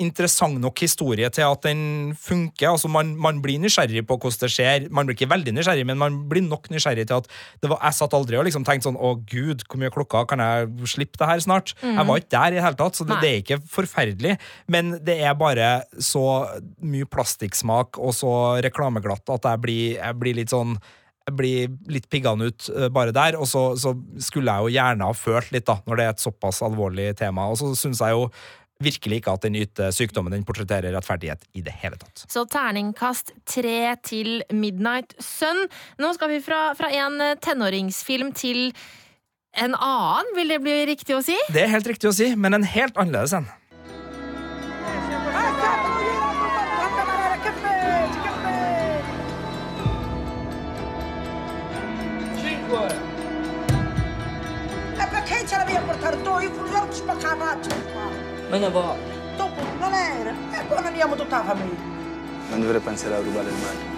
interessant 0.02 0.60
nok 0.60 0.82
historie 0.84 1.28
til 1.32 1.46
at 1.48 1.64
den 1.64 2.14
funker. 2.20 2.68
Altså 2.74 2.90
man, 2.92 3.14
man 3.22 3.40
blir 3.44 3.62
nysgjerrig 3.64 4.04
på 4.08 4.18
hvordan 4.20 4.42
det 4.42 4.50
skjer. 4.52 4.88
Man 4.92 5.08
blir 5.08 5.16
ikke 5.16 5.30
veldig 5.32 5.54
nysgjerrig, 5.56 5.86
men 5.88 6.00
man 6.02 6.18
blir 6.30 6.44
nok 6.44 6.68
nysgjerrig 6.74 7.06
til 7.08 7.22
at 7.22 7.30
det 7.64 7.72
var, 7.72 7.80
jeg 7.80 7.98
satt 8.00 8.18
aldri 8.18 8.40
og 8.40 8.48
liksom 8.48 8.66
tenkte 8.68 8.90
sånn 8.90 9.00
Å, 9.00 9.14
gud, 9.30 9.64
hvor 9.70 9.80
mye 9.80 9.94
klokka 9.94 10.26
kan 10.28 10.44
jeg 10.44 10.90
slippe 10.92 11.22
det 11.22 11.30
her 11.30 11.46
snart? 11.46 11.76
Jeg 11.80 12.08
var 12.10 12.20
ikke 12.20 12.34
der 12.36 12.52
i 12.52 12.60
det 12.60 12.66
hele 12.66 12.80
tatt, 12.82 13.00
så 13.00 13.08
det, 13.08 13.22
det 13.24 13.32
er 13.32 13.40
ikke 13.44 13.62
forferdelig. 13.72 14.36
Men 14.72 14.98
det 15.06 15.18
er 15.24 15.40
bare 15.40 15.72
så 15.96 16.26
mye 16.84 17.08
plastikksmak 17.08 18.02
og 18.02 18.14
så 18.18 18.36
reklameglatt 18.66 19.32
at 19.38 19.50
jeg 19.54 19.64
blir, 19.64 19.98
jeg 20.02 20.20
blir 20.22 20.40
litt 20.42 20.52
sånn 20.52 20.76
jeg 21.26 21.34
blir 21.40 21.72
litt 21.90 22.06
piggende 22.12 22.52
ut 22.52 22.68
eh, 22.70 22.92
bare 22.94 23.14
der, 23.16 23.38
og 23.42 23.48
så, 23.50 23.72
så 23.82 23.96
skulle 24.22 24.52
jeg 24.52 24.62
jo 24.62 24.76
gjerne 24.76 25.08
ha 25.08 25.16
følt 25.18 25.50
litt, 25.56 25.66
da, 25.66 25.80
når 25.88 25.98
det 25.98 26.06
er 26.06 26.14
et 26.14 26.22
såpass 26.22 26.62
alvorlig 26.66 27.08
tema. 27.18 27.48
Og 27.50 27.58
så 27.58 27.72
syns 27.80 28.04
jeg 28.04 28.14
jo 28.14 28.28
virkelig 28.84 29.22
ikke 29.22 29.34
at 29.36 29.46
den 29.46 29.56
yter 29.56 29.94
sykdommen 29.96 30.34
den 30.34 30.46
portretterer 30.48 30.96
rettferdighet 30.96 31.46
i 31.56 31.64
det 31.66 31.74
hele 31.82 32.00
tatt. 32.02 32.26
Så 32.28 32.46
terningkast 32.52 33.32
tre 33.48 33.96
til 34.04 34.44
Midnight 34.52 35.16
Sun. 35.24 35.66
Nå 36.02 36.14
skal 36.18 36.34
vi 36.36 36.42
fra, 36.44 36.68
fra 36.78 36.92
en 36.92 37.20
eh, 37.24 37.38
tenåringsfilm 37.42 38.34
til 38.36 38.74
en 39.56 39.76
annen, 39.80 40.34
vil 40.36 40.52
det 40.52 40.60
bli 40.64 40.80
riktig 40.90 41.16
å 41.16 41.22
si? 41.24 41.38
Det 41.56 41.64
er 41.64 41.72
helt 41.72 41.88
riktig 41.88 42.10
å 42.12 42.16
si, 42.16 42.34
men 42.36 42.58
en 42.58 42.68
helt 42.68 42.98
annerledes 43.00 43.38
en. 43.40 43.48
E 54.96 55.08
perché 55.12 55.48
ce 55.48 55.56
l'avevi 55.56 55.78
a 55.78 55.82
portare? 55.88 56.18
Io 56.44 56.92
spaccare 56.92 58.25
la 58.50 58.52
faccia 58.52 58.52
qua. 58.52 58.52
Me 58.52 58.60
ne 58.60 58.70
va. 58.70 58.96
Dopo 59.38 59.62
non 59.80 59.94
era. 59.94 60.32
E 60.32 60.64
poi 60.68 60.76
non 60.76 60.86
andiamo 60.86 61.16
tutta 61.16 61.38
la 61.38 61.44
famiglia. 61.44 61.94
Non 62.50 62.62
dovrei 62.62 62.82
pensare 62.82 63.16
a 63.16 63.20
rubare 63.20 63.50
il 63.50 63.56
mare. 63.56 63.94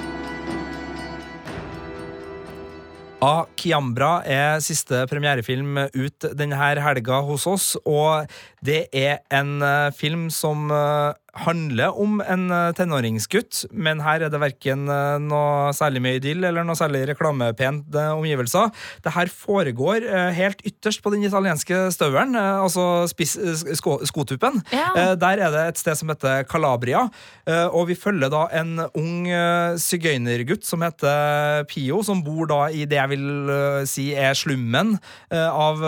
A 3.20 3.48
Kiambra 3.56 4.24
er 4.24 4.62
siste 4.62 5.06
premierefilm 5.10 5.88
ut 5.92 6.34
denne 6.38 6.56
helga 6.56 7.18
hos 7.26 7.48
oss, 7.48 7.76
og 7.84 8.28
det 8.62 8.90
er 8.94 9.24
en 9.34 9.62
eh, 9.62 9.92
film 9.92 10.30
som 10.30 10.70
eh, 10.70 11.14
handler 11.44 11.96
om 12.00 12.22
en 12.24 12.48
eh, 12.54 12.72
tenåringsgutt, 12.78 13.66
men 13.72 14.02
her 14.04 14.26
er 14.26 14.32
det 14.34 14.40
verken 14.42 14.88
eh, 14.92 15.18
noe 15.22 15.74
særlig 15.78 16.02
med 16.04 16.20
idyll 16.20 16.48
eller 16.50 16.66
noe 16.66 16.78
særlig 16.78 17.04
reklamepent 17.12 17.96
eh, 17.96 18.12
omgivelser. 18.16 18.72
Det 19.06 19.14
her 19.16 19.32
foregår 19.32 20.06
helt 20.36 20.62
ytterst 20.68 21.04
på 21.04 21.12
den 21.14 21.26
italienske 21.28 21.78
eh, 21.88 22.48
altså 22.58 23.06
spiss, 23.12 23.38
sko, 23.80 23.98
skotuppen. 24.08 24.62
Ja. 24.74 25.14
Der 25.20 25.42
er 25.44 25.54
det 25.54 25.64
et 25.72 25.82
sted 25.82 25.98
som 26.00 26.10
heter 26.12 26.44
Calabria, 26.50 27.06
og 27.48 27.88
vi 27.90 27.96
følger 27.98 28.30
da 28.32 28.44
en 28.56 28.80
ung 28.98 29.28
sigøynergutt 29.80 30.66
som 30.68 30.84
heter 30.86 31.64
Pio, 31.70 32.02
som 32.06 32.22
bor 32.26 32.48
da 32.50 32.60
i 32.72 32.86
det 32.90 32.98
jeg 32.98 33.12
vil 33.14 33.52
si 33.90 34.08
er 34.18 34.38
slummen 34.38 34.96
av 35.32 35.84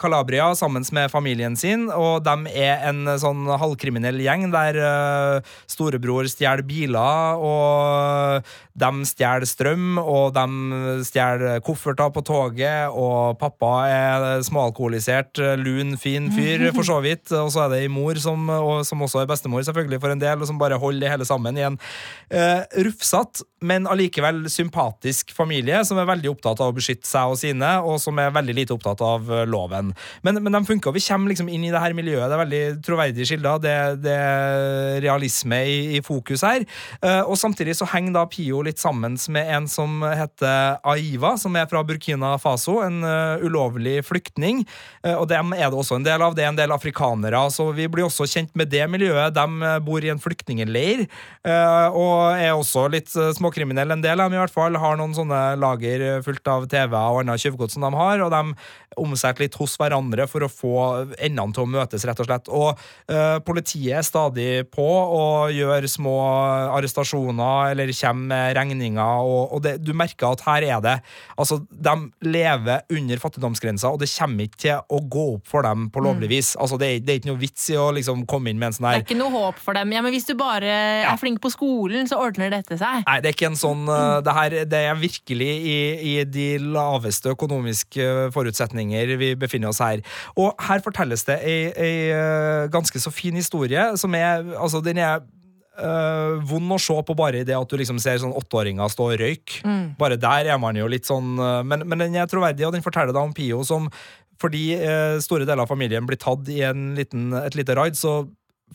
Calabria, 0.00 0.50
sammen 0.58 0.86
med 0.94 1.10
familien 1.12 1.56
sin, 1.58 1.88
og 1.92 2.24
de 2.26 2.52
er 2.54 2.86
en 2.88 3.04
sånn 3.20 3.46
halvkriminell 3.60 4.20
gjeng 4.24 4.37
der 4.52 4.78
uh, 4.78 5.54
storebror 5.70 6.28
stjeler 6.30 6.64
biler, 6.66 7.42
og 7.42 8.46
de 8.78 9.08
stjeler 9.08 9.46
strøm, 9.48 9.98
og 9.98 10.36
de 10.36 11.02
stjeler 11.06 11.62
kofferter 11.66 12.12
på 12.14 12.22
toget, 12.26 12.92
og 12.92 13.38
pappa 13.40 13.72
er 13.90 14.26
småalkoholisert, 14.46 15.40
eh, 15.42 15.56
lun, 15.58 15.96
fin 15.98 16.30
fyr, 16.34 16.68
for 16.76 16.86
så 16.86 17.00
vidt, 17.04 17.26
og 17.34 17.50
så 17.54 17.64
er 17.64 17.74
det 17.74 17.82
ei 17.84 17.92
mor 17.92 18.18
som, 18.22 18.48
og, 18.54 18.84
som 18.86 19.02
også 19.02 19.22
er 19.22 19.30
bestemor, 19.30 19.64
selvfølgelig, 19.66 20.00
for 20.02 20.14
en 20.14 20.22
del, 20.22 20.38
og 20.38 20.50
som 20.50 20.60
bare 20.60 20.78
holder 20.78 21.06
det 21.06 21.12
hele 21.14 21.28
sammen 21.28 21.58
i 21.58 21.66
en 21.66 21.78
uh, 21.78 22.62
rufsete, 22.86 23.46
men 23.60 23.88
allikevel 23.90 24.44
sympatisk 24.52 25.32
familie, 25.34 25.80
som 25.86 25.98
er 25.98 26.06
veldig 26.08 26.30
opptatt 26.30 26.60
av 26.62 26.70
å 26.70 26.76
beskytte 26.76 27.08
seg 27.08 27.32
og 27.32 27.40
sine, 27.40 27.72
og 27.82 27.98
som 28.02 28.18
er 28.22 28.34
veldig 28.34 28.54
lite 28.54 28.74
opptatt 28.76 29.02
av 29.02 29.26
eh, 29.32 29.46
loven. 29.50 29.90
Men, 30.22 30.38
men 30.44 30.54
de 30.54 30.62
funker, 30.68 30.92
og 30.92 30.98
vi 30.98 31.02
kommer 31.02 31.32
liksom 31.32 31.50
inn 31.50 31.66
i 31.66 31.72
det 31.74 31.82
her 31.82 31.96
miljøet, 31.96 32.28
det 32.28 32.36
er 32.36 32.44
veldig 32.44 32.62
troverdige 32.86 33.28
kilder, 33.32 33.62
det, 33.64 33.76
det 34.04 34.18
realisme 35.04 35.62
i, 35.66 35.78
i 35.98 36.04
fokus 36.04 36.46
her, 36.46 36.66
Eh, 37.04 37.20
og 37.22 37.36
samtidig 37.38 37.76
så 37.78 37.86
henger 37.92 38.14
da 38.16 38.24
Pio 38.30 38.60
litt 38.66 38.80
sammen 38.80 39.16
med 39.32 39.50
en 39.54 39.68
som 39.70 40.02
heter 40.02 40.78
Aiva, 40.88 41.34
som 41.38 41.54
er 41.58 41.68
fra 41.70 41.84
Burkina 41.86 42.32
Faso, 42.42 42.78
en 42.84 43.02
eh, 43.06 43.44
ulovlig 43.46 44.00
flyktning, 44.06 44.64
Eh, 45.08 45.14
og 45.14 45.28
dem 45.30 45.54
er 45.56 45.68
det 45.68 45.78
også 45.78 45.98
en 45.98 46.06
del 46.06 46.22
av, 46.24 46.34
det 46.36 46.44
er 46.44 46.52
en 46.52 46.58
del 46.58 46.74
afrikanere, 46.74 47.40
så 47.54 47.68
vi 47.76 47.88
blir 47.90 48.06
også 48.08 48.26
kjent 48.28 48.54
med 48.58 48.70
det 48.72 48.84
miljøet, 48.90 49.34
de 49.36 49.46
eh, 49.70 49.78
bor 49.84 50.04
i 50.04 50.10
en 50.12 50.22
flyktningleir 50.22 51.04
eh, 51.04 51.86
og 51.88 52.38
er 52.38 52.54
også 52.56 52.88
litt 52.92 53.12
eh, 53.16 53.32
småkriminelle, 53.38 53.94
en 53.94 54.04
del 54.04 54.18
av 54.18 54.30
dem 54.30 54.38
i 54.38 54.42
hvert 54.42 54.54
fall, 54.54 54.78
har 54.80 54.98
noen 54.98 55.16
sånne 55.16 55.42
lager 55.60 56.04
eh, 56.04 56.20
fullt 56.26 56.50
av 56.50 56.68
TV 56.70 56.96
og 56.98 57.22
annet 57.22 57.44
tjuvgods 57.44 57.78
som 57.78 57.86
de 57.86 57.92
har, 57.94 58.24
og 58.24 58.34
de 58.34 58.98
omsetter 58.98 59.46
litt 59.46 59.58
hos 59.60 59.76
hverandre 59.78 60.26
for 60.30 60.44
å 60.44 60.50
få 60.50 60.74
endene 61.14 61.54
til 61.54 61.64
å 61.64 61.70
møtes, 61.70 62.06
rett 62.08 62.18
og 62.22 62.26
slett. 62.26 62.48
Og 62.50 62.72
uh, 63.12 63.38
politiet 63.46 64.06
stadig 64.18 64.66
på 64.74 64.84
og 64.84 65.54
gjør 65.54 65.86
små 65.90 66.16
arrestasjoner 66.74 67.72
eller 67.72 67.94
kommer 67.94 68.28
med 68.28 68.56
regninger, 68.58 69.24
og, 69.24 69.54
og 69.54 69.62
det, 69.64 69.78
du 69.84 69.94
merker 69.96 70.34
at 70.34 70.44
her 70.46 70.66
er 70.66 70.84
det 70.84 70.96
Altså, 71.38 71.60
de 71.70 71.92
lever 72.26 72.82
under 72.94 73.20
fattigdomsgrensa, 73.22 73.92
og 73.94 74.00
det 74.02 74.08
kommer 74.10 74.48
ikke 74.48 74.58
til 74.64 74.80
å 74.90 74.98
gå 75.06 75.24
opp 75.36 75.46
for 75.48 75.66
dem 75.66 75.86
på 75.94 76.02
lovlig 76.02 76.30
vis. 76.32 76.48
Altså, 76.58 76.78
det 76.80 76.88
er, 76.88 77.02
det 77.04 77.12
er 77.12 77.20
ikke 77.20 77.30
noe 77.30 77.40
vits 77.40 77.68
i 77.70 77.76
å 77.78 77.88
liksom 77.94 78.24
komme 78.28 78.50
inn 78.50 78.58
med 78.58 78.72
en 78.72 78.76
sånn 78.78 78.88
Det 78.88 78.94
er 78.96 79.04
ikke 79.06 79.18
noe 79.20 79.32
håp 79.34 79.60
for 79.62 79.78
dem. 79.78 79.92
Ja, 79.94 80.02
men 80.04 80.14
hvis 80.14 80.26
du 80.28 80.34
bare 80.38 80.72
er 81.04 81.20
flink 81.20 81.40
på 81.44 81.52
skolen, 81.54 82.08
så 82.10 82.18
ordner 82.22 82.50
dette 82.52 82.78
seg. 82.80 83.04
Nei, 83.06 83.18
det 83.22 83.30
er 83.30 83.36
ikke 83.36 83.52
en 83.52 83.60
sånn 83.60 83.86
uh, 83.86 84.18
det, 84.24 84.34
her, 84.34 84.56
det 84.72 84.82
er 84.88 84.98
virkelig 84.98 85.50
i, 85.70 85.78
i 86.10 86.14
de 86.26 86.48
laveste 86.64 87.32
økonomiske 87.36 88.08
forutsetninger 88.34 89.14
vi 89.20 89.32
befinner 89.38 89.70
oss 89.70 89.82
her. 89.84 90.02
Og 90.34 90.58
her 90.68 90.82
fortelles 90.84 91.22
det 91.28 91.38
ei, 91.46 91.58
ei 91.78 91.94
uh, 92.10 92.66
ganske 92.72 93.02
så 93.02 93.14
fin 93.14 93.38
historie, 93.38 93.86
som 94.00 94.14
er 94.16 94.46
Altså, 94.58 94.80
den 94.84 95.00
er 95.02 95.20
øh, 95.78 96.38
vond 96.48 96.76
å 96.76 96.80
se 96.82 96.96
på 97.06 97.16
bare 97.18 97.42
i 97.42 97.48
det 97.48 97.56
at 97.56 97.70
du 97.70 97.76
liksom 97.80 98.00
ser 98.02 98.20
sånn 98.22 98.36
åtteåringer 98.38 98.92
stå 98.92 99.10
og 99.12 99.18
røyke. 99.20 99.60
Bare 99.98 100.20
der 100.20 100.52
er 100.54 100.62
man 100.62 100.78
jo 100.78 100.88
litt 100.90 101.08
sånn 101.08 101.36
uh, 101.38 101.60
men, 101.66 101.84
men 101.88 102.06
den 102.06 102.18
er 102.18 102.30
troverdig, 102.30 102.66
og 102.66 102.74
den 102.76 102.84
forteller 102.84 103.14
da 103.14 103.26
om 103.26 103.36
Pio 103.36 103.62
som 103.66 103.90
fordi 104.38 104.76
øh, 104.78 105.16
store 105.18 105.46
deler 105.48 105.64
av 105.64 105.70
familien 105.70 106.06
blir 106.06 106.18
tatt 106.20 106.46
i 106.52 106.60
en 106.62 106.92
liten, 106.94 107.32
et 107.34 107.56
lite 107.58 107.74
raid, 107.74 107.96
så 107.98 108.20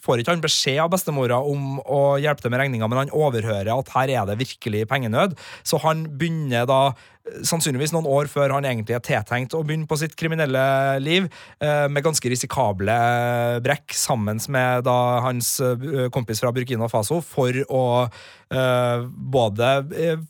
får 0.03 0.19
ikke 0.19 0.33
han 0.33 0.43
beskjed 0.43 0.81
av 0.83 0.91
bestemora 0.93 1.37
om 1.39 1.77
å 1.79 2.17
hjelpe 2.21 2.43
til 2.43 2.51
med 2.53 2.63
regninga, 2.63 2.89
men 2.89 3.03
han 3.03 3.13
overhører 3.15 3.71
at 3.71 3.91
her 3.93 4.11
er 4.11 4.27
det 4.27 4.39
virkelig 4.41 4.87
pengenød. 4.89 5.37
Så 5.63 5.79
han 5.83 6.05
begynner 6.19 6.67
da, 6.69 6.81
sannsynligvis 7.23 7.93
noen 7.95 8.07
år 8.09 8.27
før 8.31 8.51
han 8.57 8.65
egentlig 8.67 8.97
er 8.97 9.03
tiltenkt 9.03 9.55
å 9.55 9.61
begynne 9.63 9.87
på 9.87 9.97
sitt 9.99 10.15
kriminelle 10.19 10.63
liv, 11.03 11.29
eh, 11.63 11.87
med 11.87 12.03
ganske 12.03 12.29
risikable 12.29 12.97
brekk, 13.63 13.95
sammen 13.95 14.41
med 14.51 14.83
da 14.83 14.97
hans 15.23 15.55
eh, 15.63 16.09
kompis 16.11 16.43
fra 16.43 16.51
Burkina 16.55 16.89
Faso, 16.91 17.21
for 17.23 17.55
å 17.71 17.83
eh, 18.03 19.05
både 19.07 19.71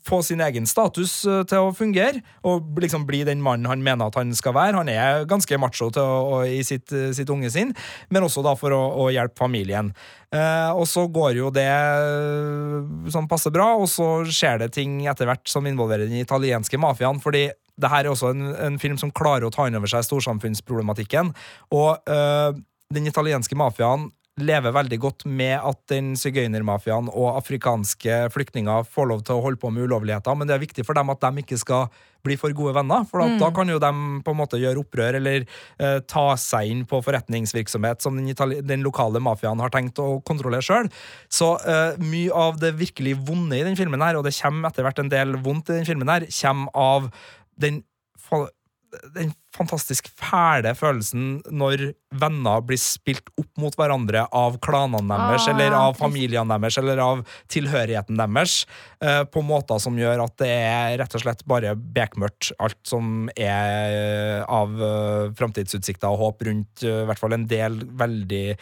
få 0.06 0.22
sin 0.22 0.42
egen 0.44 0.68
status 0.70 1.20
til 1.50 1.66
å 1.66 1.74
fungere, 1.74 2.22
og 2.46 2.78
liksom 2.78 3.08
bli 3.08 3.24
den 3.26 3.42
mannen 3.42 3.70
han 3.70 3.82
mener 3.82 4.06
at 4.06 4.20
han 4.20 4.30
skal 4.34 4.54
være. 4.54 4.78
Han 4.78 4.92
er 4.92 5.26
ganske 5.30 5.58
macho 5.58 5.90
til 5.94 6.02
å, 6.02 6.42
i 6.46 6.62
sitt, 6.66 6.94
sitt 7.16 7.30
unge 7.30 7.50
sinn, 7.50 7.74
men 8.14 8.26
også 8.26 8.44
da 8.46 8.54
for 8.58 8.74
å, 8.74 8.82
å 9.02 9.10
hjelpe 9.14 9.42
familien. 9.42 9.90
Eh, 10.34 10.70
og 10.74 10.86
så 10.90 11.04
går 11.14 11.36
jo 11.38 11.50
det 11.54 11.68
eh, 11.70 13.10
sånn 13.14 13.28
passe 13.30 13.52
bra, 13.54 13.74
og 13.78 13.86
så 13.90 14.24
skjer 14.26 14.64
det 14.64 14.72
ting 14.74 15.04
etter 15.06 15.28
hvert 15.30 15.46
som 15.50 15.66
involverer 15.70 16.10
den 16.10 16.22
italienske 16.24 16.80
mafiaen. 16.80 17.22
fordi 17.22 17.50
det 17.74 17.90
her 17.90 18.04
er 18.04 18.12
også 18.12 18.30
en, 18.30 18.52
en 18.54 18.76
film 18.78 18.98
som 19.00 19.10
klarer 19.10 19.48
å 19.48 19.54
ta 19.54 19.66
inn 19.66 19.74
over 19.74 19.90
seg 19.90 20.04
storsamfunnsproblematikken. 20.06 21.32
Og 21.74 22.10
eh, 22.10 22.50
den 22.94 23.10
italienske 23.10 23.58
mafiaen 23.58 24.10
lever 24.42 24.72
veldig 24.74 24.96
godt 24.98 25.24
med 25.30 25.60
at 25.62 25.78
den 25.92 26.14
sigøynermafiaen 26.18 27.06
og 27.12 27.36
afrikanske 27.38 28.16
flyktninger 28.34 28.82
får 28.90 29.06
lov 29.06 29.22
til 29.22 29.36
å 29.36 29.44
holde 29.44 29.60
på 29.62 29.70
med 29.70 29.86
ulovligheter, 29.86 30.34
men 30.34 30.48
det 30.50 30.56
er 30.56 30.64
viktig 30.64 30.84
for 30.86 30.98
dem 30.98 31.12
at 31.12 31.22
de 31.22 31.44
ikke 31.44 31.58
skal 31.60 31.86
bli 32.24 32.34
for 32.40 32.50
gode 32.56 32.74
venner. 32.74 33.04
For 33.06 33.20
Mm. 33.20 33.38
da 33.38 33.50
kan 33.50 33.68
jo 33.68 33.78
de 33.78 33.90
på 34.24 34.30
en 34.32 34.36
måte 34.36 34.58
gjøre 34.58 34.82
opprør 34.82 35.20
eller 35.20 35.46
eh, 35.78 36.00
ta 36.00 36.36
seg 36.36 36.70
inn 36.72 36.84
på 36.84 37.02
forretningsvirksomhet 37.04 38.02
som 38.02 38.16
den, 38.16 38.34
den 38.66 38.82
lokale 38.82 39.20
mafiaen 39.20 39.60
har 39.60 39.70
tenkt 39.70 39.98
å 40.02 40.20
kontrollere 40.24 40.62
sjøl. 40.62 40.90
Så 41.30 41.54
eh, 41.62 41.94
mye 42.00 42.32
av 42.32 42.58
det 42.58 42.74
virkelig 42.74 43.14
vonde 43.28 43.58
i 43.58 43.62
den 43.62 43.76
filmen 43.76 44.02
her, 44.02 44.16
og 44.16 44.24
det 44.24 44.34
kommer 44.40 44.70
etter 44.70 44.82
hvert 44.82 44.98
en 44.98 45.12
del 45.12 45.36
vondt 45.36 45.70
i 45.70 45.78
den 45.78 45.86
filmen 45.86 46.08
her, 46.08 46.26
kommer 46.26 46.74
av 46.74 47.10
den 47.54 47.84
den 49.14 49.32
fantastisk 49.54 50.08
fæle 50.18 50.74
følelsen 50.76 51.38
når 51.54 51.92
venner 52.14 52.62
blir 52.66 52.78
spilt 52.80 53.26
opp 53.38 53.50
mot 53.60 53.74
hverandre 53.78 54.24
av 54.34 54.58
klanene 54.62 55.18
deres, 55.18 55.46
Ah, 55.48 55.52
eller 55.52 55.74
av 55.76 55.96
familiene 55.98 56.58
deres, 56.58 56.78
eller 56.78 57.00
av 57.02 57.22
tilhørigheten 57.50 58.18
deres, 58.18 58.66
eh, 59.00 59.22
på 59.24 59.42
måter 59.46 59.80
som 59.82 59.98
gjør 59.98 60.24
at 60.24 60.36
det 60.42 60.50
er 60.50 60.98
rett 61.00 61.14
og 61.14 61.24
slett 61.24 61.44
bare 61.46 61.74
bekmørkt, 61.74 62.52
alt 62.58 62.78
som 62.86 63.28
er 63.36 63.94
eh, 63.94 64.44
av 64.44 64.74
uh, 64.78 65.32
framtidsutsikter 65.38 66.10
og 66.10 66.20
håp 66.20 66.44
rundt 66.46 66.84
i 66.84 66.92
hvert 67.08 67.20
fall 67.20 67.34
en 67.36 67.46
del 67.50 67.80
veldig 67.98 68.56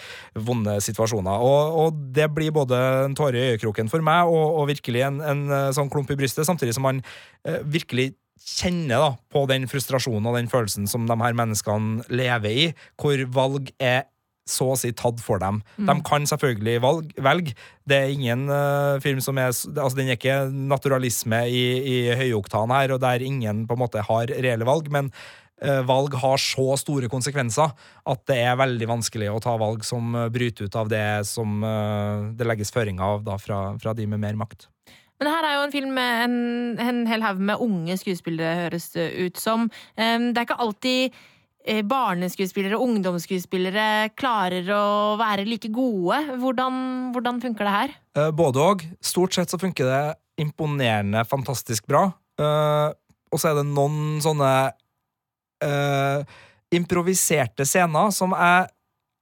vonde 0.46 0.78
situasjoner. 0.84 1.44
Og, 1.44 1.78
og 1.82 2.00
det 2.16 2.28
blir 2.32 2.54
både 2.54 2.78
en 3.06 3.16
tåre 3.18 3.38
i 3.38 3.52
øyekroken 3.52 3.90
for 3.92 4.04
meg, 4.04 4.28
og, 4.28 4.60
og 4.62 4.70
virkelig 4.72 5.04
en, 5.08 5.20
en 5.20 5.44
sånn 5.74 5.90
klump 5.92 6.10
i 6.12 6.18
brystet, 6.18 6.46
samtidig 6.48 6.76
som 6.76 6.86
man 6.86 7.02
virkelig 7.42 8.12
kjenner 8.42 9.02
da, 9.02 9.10
på 9.32 9.44
den 9.50 9.68
frustrasjonen 9.70 10.26
og 10.28 10.38
den 10.38 10.50
følelsen 10.50 10.88
som 10.90 11.06
de 11.08 11.16
her 11.20 11.36
menneskene 11.38 12.06
lever 12.12 12.58
i, 12.64 12.66
hvor 13.00 13.22
valg 13.34 13.70
er 13.82 14.08
så 14.48 14.72
å 14.72 14.78
si 14.78 14.90
tatt 14.96 15.20
for 15.22 15.38
dem. 15.42 15.60
Mm. 15.76 15.88
De 15.88 15.94
kan 16.06 16.26
selvfølgelig 16.26 16.80
valg, 16.82 17.12
velge. 17.22 17.54
Det 17.88 17.98
er 17.98 18.14
ingen 18.14 18.48
uh, 18.50 18.98
film 19.02 19.20
som 19.22 19.38
er 19.38 19.52
altså 19.52 19.94
Den 19.98 20.10
er 20.10 20.18
ikke 20.18 20.40
naturalisme 20.50 21.44
i, 21.46 21.62
i 21.78 21.98
høyoktan 22.18 22.74
her, 22.74 22.94
og 22.94 23.02
der 23.04 23.22
ingen 23.22 23.66
på 23.68 23.78
en 23.78 23.84
måte 23.84 24.02
har 24.08 24.34
reelle 24.34 24.66
valg, 24.66 24.90
men 24.92 25.12
eh, 25.62 25.80
valg 25.86 26.14
har 26.18 26.42
så 26.42 26.74
store 26.80 27.10
konsekvenser 27.12 27.70
at 28.10 28.24
det 28.30 28.40
er 28.42 28.58
veldig 28.58 28.88
vanskelig 28.90 29.30
å 29.30 29.40
ta 29.42 29.54
valg 29.60 29.86
som 29.86 30.16
bryter 30.34 30.66
ut 30.66 30.78
av 30.78 30.90
det 30.90 31.06
som 31.28 31.62
eh, 31.66 32.30
det 32.38 32.48
legges 32.48 32.74
føringer 32.74 33.18
av 33.18 33.26
da, 33.26 33.38
fra, 33.38 33.64
fra 33.82 33.94
de 33.98 34.08
med 34.10 34.22
mer 34.22 34.38
makt. 34.42 34.66
Men 35.22 35.30
her 35.30 35.46
er 35.46 35.52
jo 35.54 35.66
en 35.68 35.70
film 35.70 35.92
med 35.94 36.24
en, 36.24 36.32
en 36.82 37.04
hel 37.06 37.22
haug 37.22 37.38
med 37.38 37.60
unge 37.62 37.94
skuespillere, 38.00 38.64
høres 38.64 38.88
det 38.90 39.04
ut 39.22 39.38
som. 39.38 39.68
Det 39.94 40.32
er 40.34 40.42
ikke 40.42 40.56
alltid 40.64 41.14
eh, 41.62 41.84
barneskuespillere 41.86 42.74
og 42.74 42.88
ungdomsskuespillere 42.88 43.84
klarer 44.18 44.66
å 44.74 45.14
være 45.20 45.44
like 45.46 45.70
gode. 45.70 46.18
Hvordan, 46.42 46.80
hvordan 47.14 47.38
funker 47.44 47.70
det 47.70 47.76
her? 47.76 47.94
Eh, 48.18 48.32
Både 48.34 48.66
og. 48.66 48.82
Stort 48.98 49.38
sett 49.38 49.54
så 49.54 49.62
funker 49.62 49.86
det 49.86 50.02
imponerende 50.42 51.22
fantastisk 51.30 51.86
bra. 51.86 52.08
Eh, 52.42 52.88
og 53.30 53.38
så 53.38 53.52
er 53.52 53.60
det 53.60 53.68
noen 53.70 54.18
sånne 54.24 54.50
improviserte 56.74 57.62
scener 57.62 58.10
som 58.10 58.32
jeg, 58.34 58.72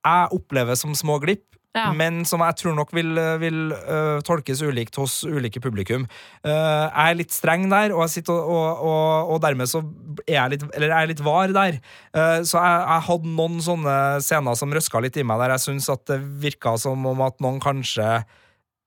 jeg 0.09 0.33
opplever 0.33 0.79
som 0.81 0.97
små 0.97 1.19
glipp. 1.21 1.50
Ja. 1.71 1.93
Men 1.95 2.25
som 2.27 2.43
jeg 2.43 2.57
tror 2.59 2.75
nok 2.75 2.91
vil, 2.97 3.15
vil 3.39 3.71
uh, 3.71 4.19
tolkes 4.27 4.59
ulikt 4.67 4.97
hos 4.99 5.21
ulike 5.23 5.63
publikum. 5.63 6.09
Uh, 6.43 6.51
jeg 6.89 7.05
er 7.05 7.19
litt 7.21 7.35
streng 7.35 7.69
der, 7.71 7.95
og, 7.95 8.11
og, 8.27 8.43
og, 8.43 9.31
og, 9.31 9.39
dermed 9.45 9.71
så 9.71 9.85
er 10.25 10.35
jeg 10.35 10.57
litt, 10.57 10.67
eller 10.75 10.91
jeg 10.91 10.99
er 10.99 11.13
litt 11.13 11.23
var 11.23 11.55
der. 11.55 11.79
Uh, 12.11 12.43
så 12.43 12.59
jeg, 12.59 12.83
jeg 12.83 13.07
hadde 13.07 13.35
noen 13.39 13.63
sånne 13.63 13.97
scener 14.27 14.59
som 14.59 14.75
røska 14.75 15.03
litt 15.05 15.21
i 15.21 15.27
meg, 15.27 15.39
der 15.45 15.55
jeg 15.55 15.67
syns 15.69 15.87
at 15.95 16.03
det 16.11 16.19
virka 16.43 16.75
som 16.81 17.07
om 17.07 17.23
at 17.29 17.39
noen 17.45 17.63
kanskje 17.63 18.19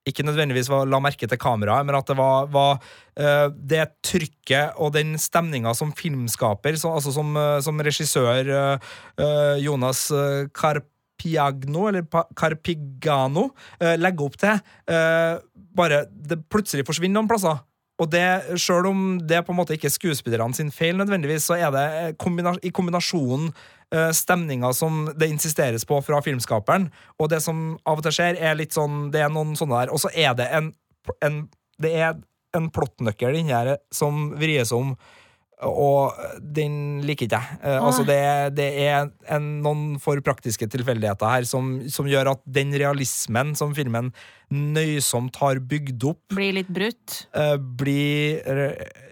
ikke 0.04 0.26
nødvendigvis 0.28 0.68
var, 0.68 0.84
la 0.84 1.00
merke 1.00 1.24
til 1.24 1.40
kameraet, 1.40 1.86
men 1.88 1.96
at 1.96 2.10
det 2.10 2.18
var, 2.18 2.50
var 2.52 2.74
det 3.56 3.86
trykket 4.04 4.76
og 4.76 4.90
den 4.92 5.14
stemninga 5.16 5.72
som 5.72 5.94
filmskaper, 5.96 6.76
så, 6.76 6.90
altså 6.98 7.14
som, 7.14 7.30
som 7.64 7.80
regissør 7.80 8.50
Jonas 9.64 10.02
eh, 10.12 10.50
Carpiagno, 11.24 11.88
eller 11.88 12.02
Pa- 12.02 12.26
Carpigano, 12.36 13.50
eh, 13.80 13.96
legger 13.96 14.24
opp 14.26 14.36
til, 14.36 14.60
eh, 14.88 15.38
bare 15.74 16.04
det 16.10 16.48
plutselig 16.48 16.84
forsvinner 16.86 17.14
noen 17.20 17.28
plasser. 17.28 17.60
Og 18.00 18.10
det, 18.10 18.58
Sjøl 18.58 18.86
om 18.90 19.18
det 19.22 19.44
på 19.46 19.52
en 19.52 19.56
måte 19.56 19.74
ikke 19.76 19.86
er 19.86 19.94
skuespillerne 19.94 20.54
sin 20.54 20.70
feil, 20.70 20.96
nødvendigvis, 20.96 21.44
så 21.46 21.54
er 21.56 21.70
det 21.70 21.84
eh, 22.02 22.12
kombina 22.18 22.56
i 22.62 22.70
kombinasjonen 22.70 23.52
eh, 23.92 24.10
stemninga 24.10 24.72
som 24.74 25.12
det 25.16 25.30
insisteres 25.30 25.84
på 25.86 26.00
fra 26.02 26.20
filmskaperen, 26.20 26.90
og 27.20 27.30
det 27.30 27.40
som 27.42 27.78
av 27.86 27.98
og 27.98 28.02
til 28.02 28.12
skjer, 28.12 28.36
er 28.40 28.54
litt 28.58 28.72
sånn 28.74 29.10
Det 29.12 29.20
er 29.22 29.30
noen 29.30 29.54
sånne 29.56 29.84
der 29.84 29.92
Og 29.94 30.00
så 30.02 30.10
er 30.14 30.34
det 30.34 30.48
en, 30.50 30.72
en 31.22 31.48
Det 31.80 31.92
er 31.94 32.16
en 32.54 32.68
plottnøkkel 32.70 33.34
inni 33.36 33.52
her 33.54 33.76
som 33.92 34.30
vries 34.38 34.70
om, 34.72 34.96
og 35.62 36.16
den 36.56 37.00
liker 37.06 37.28
ikke 37.28 37.38
jeg. 37.38 37.58
Eh, 37.62 37.78
altså 37.78 38.02
det, 38.08 38.18
det 38.58 38.66
er 38.84 39.06
en, 39.32 39.46
noen 39.62 39.84
for 40.02 40.18
praktiske 40.26 40.66
tilfeldigheter 40.72 41.30
her 41.30 41.46
som, 41.48 41.76
som 41.88 42.08
gjør 42.10 42.32
at 42.34 42.42
den 42.58 42.74
realismen 42.74 43.54
som 43.56 43.72
filmen 43.76 44.10
nøysomt 44.50 45.36
har 45.40 45.60
bygd 45.62 46.04
opp, 46.10 46.22
Blir 46.34 46.56
litt 46.58 46.72
brutt? 46.74 47.20
eh, 47.38 47.54
blir 47.56 48.42
eh, 48.44 49.02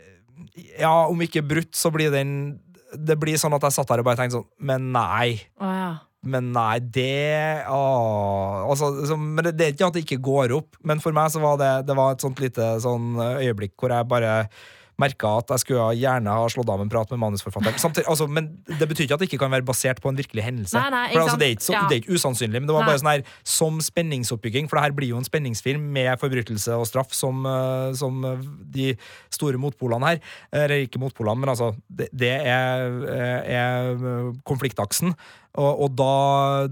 Ja, 0.82 1.06
om 1.08 1.22
ikke 1.24 1.44
brutt, 1.46 1.72
så 1.78 1.90
blir 1.94 2.10
den 2.12 2.58
Det 2.92 3.16
blir 3.18 3.38
sånn 3.40 3.54
at 3.56 3.62
jeg 3.64 3.72
satt 3.78 3.88
der 3.88 4.02
og 4.02 4.08
bare 4.10 4.20
tenkte 4.20 4.40
sånn 4.42 4.48
Men 4.60 4.90
nei. 4.92 5.38
Å 5.62 5.70
ja. 5.72 5.92
Men 6.22 6.52
nei, 6.54 6.76
det 6.78 7.64
å, 7.72 7.78
altså, 8.70 8.92
så, 9.08 9.16
Men 9.18 9.48
det, 9.48 9.56
det 9.58 9.64
er 9.66 9.72
ikke 9.74 9.88
at 9.88 9.96
det 9.96 10.04
ikke 10.04 10.20
går 10.22 10.52
opp, 10.54 10.76
men 10.86 11.00
for 11.02 11.16
meg 11.16 11.32
så 11.34 11.40
var 11.42 11.56
det, 11.58 11.70
det 11.88 11.96
var 11.98 12.12
et 12.14 12.22
sånt 12.22 12.38
lite 12.42 12.68
sånn 12.84 13.16
øyeblikk 13.18 13.74
hvor 13.80 13.90
jeg 13.96 14.06
bare 14.12 14.36
merka 15.02 15.34
at 15.42 15.52
jeg 15.54 15.64
skulle 15.64 15.88
gjerne 15.98 16.36
ha 16.38 16.46
slått 16.52 16.70
av 16.72 16.82
en 16.84 16.90
prat 16.92 17.10
med 17.14 17.20
manusforfatteren. 17.24 17.80
Samtidig, 17.82 18.06
altså, 18.10 18.28
men 18.30 18.48
det 18.70 18.88
betyr 18.90 19.06
ikke 19.06 19.18
at 19.18 19.24
det 19.24 19.28
ikke 19.30 19.40
kan 19.42 19.52
være 19.54 19.66
basert 19.68 20.02
på 20.02 20.12
en 20.12 20.18
virkelig 20.18 20.44
hendelse. 20.46 20.78
Nei, 20.78 20.92
nei, 20.94 21.02
for 21.12 21.24
altså, 21.24 21.38
det, 21.40 21.48
er 21.48 21.56
ikke 21.56 21.66
så, 21.66 21.74
Ja. 21.76 21.82
det 21.90 21.96
er 21.96 22.02
ikke 22.04 22.18
usannsynlig, 22.18 22.62
men 22.62 22.70
det 22.70 22.76
var 22.76 22.86
Nei. 22.86 22.90
bare 22.92 23.02
sånn 23.02 23.12
her 23.12 23.24
som 23.56 23.80
spenningsoppbygging, 23.82 24.70
for 24.70 24.78
det 24.78 24.86
her 24.86 24.96
blir 24.96 25.12
jo 25.12 25.20
en 25.20 25.28
spenningsfilm 25.28 25.84
med 25.98 26.12
forbrytelse 26.22 26.78
og 26.78 26.86
straff 26.88 27.12
som, 27.16 27.44
eh, 27.46 27.92
som 27.98 28.24
eh, 28.24 28.48
de 28.78 28.88
store 29.34 29.60
motpolene 29.60 30.14
her. 30.14 30.22
Eller 30.52 30.86
ikke 30.86 31.02
motpolene, 31.02 31.40
men 31.42 31.52
altså 31.54 31.72
Det, 31.92 32.08
det 32.12 32.32
er, 32.46 32.88
eh, 33.12 33.54
er 33.58 33.92
eh, 33.96 34.32
konfliktaksen. 34.48 35.14
Og, 35.60 35.82
og 35.84 35.90
da, 35.98 36.12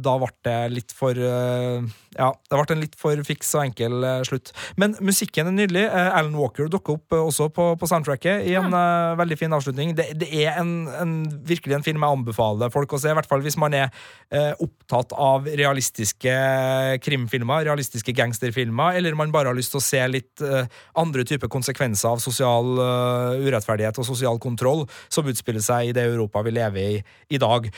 da 0.00 0.14
ble 0.22 0.30
det 0.46 0.58
litt 0.72 0.92
for 0.96 1.12
eh, 1.12 1.82
Ja, 2.16 2.30
det 2.32 2.56
ble 2.56 2.74
en 2.74 2.80
litt 2.80 2.94
for 2.96 3.20
fiks 3.28 3.50
og 3.58 3.66
enkel 3.66 4.06
eh, 4.06 4.22
slutt. 4.24 4.54
Men 4.80 4.94
musikken 5.04 5.50
er 5.50 5.56
nydelig. 5.56 5.82
Eh, 5.84 6.08
Alan 6.16 6.38
Walker 6.38 6.70
dukker 6.72 6.96
opp 6.96 7.16
også 7.18 7.50
på, 7.52 7.66
på 7.76 7.88
soundtracket 7.90 8.46
i 8.48 8.54
en 8.56 8.72
ja. 8.72 8.84
veldig 9.20 9.36
fin 9.36 9.52
avslutning. 9.52 9.92
Det, 9.98 10.06
det 10.22 10.30
er 10.32 10.56
en, 10.62 10.72
en, 10.96 11.12
virkelig 11.44 11.76
en 11.76 11.84
film 11.84 12.06
jeg 12.06 12.16
anbefaler 12.16 12.72
folk 12.72 12.94
å 12.96 13.02
se, 13.02 13.12
i 13.12 13.18
hvert 13.18 13.28
fall 13.28 13.44
hvis 13.44 13.58
man 13.60 13.76
er 13.76 13.90
eh, 14.32 14.54
opptatt 14.64 15.12
av 15.12 15.44
realistiske 15.60 16.34
krimfilmer, 17.04 17.66
realistiske 17.68 18.16
gangsterfilmer, 18.16 18.96
eller 18.96 19.18
man 19.18 19.34
bare 19.34 19.52
har 19.52 19.58
lyst 19.58 19.74
til 19.76 19.82
å 19.82 19.84
se 19.84 20.02
litt 20.08 20.44
eh, 20.46 20.64
andre 21.00 21.26
typer 21.28 21.52
konsekvenser 21.52 22.14
av 22.14 22.24
sosial 22.24 22.80
urettferdighet 22.80 24.00
og 24.00 24.08
sosial 24.08 24.40
kontroll 24.40 24.86
som 25.12 25.28
utspiller 25.28 25.62
seg 25.64 25.90
i 25.90 25.94
det 25.96 26.08
Europa 26.08 26.40
vi 26.46 26.56
lever 26.56 26.96
i 26.96 26.98
i 27.30 27.38
dag. 27.38 27.68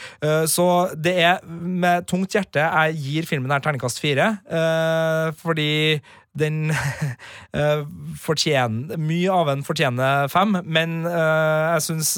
Så 0.49 0.65
det 0.97 1.15
er 1.23 1.39
med 1.49 2.07
tungt 2.11 2.35
hjerte 2.35 2.63
jeg 2.63 2.99
gir 3.01 3.29
filmen 3.29 3.53
her 3.53 3.63
terningkast 3.63 4.03
fire, 4.03 4.37
eh, 4.49 5.31
fordi 5.39 6.01
den 6.39 6.73
eh, 7.59 7.83
fortjener 8.21 8.97
Mye 9.01 9.33
av 9.33 9.51
den 9.51 9.65
fortjener 9.67 10.31
fem, 10.33 10.57
men 10.65 11.03
eh, 11.09 11.65
jeg 11.75 11.87
syns 11.89 12.15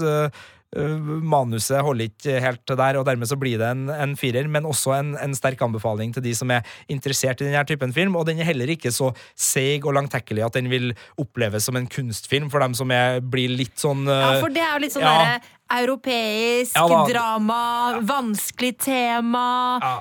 manuset 1.25 1.83
holder 1.85 2.11
ikke 2.11 2.39
helt 2.43 2.75
der, 2.75 2.99
og 2.99 3.07
dermed 3.07 3.29
så 3.31 3.39
blir 3.41 3.61
det 3.61 3.71
en, 3.71 3.89
en 3.91 4.15
firer, 4.19 4.49
men 4.51 4.67
også 4.69 4.95
en, 4.99 5.15
en 5.21 5.37
sterk 5.37 5.63
anbefaling 5.65 6.15
til 6.15 6.25
de 6.25 6.35
som 6.37 6.51
er 6.51 6.67
interessert 6.91 7.43
i 7.43 7.49
denne 7.49 7.65
typen 7.69 7.95
film. 7.95 8.17
Og 8.19 8.27
den 8.29 8.41
er 8.43 8.51
heller 8.51 8.71
ikke 8.75 8.93
så 8.95 9.13
seig 9.39 9.87
og 9.87 9.97
langtekkelig 9.99 10.47
at 10.47 10.59
den 10.59 10.71
vil 10.73 10.93
oppleves 11.21 11.69
som 11.69 11.79
en 11.79 11.89
kunstfilm 11.91 12.51
for 12.53 12.65
dem 12.65 12.77
som 12.77 12.93
er, 12.95 13.21
blir 13.21 13.53
litt 13.55 13.77
sånn 13.81 14.07
Ja, 14.09 14.35
eh, 14.35 14.41
for 14.43 14.55
det 14.55 14.65
er 14.65 14.73
jo 14.75 14.85
litt 14.85 14.97
sånn 14.97 15.07
ja. 15.07 15.15
derre 15.21 15.81
europeisk 15.81 16.77
Ja, 16.77 16.85
drama, 16.91 17.07
drama, 17.09 17.61
vanskelig 18.05 18.75
tema 18.85 19.45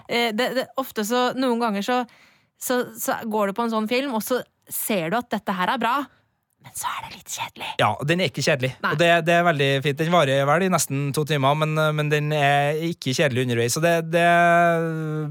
Eh, 0.07 0.33
det, 0.35 0.49
det, 0.57 0.65
Ofte 0.79 1.05
så 1.07 1.31
Noen 1.37 1.61
ganger 1.61 1.85
så, 1.85 1.99
så, 2.61 2.83
så 2.99 3.19
går 3.29 3.49
du 3.49 3.57
på 3.57 3.65
en 3.65 3.73
sånn 3.73 3.89
film, 3.89 4.13
og 4.17 4.23
så 4.25 4.41
ser 4.69 5.11
du 5.11 5.17
at 5.19 5.29
dette 5.33 5.55
her 5.55 5.73
er 5.73 5.81
bra. 5.81 5.95
Men 6.63 6.75
så 6.77 6.89
er 6.89 7.05
det 7.05 7.17
litt 7.17 7.33
kjedelig. 7.35 7.69
Ja, 7.81 7.89
den 8.07 8.23
er 8.23 8.31
ikke 8.31 8.45
kjedelig. 8.45 8.71
Nei. 8.83 8.93
Og 8.95 9.01
det, 9.01 9.09
det 9.27 9.35
er 9.35 9.45
veldig 9.47 9.69
fint. 9.85 9.99
Den 9.99 10.13
varer 10.13 10.47
vel 10.49 10.65
i 10.65 10.71
nesten 10.73 11.05
to 11.15 11.25
timer, 11.27 11.57
men, 11.59 11.75
men 11.97 12.11
den 12.11 12.31
er 12.37 12.79
ikke 12.89 13.15
kjedelig 13.15 13.45
underveis. 13.47 13.75
Så 13.75 13.83
det, 13.83 13.93
det, 14.13 14.25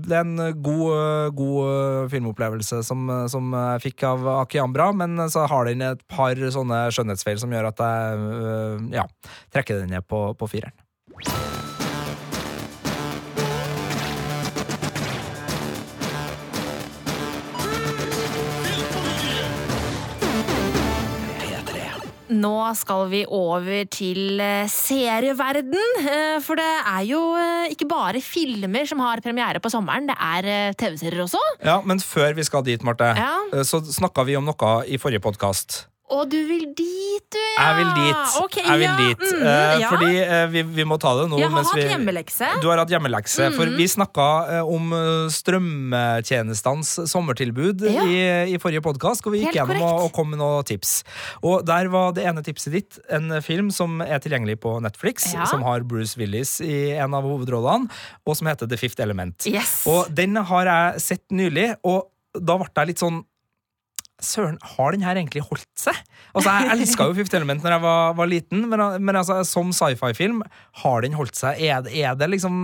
det 0.07 0.18
er 0.18 0.26
en 0.26 0.62
god, 0.64 1.33
god 1.39 2.12
filmopplevelse 2.12 2.83
som, 2.87 3.11
som 3.33 3.53
jeg 3.57 3.85
fikk 3.89 4.07
av 4.12 4.28
Aki 4.43 4.62
Ambra, 4.62 4.91
men 4.97 5.16
så 5.33 5.47
har 5.51 5.68
den 5.70 5.85
et 5.93 6.07
par 6.11 6.39
sånne 6.55 6.85
skjønnhetsfeil 6.95 7.41
som 7.43 7.53
gjør 7.55 7.72
at 7.72 7.85
jeg 7.87 8.97
ja, 8.99 9.09
trekker 9.55 9.83
den 9.83 9.95
ned 9.97 10.09
på, 10.09 10.28
på 10.39 10.51
fireren. 10.55 10.76
Nå 22.33 22.55
skal 22.78 23.07
vi 23.12 23.22
over 23.28 23.85
til 23.93 24.41
eh, 24.41 24.64
serieverden. 24.72 25.76
eh, 26.01 26.39
For 26.45 26.57
det 26.59 26.68
er 26.89 27.05
jo 27.09 27.20
eh, 27.37 27.72
ikke 27.74 27.89
bare 27.91 28.22
filmer 28.24 28.89
som 28.89 29.03
har 29.05 29.20
premiere 29.24 29.61
på 29.62 29.70
sommeren, 29.72 30.09
det 30.09 30.16
er 30.16 30.72
TV-serier 30.80 31.24
også. 31.26 31.41
Ja, 31.64 31.80
Men 31.85 32.01
før 32.01 32.35
vi 32.39 32.45
skal 32.49 32.64
dit, 32.64 32.83
Marte, 32.83 33.12
Ja. 33.16 33.62
så 33.62 33.83
snakka 33.85 34.24
vi 34.24 34.37
om 34.37 34.45
noe 34.49 34.72
i 34.89 34.97
forrige 34.99 35.20
podkast. 35.20 35.83
Og 36.12 36.26
du 36.28 36.36
vil 36.48 36.66
dit, 36.76 37.24
du, 37.32 37.38
ja! 37.56 37.62
Jeg 37.70 37.76
vil 37.78 37.90
dit. 37.96 38.34
Okay, 38.42 38.62
jeg 38.66 38.80
vil 38.82 38.88
ja, 38.88 38.96
dit. 39.00 39.22
Mm, 39.32 39.42
Eh, 39.42 39.78
ja. 39.80 39.88
Fordi 39.88 40.10
eh, 40.20 40.46
vi, 40.52 40.62
vi 40.76 40.84
må 40.84 40.98
ta 41.00 41.14
det 41.16 41.24
nå. 41.30 41.38
Jeg 41.40 41.48
har 41.50 41.64
hatt 41.64 41.78
vi, 41.78 41.86
hjemmelekse. 41.88 42.48
Du 42.60 42.66
har 42.68 42.82
hatt 42.82 42.92
hjemmelekse. 42.92 43.46
For 43.56 43.64
Mhm. 43.70 43.76
vi 43.80 43.86
snakka 43.88 44.26
eh, 44.58 44.68
om 44.76 44.92
strømtjenestenes 45.32 46.92
sommertilbud 47.10 47.82
Ja. 47.88 48.04
i, 48.04 48.52
i 48.54 48.58
forrige 48.62 48.82
podkast, 48.84 49.22
hvor 49.24 49.32
vi 49.34 49.40
gikk 49.42 49.52
Helt 49.54 49.60
gjennom 49.62 49.80
og, 49.82 49.88
korrekt. 49.88 50.04
og 50.04 50.12
kom 50.16 50.30
med 50.34 50.38
noen 50.42 50.64
tips. 50.68 50.92
Og 51.42 51.64
der 51.68 51.88
var 51.92 52.12
det 52.16 52.26
ene 52.28 52.42
tipset 52.44 52.72
ditt 52.76 52.98
en 53.12 53.32
film 53.42 53.70
som 53.74 54.00
er 54.04 54.20
tilgjengelig 54.22 54.58
på 54.62 54.76
Netflix, 54.84 55.30
som 55.48 55.62
har 55.66 55.80
Bruce 55.88 56.16
Willis 56.20 56.58
i 56.60 56.92
en 56.96 57.14
av 57.14 57.24
hovedrollene, 57.26 57.88
og 58.26 58.36
som 58.38 58.46
heter 58.50 58.68
The 58.70 58.76
Fifth 58.80 59.00
Element. 59.02 59.46
Yes. 59.48 59.82
Og 59.90 60.08
den 60.12 60.36
har 60.36 60.64
jeg 60.68 61.00
sett 61.08 61.24
nylig, 61.32 61.72
og 61.84 62.08
da 62.38 62.56
ble 62.60 62.68
jeg 62.76 62.92
litt 62.92 63.02
sånn 63.02 63.24
Søren, 64.22 64.58
har 64.76 64.94
den 64.94 65.02
her 65.04 65.18
egentlig 65.18 65.42
holdt 65.48 65.66
seg? 65.78 65.96
Altså, 66.32 66.48
Jeg 66.62 66.76
elska 66.86 67.06
jo 67.10 67.14
Fifth 67.18 67.34
Element 67.36 67.64
når 67.64 67.74
jeg 67.74 67.82
var, 67.82 68.12
var 68.16 68.28
liten, 68.30 68.62
men, 68.70 68.80
men 69.04 69.16
altså, 69.18 69.40
som 69.44 69.72
sci-fi-film, 69.74 70.38
har 70.82 71.02
den 71.04 71.16
holdt 71.18 71.36
seg? 71.36 71.58
Er, 71.60 71.84
er 71.90 72.14
det 72.16 72.28
liksom 72.32 72.54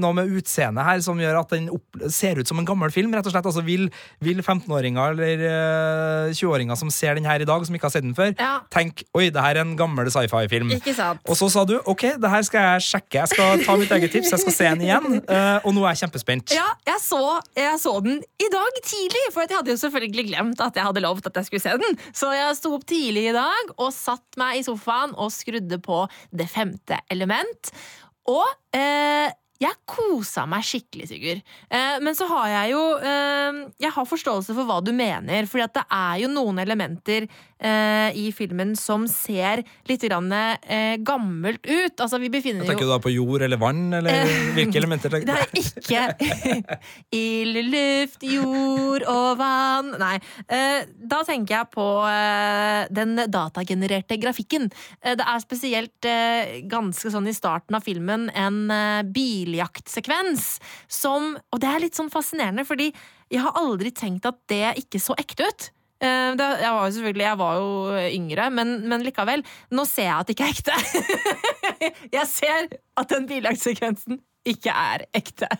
noe 0.00 0.14
med 0.16 0.30
utseendet 0.38 0.86
her 0.86 1.02
som 1.04 1.18
gjør 1.20 1.40
at 1.42 1.52
den 1.52 1.66
opp, 1.74 1.98
ser 2.14 2.38
ut 2.40 2.48
som 2.48 2.60
en 2.62 2.68
gammel 2.68 2.92
film? 2.94 3.12
rett 3.16 3.26
og 3.28 3.34
slett? 3.34 3.48
Altså, 3.50 3.64
Vil, 3.66 3.88
vil 4.24 4.40
15-åringer 4.44 5.12
eller 5.16 5.42
uh, 5.44 6.30
20-åringer 6.32 6.78
som 6.80 6.90
ser 6.94 7.18
den 7.18 7.26
her 7.28 7.42
i 7.42 7.48
dag, 7.48 7.66
som 7.66 7.74
ikke 7.76 7.88
har 7.90 7.94
sett 7.96 8.06
den 8.06 8.14
før, 8.16 8.32
Ja. 8.38 8.54
tenke 8.72 9.04
oi, 9.18 9.28
det 9.34 9.42
her 9.44 9.58
er 9.58 9.64
en 9.66 9.74
gammel 9.78 10.08
sci-fi-film? 10.14 10.72
Ikke 10.78 10.94
sant? 10.96 11.20
Og 11.28 11.36
så 11.40 11.50
sa 11.52 11.66
du 11.68 11.76
ok, 11.84 12.06
det 12.22 12.32
her 12.32 12.46
skal 12.46 12.68
jeg 12.72 12.86
sjekke, 12.88 13.18
jeg 13.24 13.32
skal 13.34 13.64
ta 13.66 13.76
mitt 13.80 13.92
eget 13.98 14.14
tips, 14.14 14.32
jeg 14.36 14.44
skal 14.46 14.56
se 14.56 14.70
den 14.72 14.86
igjen. 14.86 15.20
Uh, 15.28 15.58
og 15.66 15.74
nå 15.76 15.84
er 15.84 15.96
jeg 15.96 16.04
kjempespent. 16.06 16.54
Ja, 16.56 16.68
jeg 16.88 17.02
så, 17.04 17.20
jeg 17.58 17.76
så 17.82 17.96
den 18.06 18.22
i 18.40 18.48
dag 18.54 18.80
tidlig, 18.86 19.26
for 19.34 19.44
jeg 19.44 19.56
hadde 19.58 19.74
jo 19.74 19.80
selvfølgelig 19.84 20.26
glemt 20.32 20.64
at 20.64 20.78
jeg 20.78 20.86
hadde 20.88 21.04
lovt 21.08 21.30
at 21.30 21.40
jeg 21.40 21.48
skulle 21.48 21.64
se 21.64 21.74
den. 21.80 21.98
Så 22.12 22.30
jeg 22.36 22.60
sto 22.60 22.74
opp 22.76 22.86
tidlig 22.88 23.28
i 23.32 23.36
dag 23.36 23.74
og 23.76 23.90
satt 23.96 24.38
meg 24.40 24.60
i 24.60 24.64
sofaen 24.66 25.16
og 25.16 25.34
skrudde 25.34 25.80
på 25.82 26.04
Det 26.30 26.48
femte 26.50 27.00
element. 27.12 27.72
Og 28.28 28.44
eh, 28.76 29.32
jeg 29.58 29.74
kosa 29.90 30.44
meg 30.46 30.62
skikkelig, 30.66 31.08
Sigurd. 31.10 31.40
Eh, 31.74 31.96
men 32.04 32.14
så 32.14 32.28
har 32.30 32.46
jeg 32.52 32.74
jo 32.76 32.82
eh, 33.02 33.62
Jeg 33.82 33.90
har 33.96 34.06
forståelse 34.06 34.54
for 34.54 34.68
hva 34.68 34.78
du 34.84 34.92
mener, 34.94 35.48
for 35.50 35.64
det 35.64 35.84
er 35.84 36.20
jo 36.22 36.30
noen 36.30 36.62
elementer 36.62 37.26
i 37.60 38.28
filmen 38.32 38.76
som 38.78 39.06
ser 39.10 39.64
litt 39.88 40.02
grann, 40.06 40.30
eh, 40.32 40.96
gammelt 41.02 41.64
ut. 41.66 41.96
Altså, 42.00 42.20
vi 42.22 42.28
befinner 42.30 42.64
Tenker 42.68 42.86
du 42.86 42.92
da 42.92 42.98
på 43.02 43.10
jord 43.12 43.42
eller 43.42 43.58
vann, 43.60 43.92
eller 43.98 44.30
hvilke 44.54 44.78
elementer? 44.78 45.10
det 45.10 45.34
er 45.34 45.50
ikke 45.58 46.04
ild, 47.18 47.58
luft, 47.72 48.22
jord 48.22 49.04
og 49.10 49.38
vann. 49.40 49.92
Nei. 50.00 50.14
Eh, 50.48 50.84
Da 51.08 51.22
tenker 51.26 51.56
jeg 51.56 51.70
på 51.74 51.86
eh, 52.06 52.86
den 52.94 53.16
datagenererte 53.32 54.18
grafikken. 54.20 54.68
Eh, 55.02 55.14
Det 55.18 55.24
er 55.26 55.42
spesielt 55.42 56.04
eh, 56.08 56.60
ganske 56.70 57.10
sånn 57.10 57.28
i 57.30 57.34
starten 57.36 57.74
av 57.78 57.82
filmen 57.86 58.28
en 58.34 58.60
eh, 58.70 59.02
biljaktsekvens 59.02 60.58
som 60.88 61.34
Og 61.52 61.60
det 61.62 61.68
er 61.70 61.82
litt 61.82 61.98
sånn 61.98 62.10
fascinerende, 62.12 62.64
fordi 62.68 62.90
jeg 63.32 63.42
har 63.44 63.56
aldri 63.60 63.90
tenkt 63.92 64.24
at 64.28 64.38
det 64.48 64.62
ikke 64.80 65.00
så 65.02 65.14
ekte 65.20 65.48
ut. 65.48 65.66
Eh, 65.98 66.30
Det, 66.38 66.48
jeg 66.62 66.74
var 66.74 66.84
jo 66.84 66.94
selvfølgelig 66.96 67.26
jeg 67.26 67.38
var 67.40 67.54
jo 67.58 67.70
yngre, 68.18 68.50
men, 68.54 68.74
men 68.90 69.06
likevel. 69.06 69.44
Nå 69.74 69.86
ser 69.88 70.10
jeg 70.10 70.18
at 70.18 70.28
det 70.28 70.36
ikke 70.36 70.48
er 70.48 70.56
ekte. 70.56 70.76
jeg 72.18 72.30
ser 72.30 72.68
at 73.02 73.14
den 73.14 73.26
bilagssekvensen 73.30 74.20
ikke 74.48 74.74
er 74.74 75.08
ekte. 75.16 75.50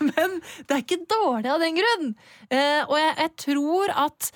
Men 0.00 0.38
det 0.64 0.72
er 0.72 0.84
ikke 0.84 1.02
dårlig 1.10 1.50
av 1.52 1.60
den 1.62 1.76
grunn. 1.76 2.14
Eh, 2.48 2.82
og 2.86 2.96
jeg, 2.96 3.12
jeg 3.24 3.34
tror 3.44 3.92
at 4.06 4.30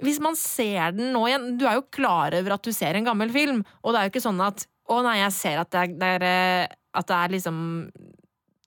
hvis 0.00 0.20
man 0.22 0.36
ser 0.38 0.94
den 0.96 1.10
nå 1.12 1.26
igjen 1.28 1.58
Du 1.60 1.66
er 1.68 1.74
jo 1.76 1.82
klar 1.92 2.32
over 2.32 2.54
at 2.54 2.64
du 2.64 2.72
ser 2.72 2.96
en 2.96 3.04
gammel 3.04 3.32
film, 3.34 3.64
og 3.82 3.92
det 3.92 4.00
er 4.00 4.06
jo 4.06 4.12
ikke 4.14 4.24
sånn 4.24 4.40
at 4.44 4.64
å 4.90 5.02
nei, 5.06 5.18
jeg 5.20 5.34
ser 5.36 5.60
at 5.60 5.70
det 5.70 5.82
er, 5.82 5.92
det 6.00 6.14
er, 6.16 6.24
eh, 6.26 6.78
at 6.98 7.10
det 7.10 7.18
er 7.18 7.36
liksom 7.36 7.60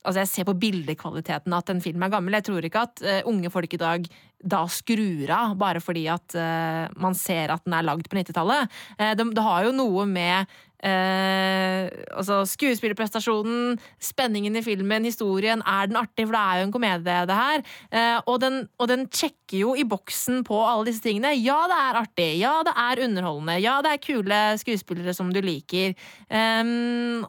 Altså, 0.04 0.20
jeg 0.20 0.28
ser 0.34 0.46
på 0.50 0.58
bildekvaliteten 0.60 1.54
at 1.56 1.70
en 1.72 1.80
film 1.80 2.04
er 2.04 2.10
gammel. 2.12 2.36
Jeg 2.36 2.44
tror 2.50 2.66
ikke 2.68 2.82
at 2.90 3.02
uh, 3.08 3.20
unge 3.32 3.48
folk 3.48 3.72
i 3.72 3.80
dag 3.80 4.10
da 4.44 4.66
skrur 4.68 5.32
av 5.32 5.56
bare 5.60 5.82
fordi 5.84 6.04
at 6.12 6.36
eh, 6.36 6.86
man 7.00 7.16
ser 7.18 7.54
at 7.54 7.64
den 7.66 7.78
er 7.78 7.88
lagd 7.88 8.10
på 8.12 8.20
90-tallet. 8.20 8.72
Eh, 8.98 9.14
det, 9.18 9.28
det 9.36 9.46
har 9.46 9.68
jo 9.68 9.76
noe 9.76 10.06
med 10.10 10.52
eh, 10.84 11.88
altså 12.14 12.42
skuespillerprestasjonen, 12.50 13.80
spenningen 14.04 14.60
i 14.60 14.64
filmen, 14.66 15.08
historien. 15.08 15.64
Er 15.66 15.90
den 15.90 16.00
artig? 16.00 16.28
For 16.28 16.36
det 16.36 16.44
er 16.44 16.60
jo 16.60 16.68
en 16.68 16.76
komedie, 16.76 17.20
det 17.30 17.38
her. 17.40 17.64
Eh, 17.92 18.18
og, 18.26 18.40
den, 18.44 18.60
og 18.78 18.90
den 18.92 19.08
sjekker 19.08 19.58
jo 19.64 19.74
i 19.80 19.86
boksen 19.88 20.44
på 20.48 20.60
alle 20.66 20.90
disse 20.90 21.04
tingene. 21.06 21.34
Ja, 21.40 21.62
det 21.72 21.80
er 21.80 22.02
artig. 22.04 22.30
Ja, 22.42 22.56
det 22.68 22.76
er 22.86 23.04
underholdende. 23.08 23.58
Ja, 23.64 23.80
det 23.86 23.94
er 23.94 24.04
kule 24.04 24.42
skuespillere 24.62 25.16
som 25.16 25.32
du 25.34 25.42
liker. 25.44 25.96
Eh, 26.30 26.64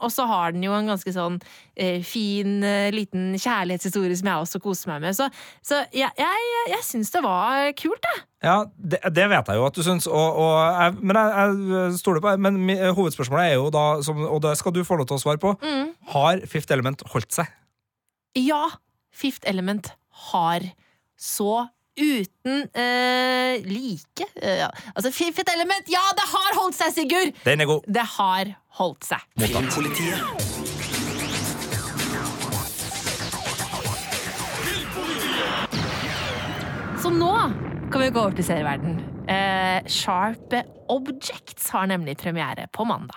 og 0.01 0.11
så 0.13 0.29
har 0.31 0.55
den 0.57 0.67
jo 0.67 0.75
en 0.77 0.91
ganske 0.91 1.15
sånn 1.15 1.41
eh, 1.77 2.03
fin 2.07 2.61
eh, 2.65 2.91
liten 2.95 3.33
kjærlighetshistorie 3.39 4.19
som 4.19 4.31
jeg 4.31 4.47
også 4.47 4.63
koser 4.65 4.95
meg 4.95 5.07
med. 5.09 5.17
Så, 5.17 5.31
så 5.65 5.85
jeg, 5.95 6.11
jeg, 6.19 6.53
jeg 6.75 6.87
syns 6.87 7.15
det 7.15 7.25
var 7.25 7.71
kult, 7.79 8.13
jeg. 8.13 8.25
Ja, 8.45 8.57
det, 8.77 9.01
det 9.17 9.27
vet 9.33 9.49
jeg 9.51 9.57
jo 9.61 9.67
at 9.67 9.75
du 9.79 9.83
syns, 9.87 10.07
og, 10.11 10.39
og 10.45 10.55
jeg, 10.61 10.95
men 11.01 11.17
jeg, 11.17 11.59
jeg 11.75 11.99
stoler 12.01 12.21
på. 12.25 12.35
Men 12.45 12.59
hovedspørsmålet 12.97 13.51
er 13.51 13.59
jo 13.59 13.71
da, 13.75 13.85
som, 14.05 14.21
og 14.29 14.43
det 14.45 14.53
skal 14.61 14.75
du 14.77 14.83
få 14.85 14.99
lov 15.01 15.09
til 15.11 15.17
å 15.19 15.23
svare 15.25 15.41
på, 15.43 15.55
Mm. 15.65 15.93
har 16.13 16.45
Fifth 16.51 16.73
Element 16.75 17.03
holdt 17.15 17.33
seg? 17.41 17.49
Ja, 18.39 18.67
Fifth 19.15 19.47
Element 19.49 19.93
har 20.31 20.67
så 21.17 21.69
uten 21.95 22.65
eh, 22.75 23.63
like 23.63 24.27
eh, 24.43 24.57
ja. 24.65 24.69
Altså, 24.97 25.13
Fifth 25.15 25.47
Element, 25.55 25.87
ja, 25.93 26.03
det 26.19 26.27
har 26.33 26.57
holdt 26.59 26.75
seg, 26.81 26.91
Sigurd! 26.97 27.31
Den 27.47 27.63
er 27.63 27.71
god. 27.71 27.87
Det 27.87 28.07
har 28.19 28.51
holdt 28.81 29.07
seg. 29.07 29.23
Filmpolitiet. 29.39 31.35
Så 37.03 37.11
nå 37.13 37.31
kan 37.95 38.03
vi 38.03 38.11
gå 38.11 38.21
over 38.21 38.31
til 38.35 38.45
serieverden. 38.45 38.97
Eh, 39.31 39.87
Sharp 39.87 40.55
Objects 40.89 41.69
har 41.71 41.87
nemlig 41.87 42.17
premiere 42.17 42.67
på 42.73 42.85
mandag. 42.85 43.17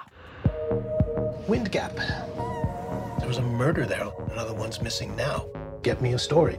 Wind 1.50 1.68
Gap. 1.72 1.98
There 3.18 3.28
was 3.28 3.38
a 3.38 3.42
murder 3.42 3.86
there. 3.86 4.12
Another 4.32 4.54
one's 4.54 4.82
missing 4.84 5.16
now. 5.16 5.50
Get 5.84 6.02
me 6.02 6.14
a 6.14 6.18
story. 6.18 6.56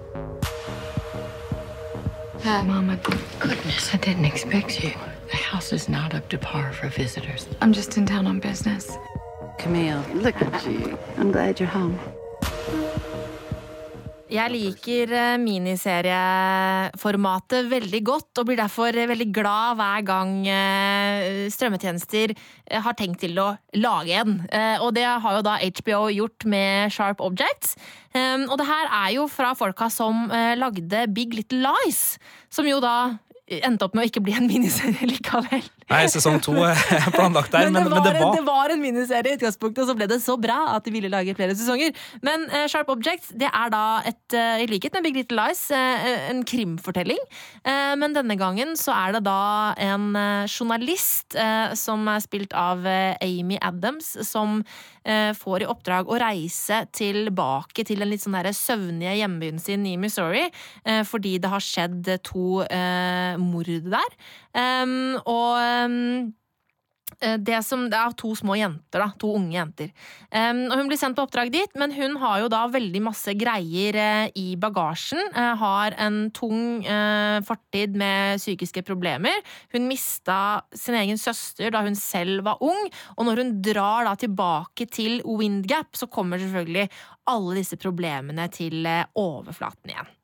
Uh, 2.45 2.65
Mama, 2.67 2.99
goodness, 3.41 3.95
I 3.95 3.97
didn't 3.97 4.25
expect 4.25 4.85
you. 4.85 4.91
The 5.31 5.37
house 5.37 5.73
is 5.73 5.89
not 5.89 6.15
up 6.15 6.29
to 6.29 6.39
par 6.39 6.73
for 6.73 6.89
visitors. 6.89 7.47
I'm 7.61 7.73
just 7.73 7.97
in 7.97 8.07
town 8.07 8.27
on 8.27 8.41
business. 8.41 8.99
Camille, 9.59 10.03
look 10.15 10.43
at 10.43 10.67
you. 10.67 10.99
I'm 11.19 11.33
glad 11.33 11.61
you're 11.61 11.73
home. 11.81 11.99
Jeg 14.29 14.53
liker 14.53 15.09
eh, 15.17 15.39
miniserieformatet 15.41 17.65
veldig 17.71 18.01
godt, 18.05 18.37
og 18.37 18.45
blir 18.51 18.59
derfor 18.61 18.93
eh, 18.93 19.09
veldig 19.09 19.33
glad 19.33 19.79
hver 19.79 20.03
gang 20.05 20.47
eh, 20.53 21.49
strømmetjenester 21.53 22.35
har 22.85 22.95
tenkt 22.99 23.21
til 23.25 23.39
å 23.41 23.57
lage 23.81 24.13
en. 24.21 24.35
Og 24.85 24.93
det 24.97 25.07
har 25.09 25.37
jo 25.39 25.43
da 25.47 25.55
HBO 25.63 26.09
gjort 26.13 26.45
med 26.45 26.93
Sharp 26.93 27.21
Objects. 27.25 27.77
Um, 28.13 28.45
Og 28.53 28.59
det 28.61 28.69
her 28.69 28.87
er 28.93 29.17
jo 29.17 29.25
fra 29.33 29.55
folka 29.57 29.89
som 29.93 30.29
lagde 30.61 31.07
Big 31.17 31.33
Little 31.37 31.61
Lies, 31.65 32.19
som 32.53 32.67
jo 32.69 32.81
da 32.85 33.17
endte 33.49 33.85
opp 33.87 33.95
med 33.97 34.05
å 34.05 34.09
ikke 34.11 34.25
bli 34.29 34.37
en 34.37 34.51
miniserie 34.51 35.07
likevel. 35.15 35.65
Nei, 35.89 36.03
sesong 36.13 36.37
to 36.45 36.53
er 36.61 36.77
planlagt 37.17 37.55
der, 37.55 37.71
men, 37.73 37.81
det, 37.81 37.91
var, 37.91 38.03
men 38.03 38.05
det 38.05 38.21
var 38.21 38.35
det 38.37 38.45
var 38.45 38.73
en 38.75 38.83
miniserie 38.83 39.33
i 39.33 39.39
utgangspunktet, 39.39 39.83
og 39.85 39.89
så 39.89 39.97
ble 39.97 40.09
det 40.11 40.19
så 40.21 40.37
bra 40.41 40.59
at 40.75 40.85
de 40.85 40.93
ville 40.93 41.09
lage 41.13 41.33
flere 41.37 41.57
sesonger. 41.57 41.95
Men 42.25 42.45
uh, 42.53 42.67
Sharp 42.69 42.91
Objects 42.93 43.33
det 43.39 43.49
er 43.49 43.73
da, 43.73 43.85
et, 44.09 44.21
uh, 44.37 44.61
i 44.61 44.69
likhet 44.69 44.93
med 44.97 45.07
Big 45.07 45.17
Little 45.17 45.39
Lies, 45.41 45.65
uh, 45.73 46.09
en 46.29 46.45
krimfortelling. 46.49 47.21
Men 47.69 48.15
denne 48.15 48.37
gangen 48.39 48.75
så 48.79 48.93
er 48.95 49.17
det 49.17 49.23
da 49.27 49.75
en 49.83 50.13
journalist 50.49 51.37
som 51.77 52.07
er 52.09 52.23
spilt 52.25 52.55
av 52.57 52.87
Amy 52.87 53.59
Adams, 53.65 54.11
som 54.27 54.63
får 55.39 55.65
i 55.65 55.69
oppdrag 55.69 56.09
å 56.09 56.19
reise 56.21 56.81
tilbake 56.97 57.85
til 57.89 58.03
den 58.03 58.11
litt 58.13 58.25
sånn 58.25 58.37
der 58.39 58.51
søvnige 58.57 59.17
hjembyen 59.19 59.61
sin 59.63 59.87
i 59.89 59.97
Missouri, 60.01 60.47
fordi 61.09 61.37
det 61.43 61.53
har 61.53 61.65
skjedd 61.65 62.11
to 62.27 62.65
mord 63.41 63.73
der. 63.89 64.19
Um, 64.59 65.17
og 65.29 65.55
um, 65.87 66.35
det, 67.19 67.57
som, 67.67 67.87
det 67.91 67.99
er 67.99 68.13
to 68.19 68.31
små 68.39 68.55
jenter, 68.59 69.01
da. 69.01 69.09
To 69.19 69.33
unge 69.39 69.57
jenter. 69.57 69.91
Um, 70.31 70.61
og 70.69 70.77
hun 70.79 70.91
blir 70.91 71.01
sendt 71.01 71.19
på 71.19 71.25
oppdrag 71.27 71.51
dit, 71.55 71.73
men 71.79 71.95
hun 71.97 72.15
har 72.23 72.45
jo 72.45 72.51
da 72.53 72.61
veldig 72.71 73.03
masse 73.09 73.35
greier 73.39 73.99
uh, 73.99 74.27
i 74.39 74.53
bagasjen. 74.61 75.23
Uh, 75.35 75.55
har 75.59 75.97
en 76.05 76.21
tung 76.37 76.85
uh, 76.87 77.39
fortid 77.47 77.97
med 77.99 78.43
psykiske 78.43 78.85
problemer. 78.87 79.43
Hun 79.75 79.89
mista 79.91 80.61
sin 80.77 80.99
egen 80.99 81.19
søster 81.19 81.75
da 81.75 81.83
hun 81.87 81.99
selv 81.99 82.45
var 82.47 82.63
ung, 82.65 82.87
og 83.17 83.27
når 83.27 83.43
hun 83.43 83.57
drar 83.67 84.07
da 84.07 84.15
tilbake 84.19 84.87
til 84.91 85.19
Windgap, 85.27 85.99
så 85.99 86.11
kommer 86.11 86.39
selvfølgelig 86.43 86.87
alle 87.29 87.59
disse 87.59 87.77
problemene 87.81 88.47
til 88.55 88.87
overflaten 89.19 89.93
igjen. 89.93 90.15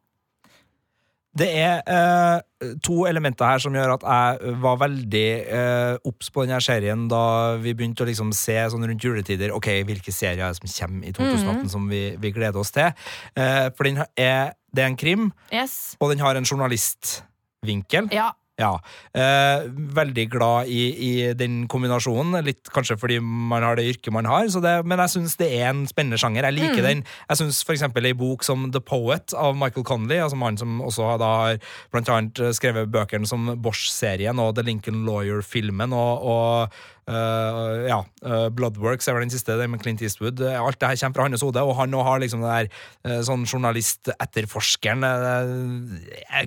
Det 1.37 1.49
er 1.59 1.81
eh, 1.91 2.73
to 2.87 3.05
elementer 3.11 3.45
her 3.49 3.59
som 3.59 3.75
gjør 3.75 3.95
at 3.97 4.05
jeg 4.07 4.53
var 4.63 4.77
veldig 4.85 5.25
eh, 5.59 5.97
obs 6.07 6.31
på 6.31 6.45
denne 6.47 6.61
serien 6.63 7.09
da 7.11 7.57
vi 7.59 7.73
begynte 7.75 8.05
å 8.05 8.07
liksom 8.07 8.31
se 8.33 8.55
sånn 8.71 8.87
rundt 8.87 9.03
juletider 9.03 9.51
ok, 9.57 9.67
hvilke 9.89 10.15
serier 10.15 10.45
er 10.47 10.55
det 10.55 10.61
som 10.63 10.71
kommer 10.89 11.09
i 11.09 11.13
2018 11.13 11.65
Mhm. 11.65 11.69
som 11.75 11.89
vi, 11.91 12.05
vi 12.23 12.31
gleder 12.31 12.59
oss 12.63 12.71
til. 12.71 12.93
Eh, 13.37 13.71
for 13.75 13.85
den 13.85 13.99
er, 14.17 14.55
det 14.75 14.83
er 14.85 14.87
en 14.93 14.97
krim, 14.97 15.33
Yes. 15.53 15.97
og 16.01 16.11
den 16.15 16.19
har 16.23 16.37
en 16.39 16.45
journalistvinkel. 16.47 18.13
Ja. 18.15 18.31
Ja. 18.61 18.77
Eh, 19.19 19.65
veldig 19.97 20.25
glad 20.31 20.69
i, 20.71 20.83
i 20.95 21.13
den 21.35 21.65
kombinasjonen. 21.67 22.37
Litt 22.47 22.71
kanskje 22.71 22.95
fordi 23.01 23.17
man 23.21 23.65
har 23.67 23.75
det 23.75 23.89
yrket 23.91 24.15
man 24.15 24.29
har, 24.31 24.47
så 24.53 24.63
det, 24.63 24.77
men 24.87 25.03
jeg 25.03 25.11
syns 25.17 25.35
det 25.41 25.49
er 25.59 25.73
en 25.73 25.85
spennende 25.91 26.21
sjanger. 26.23 26.47
Jeg 26.47 26.59
liker 26.61 26.83
Mm. 26.85 26.87
den. 26.87 27.03
Jeg 27.31 27.41
syns 27.41 27.63
f.eks. 27.67 27.83
ei 27.83 28.13
bok 28.15 28.45
som 28.47 28.69
The 28.71 28.81
Poet 28.81 29.35
av 29.35 29.57
Michael 29.59 29.85
Connolly, 29.85 30.21
altså 30.23 30.39
mannen 30.39 30.59
som 30.61 30.79
også 30.87 31.19
da 31.19 31.33
har 31.43 31.59
blant 31.91 32.09
annet 32.15 32.43
skrevet 32.55 32.91
bøkene 32.95 33.27
som 33.27 33.51
Bosch-serien 33.63 34.39
og 34.39 34.55
The 34.55 34.63
Lincoln 34.63 35.05
Lawyer-filmen 35.05 35.93
og, 35.93 36.23
og 36.23 36.71
eh, 37.09 37.85
ja, 37.89 37.99
uh, 38.25 38.49
Bloodworks 38.55 39.09
er 39.09 39.17
vel 39.17 39.25
den 39.27 39.33
siste, 39.35 39.57
den 39.59 39.71
med 39.73 39.83
Clint 39.83 40.03
Eastwood. 40.03 40.41
Uh, 40.41 40.57
Alt 40.61 40.81
det 40.81 40.89
her 40.89 41.01
kommer 41.03 41.19
fra 41.19 41.27
hans 41.29 41.45
hode, 41.45 41.63
og 41.63 41.77
han 41.79 41.93
har 41.93 42.21
liksom 42.23 42.43
det 42.45 42.51
der 42.55 42.69
uh, 43.09 43.21
sånn 43.27 43.45
journalist-etterforskeren. 43.47 45.05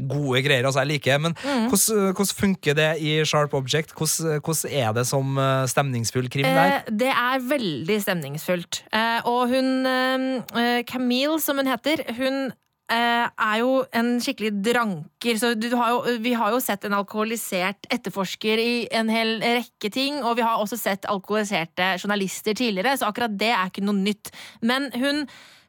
Gode 0.10 0.44
greier, 0.46 0.66
altså. 0.68 0.84
Jeg 0.84 0.92
liker 0.96 1.12
det. 1.16 1.22
Men 1.22 1.36
Mm. 1.48 1.68
hvordan, 1.70 2.14
hvordan 2.18 2.36
funker 2.42 2.74
det 2.78 2.90
i 3.02 3.24
Sharp 3.26 3.54
Object? 3.54 3.94
Hvordan, 3.96 4.42
hvordan 4.42 4.72
er 4.74 4.94
det 4.94 5.06
som 5.08 5.38
stemningsfull 5.70 6.30
krim 6.30 6.44
der? 6.48 6.82
Det 6.90 7.10
er 7.14 7.40
veldig 7.50 7.98
stemningsfullt. 8.04 8.82
Og 9.26 9.50
hun 9.54 10.44
Camille, 10.88 11.40
som 11.42 11.58
hun 11.62 11.68
heter, 11.70 12.04
hun 12.18 12.52
er 12.96 13.56
jo 13.60 13.82
en 14.00 14.14
skikkelig 14.24 14.54
dranker. 14.64 15.40
Så 15.40 15.50
har 15.76 15.90
jo, 15.92 16.18
vi 16.24 16.32
har 16.40 16.54
jo 16.56 16.62
sett 16.64 16.86
en 16.88 16.96
alkoholisert 16.96 17.90
etterforsker 17.92 18.62
i 18.64 18.76
en 18.96 19.12
hel 19.12 19.42
rekke 19.44 19.92
ting, 19.92 20.22
og 20.24 20.38
vi 20.40 20.46
har 20.48 20.62
også 20.62 20.80
sett 20.80 21.10
alkoholiserte 21.12 21.96
journalister 21.98 22.56
tidligere, 22.56 22.96
så 22.96 23.10
akkurat 23.10 23.36
det 23.36 23.52
er 23.52 23.68
ikke 23.72 23.84
noe 23.84 24.00
nytt. 24.00 24.32
Men 24.64 24.88
hun 24.96 25.26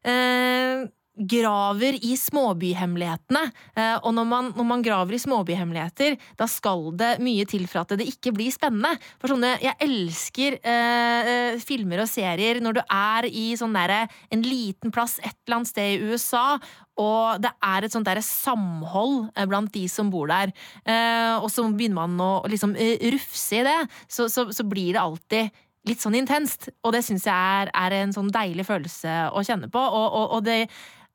eh, 0.06 0.86
graver 1.18 1.98
i 2.04 2.14
småbyhemmelighetene. 2.18 3.42
Eh, 3.74 3.96
og 4.02 4.14
når 4.16 4.26
man, 4.28 4.50
når 4.56 4.68
man 4.68 4.84
graver 4.84 5.16
i 5.16 5.22
småbyhemmeligheter, 5.22 6.16
da 6.38 6.48
skal 6.50 6.90
det 6.98 7.16
mye 7.24 7.46
til 7.48 7.66
for 7.70 7.82
at 7.82 7.96
det 7.98 8.08
ikke 8.10 8.32
blir 8.36 8.54
spennende. 8.54 8.94
For 9.18 9.34
sånne, 9.34 9.56
Jeg 9.62 9.76
elsker 9.84 10.58
eh, 10.62 11.30
eh, 11.32 11.60
filmer 11.62 12.04
og 12.04 12.10
serier 12.10 12.62
når 12.62 12.78
du 12.78 12.82
er 12.84 13.28
i 13.30 13.46
sånn 13.58 13.74
derre 13.76 14.04
en 14.32 14.44
liten 14.44 14.94
plass 14.94 15.18
et 15.22 15.34
eller 15.46 15.60
annet 15.60 15.72
sted 15.72 15.94
i 15.96 16.12
USA, 16.12 16.58
og 16.98 17.38
det 17.42 17.52
er 17.62 17.84
et 17.86 17.94
sånt 17.94 18.08
der 18.08 18.20
samhold 18.24 19.30
eh, 19.34 19.46
blant 19.46 19.72
de 19.74 19.86
som 19.90 20.10
bor 20.10 20.30
der. 20.30 20.52
Eh, 20.84 21.36
og 21.38 21.50
så 21.52 21.66
begynner 21.70 22.02
man 22.06 22.18
å 22.22 22.32
liksom 22.50 22.74
rufse 23.14 23.60
i 23.60 23.64
det, 23.66 23.78
så, 24.10 24.28
så, 24.30 24.48
så 24.54 24.66
blir 24.66 24.94
det 24.94 25.02
alltid 25.02 25.64
litt 25.88 26.02
sånn 26.02 26.18
intenst. 26.18 26.68
Og 26.84 26.94
det 26.94 27.04
syns 27.06 27.26
jeg 27.28 27.34
er, 27.34 27.72
er 27.72 27.96
en 28.02 28.14
sånn 28.14 28.30
deilig 28.34 28.66
følelse 28.68 29.16
å 29.32 29.44
kjenne 29.46 29.70
på. 29.72 29.80
Og, 29.80 30.06
og, 30.06 30.38
og 30.38 30.46
det 30.46 30.60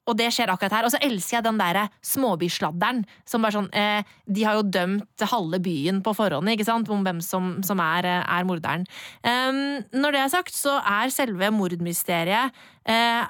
og 0.07 0.17
det 0.19 0.29
skjer 0.35 0.51
akkurat 0.51 0.73
her. 0.75 0.87
Og 0.87 0.91
så 0.91 0.99
elsker 1.01 1.37
jeg 1.37 1.45
den 1.45 1.59
der 1.61 1.77
småbysladderen. 2.03 3.03
Som 3.29 3.45
bare 3.45 3.55
sånn, 3.55 3.69
eh, 3.73 4.03
De 4.27 4.43
har 4.43 4.57
jo 4.57 4.63
dømt 4.67 5.23
halve 5.31 5.59
byen 5.63 6.01
på 6.03 6.13
forhånd 6.15 6.49
ikke 6.51 6.65
sant? 6.67 6.89
om 6.89 7.03
hvem 7.05 7.21
som, 7.23 7.61
som 7.63 7.79
er, 7.79 8.05
eh, 8.05 8.25
er 8.39 8.43
morderen. 8.43 8.83
Um, 9.23 9.83
når 9.95 10.11
det 10.11 10.19
er 10.25 10.33
sagt, 10.33 10.53
så 10.53 10.75
er 10.83 11.09
selve 11.09 11.49
mordmysteriet 11.55 12.51
eh, 12.85 13.23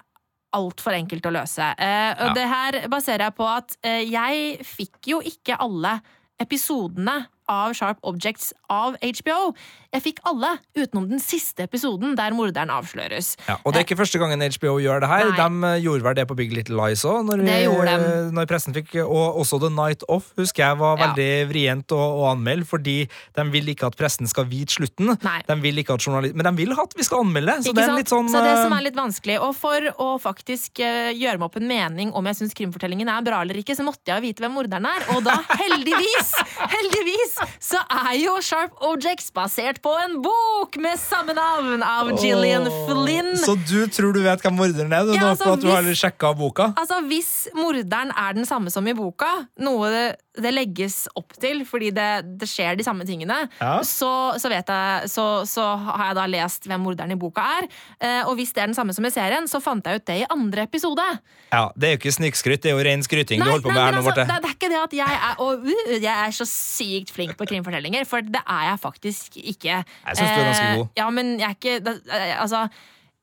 altfor 0.53 0.93
enkelt 0.97 1.25
å 1.25 1.33
løse. 1.33 1.69
Eh, 1.77 2.11
og 2.19 2.27
Ja. 2.27 2.33
det 2.33 2.47
her 2.49 2.87
baserer 2.89 3.27
jeg 3.29 3.35
på 3.35 3.47
at 3.49 3.77
eh, 3.83 4.03
jeg 4.09 4.65
fikk 4.65 5.07
jo 5.13 5.21
ikke 5.21 5.57
alle 5.59 5.99
episodene 6.41 7.27
av 7.51 7.73
Sharp 7.77 7.99
Objects 8.07 8.51
av 8.71 8.95
HBO. 9.01 9.53
Jeg 9.93 10.01
fikk 10.07 10.21
alle 10.25 10.55
utenom 10.77 11.05
den 11.11 11.21
siste 11.21 11.67
episoden 11.67 12.15
der 12.17 12.33
morderen 12.33 12.71
avsløres. 12.73 13.35
Ja, 13.47 13.59
og 13.63 13.73
det 13.73 13.83
er 13.83 13.87
ikke 13.87 13.99
første 13.99 14.21
gangen 14.21 14.41
HBO 14.41 14.77
gjør 14.81 15.03
det 15.03 15.09
her. 15.11 15.29
Nei. 15.31 15.37
De 15.37 15.69
eh, 15.69 15.81
gjorde 15.85 16.07
vel 16.07 16.17
det 16.17 16.27
på 16.29 16.37
Big 16.39 16.53
Little 16.55 16.77
Lies 16.79 17.03
òg, 17.05 17.21
når, 17.27 17.43
de. 17.45 17.97
når 18.33 18.49
pressen 18.49 18.73
fikk 18.75 18.95
Og 19.03 19.39
også 19.43 19.59
The 19.61 19.69
Night 19.73 20.05
Off 20.11 20.31
husker 20.39 20.65
jeg 20.65 20.79
var 20.81 20.97
Ja. 20.97 21.07
veldig 21.07 21.29
vrient 21.49 21.93
å, 21.95 21.99
å 22.23 22.27
anmelde, 22.31 22.65
fordi 22.69 22.97
de 23.37 23.45
vil 23.53 23.69
ikke 23.73 23.87
at 23.91 23.97
pressen 23.99 24.29
skal 24.29 24.47
vite 24.49 24.73
slutten. 24.75 25.13
De 25.19 25.55
vil 25.61 25.81
ikke 25.81 25.95
at 25.97 26.05
journalist, 26.05 26.35
men 26.37 26.47
de 26.49 26.53
vil 26.63 26.73
at 26.73 26.93
vi 26.97 27.05
skal 27.05 27.23
anmelde, 27.25 27.59
så 27.65 27.73
det 27.75 27.87
sånn 28.09 28.29
så 28.31 28.41
det 28.43 28.55
som 28.59 28.73
eh, 28.73 28.77
er 28.79 28.85
litt 28.87 28.97
vanskelig. 28.97 29.37
Og 29.45 29.53
for 29.57 29.89
å 30.01 30.09
faktisk 30.21 30.81
eh, 30.83 31.11
gjøre 31.17 31.39
meg 31.39 31.47
opp 31.49 31.57
en 31.61 31.67
mening 31.69 32.13
om 32.17 32.25
jeg 32.29 32.39
syns 32.41 32.55
krimfortellingen 32.57 33.09
er 33.11 33.25
bra 33.25 33.41
eller 33.45 33.59
ikke, 33.61 33.75
så 33.77 33.85
måtte 33.85 34.13
jeg 34.13 34.25
vite 34.25 34.43
hvem 34.45 34.55
morderen 34.57 34.87
er. 34.89 35.05
Og 35.15 35.23
da, 35.25 35.37
heldigvis, 35.63 36.33
heldigvis, 36.73 37.32
så 37.59 37.79
er 37.89 38.15
jo 38.21 38.35
Sharp 38.43 38.77
Objects 38.83 39.31
basert 39.35 39.81
på 39.83 39.93
en 40.03 40.19
bok 40.23 40.77
med 40.81 40.99
samme 41.01 41.35
navn 41.37 41.83
av 41.85 42.11
Gillian 42.19 42.67
oh. 42.69 42.79
Flynn. 42.89 43.33
Så 43.39 43.55
du 43.67 43.87
tror 43.93 44.13
du 44.15 44.21
vet 44.25 44.43
hvem 44.43 44.57
morderen 44.59 44.93
er, 44.93 45.07
du, 45.07 45.15
Ja, 45.17 45.31
nå, 45.31 45.37
for 45.39 45.57
at 45.57 45.63
du 45.63 45.69
har 45.71 45.83
hvis- 45.85 46.03
sjekka 46.03 46.33
boka? 46.37 46.71
Altså, 46.77 47.01
Hvis 47.07 47.31
morderen 47.57 48.11
er 48.15 48.33
den 48.33 48.45
samme 48.49 48.71
som 48.73 48.87
i 48.87 48.93
boka, 48.97 49.31
noe 49.59 49.89
det, 49.93 50.05
det 50.33 50.49
legges 50.53 51.03
opp 51.19 51.33
til 51.37 51.59
fordi 51.69 51.91
det, 51.93 52.07
det 52.41 52.47
skjer 52.49 52.77
de 52.79 52.83
samme 52.85 53.05
tingene, 53.05 53.35
Ja. 53.61 53.75
så, 53.85 54.33
så, 54.41 54.49
vet 54.49 54.65
jeg, 54.71 55.09
så, 55.11 55.25
så 55.45 55.65
har 55.77 56.07
jeg 56.09 56.15
da 56.17 56.25
lest 56.31 56.65
hvem 56.65 56.81
morderen 56.81 57.11
i 57.13 57.17
boka 57.21 57.43
er. 57.59 57.67
Eh, 58.01 58.21
og 58.25 58.35
hvis 58.39 58.53
det 58.55 58.63
er 58.63 58.71
den 58.71 58.77
samme 58.77 58.93
som 58.97 59.05
i 59.05 59.11
serien, 59.13 59.45
så 59.47 59.61
fant 59.61 59.85
jeg 59.85 60.01
ut 60.01 60.05
det 60.09 60.15
i 60.23 60.25
andre 60.33 60.65
episode. 60.65 61.05
Ja, 61.53 61.67
Det 61.77 61.87
er 61.87 61.93
jo 61.93 61.99
ikke 62.01 62.15
snikskryt, 62.17 62.63
det 62.63 62.71
er 62.71 62.77
jo 62.79 62.85
ren 62.89 63.03
skryting 63.05 63.43
du 63.43 63.49
holder 63.49 63.67
på 63.67 63.69
med 63.73 63.77
nei, 63.77 63.85
her 63.85 63.93
nå, 63.93 64.01
altså, 64.01 64.09
Marte. 64.09 64.25
det, 64.31 64.39
det 64.41 64.49
er 64.49 64.57
ikke 64.57 64.71
det 64.73 64.81
at 64.83 64.97
jeg 65.03 65.19
er, 65.29 65.35
og, 65.45 65.67
uh, 65.69 65.93
jeg 65.99 66.15
er 66.27 66.31
så 66.39 66.47
sykt 66.49 67.13
flink 67.13 67.37
på 67.37 67.45
krimfortellinger, 67.53 68.05
for 68.09 68.25
det 68.25 68.41
er 68.41 68.63
jeg 68.71 68.79
faktisk 68.87 69.37
ikke. 69.37 69.77
Jeg 69.83 70.17
synes 70.17 70.33
du 70.33 70.41
er 70.41 70.49
ganske 70.49 70.65
Eh, 70.73 70.75
god. 70.81 70.87
Ja, 70.97 71.09
men 71.13 71.35
jeg 71.39 71.49
er 71.49 71.55
ikke 71.59 71.93
eh, 72.09 72.33
Altså 72.41 72.67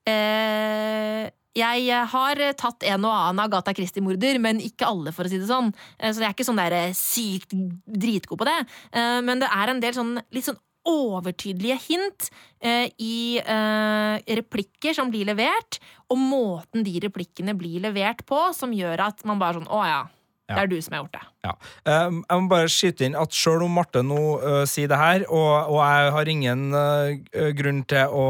eh, 0.06 1.30
jeg 1.56 2.06
har 2.12 2.40
tatt 2.54 2.84
en 2.86 3.04
og 3.04 3.12
annen 3.12 3.42
Agatha 3.44 3.72
Christie-morder, 3.74 4.38
men 4.38 4.60
ikke 4.62 4.86
alle, 4.86 5.12
for 5.12 5.24
å 5.26 5.30
si 5.32 5.38
det 5.40 5.48
sånn. 5.50 5.72
Eh, 5.98 6.12
Så 6.12 6.20
jeg 6.22 6.28
er 6.30 6.34
ikke 6.36 6.46
sånn 6.46 6.60
der 6.62 6.72
eh, 6.72 6.92
sykt 6.96 7.54
dritgod 7.86 8.38
på 8.38 8.46
det. 8.48 8.58
Eh, 8.92 9.20
Men 9.22 9.40
det 9.40 9.48
er 9.50 9.68
en 9.72 9.80
del 9.80 9.94
sånn 9.94 10.14
litt 10.30 10.44
sånn 10.46 10.60
overtydelige 10.88 11.76
hint 11.90 12.30
eh, 12.64 12.88
i 12.98 13.36
eh, 13.38 14.16
replikker 14.40 14.94
som 14.96 15.10
blir 15.12 15.26
levert, 15.28 15.78
og 16.08 16.18
måten 16.18 16.82
de 16.86 16.94
replikkene 17.04 17.52
blir 17.58 17.82
levert 17.84 18.24
på, 18.26 18.38
som 18.56 18.72
gjør 18.72 19.02
at 19.10 19.24
man 19.28 19.38
bare 19.38 19.58
sånn 19.60 19.68
Å 19.68 19.82
ja, 19.86 20.00
det 20.56 20.64
er 20.64 20.70
du 20.70 20.76
som 20.82 20.96
har 20.96 21.04
gjort 21.04 21.16
det. 21.16 21.22
Ja. 21.46 21.52
Um, 22.06 22.20
jeg 22.28 22.42
må 22.42 22.50
bare 22.50 22.70
skyte 22.72 23.06
inn 23.06 23.16
at 23.18 23.34
selv 23.36 23.64
om 23.64 23.72
Marte 23.78 24.02
nå 24.04 24.20
uh, 24.42 24.62
sier 24.68 24.90
det 24.90 24.98
her, 25.00 25.24
og, 25.28 25.70
og 25.72 25.78
jeg 25.80 26.12
har 26.16 26.30
ingen 26.32 26.66
uh, 26.76 27.50
grunn 27.56 27.82
til 27.90 28.12
å 28.12 28.26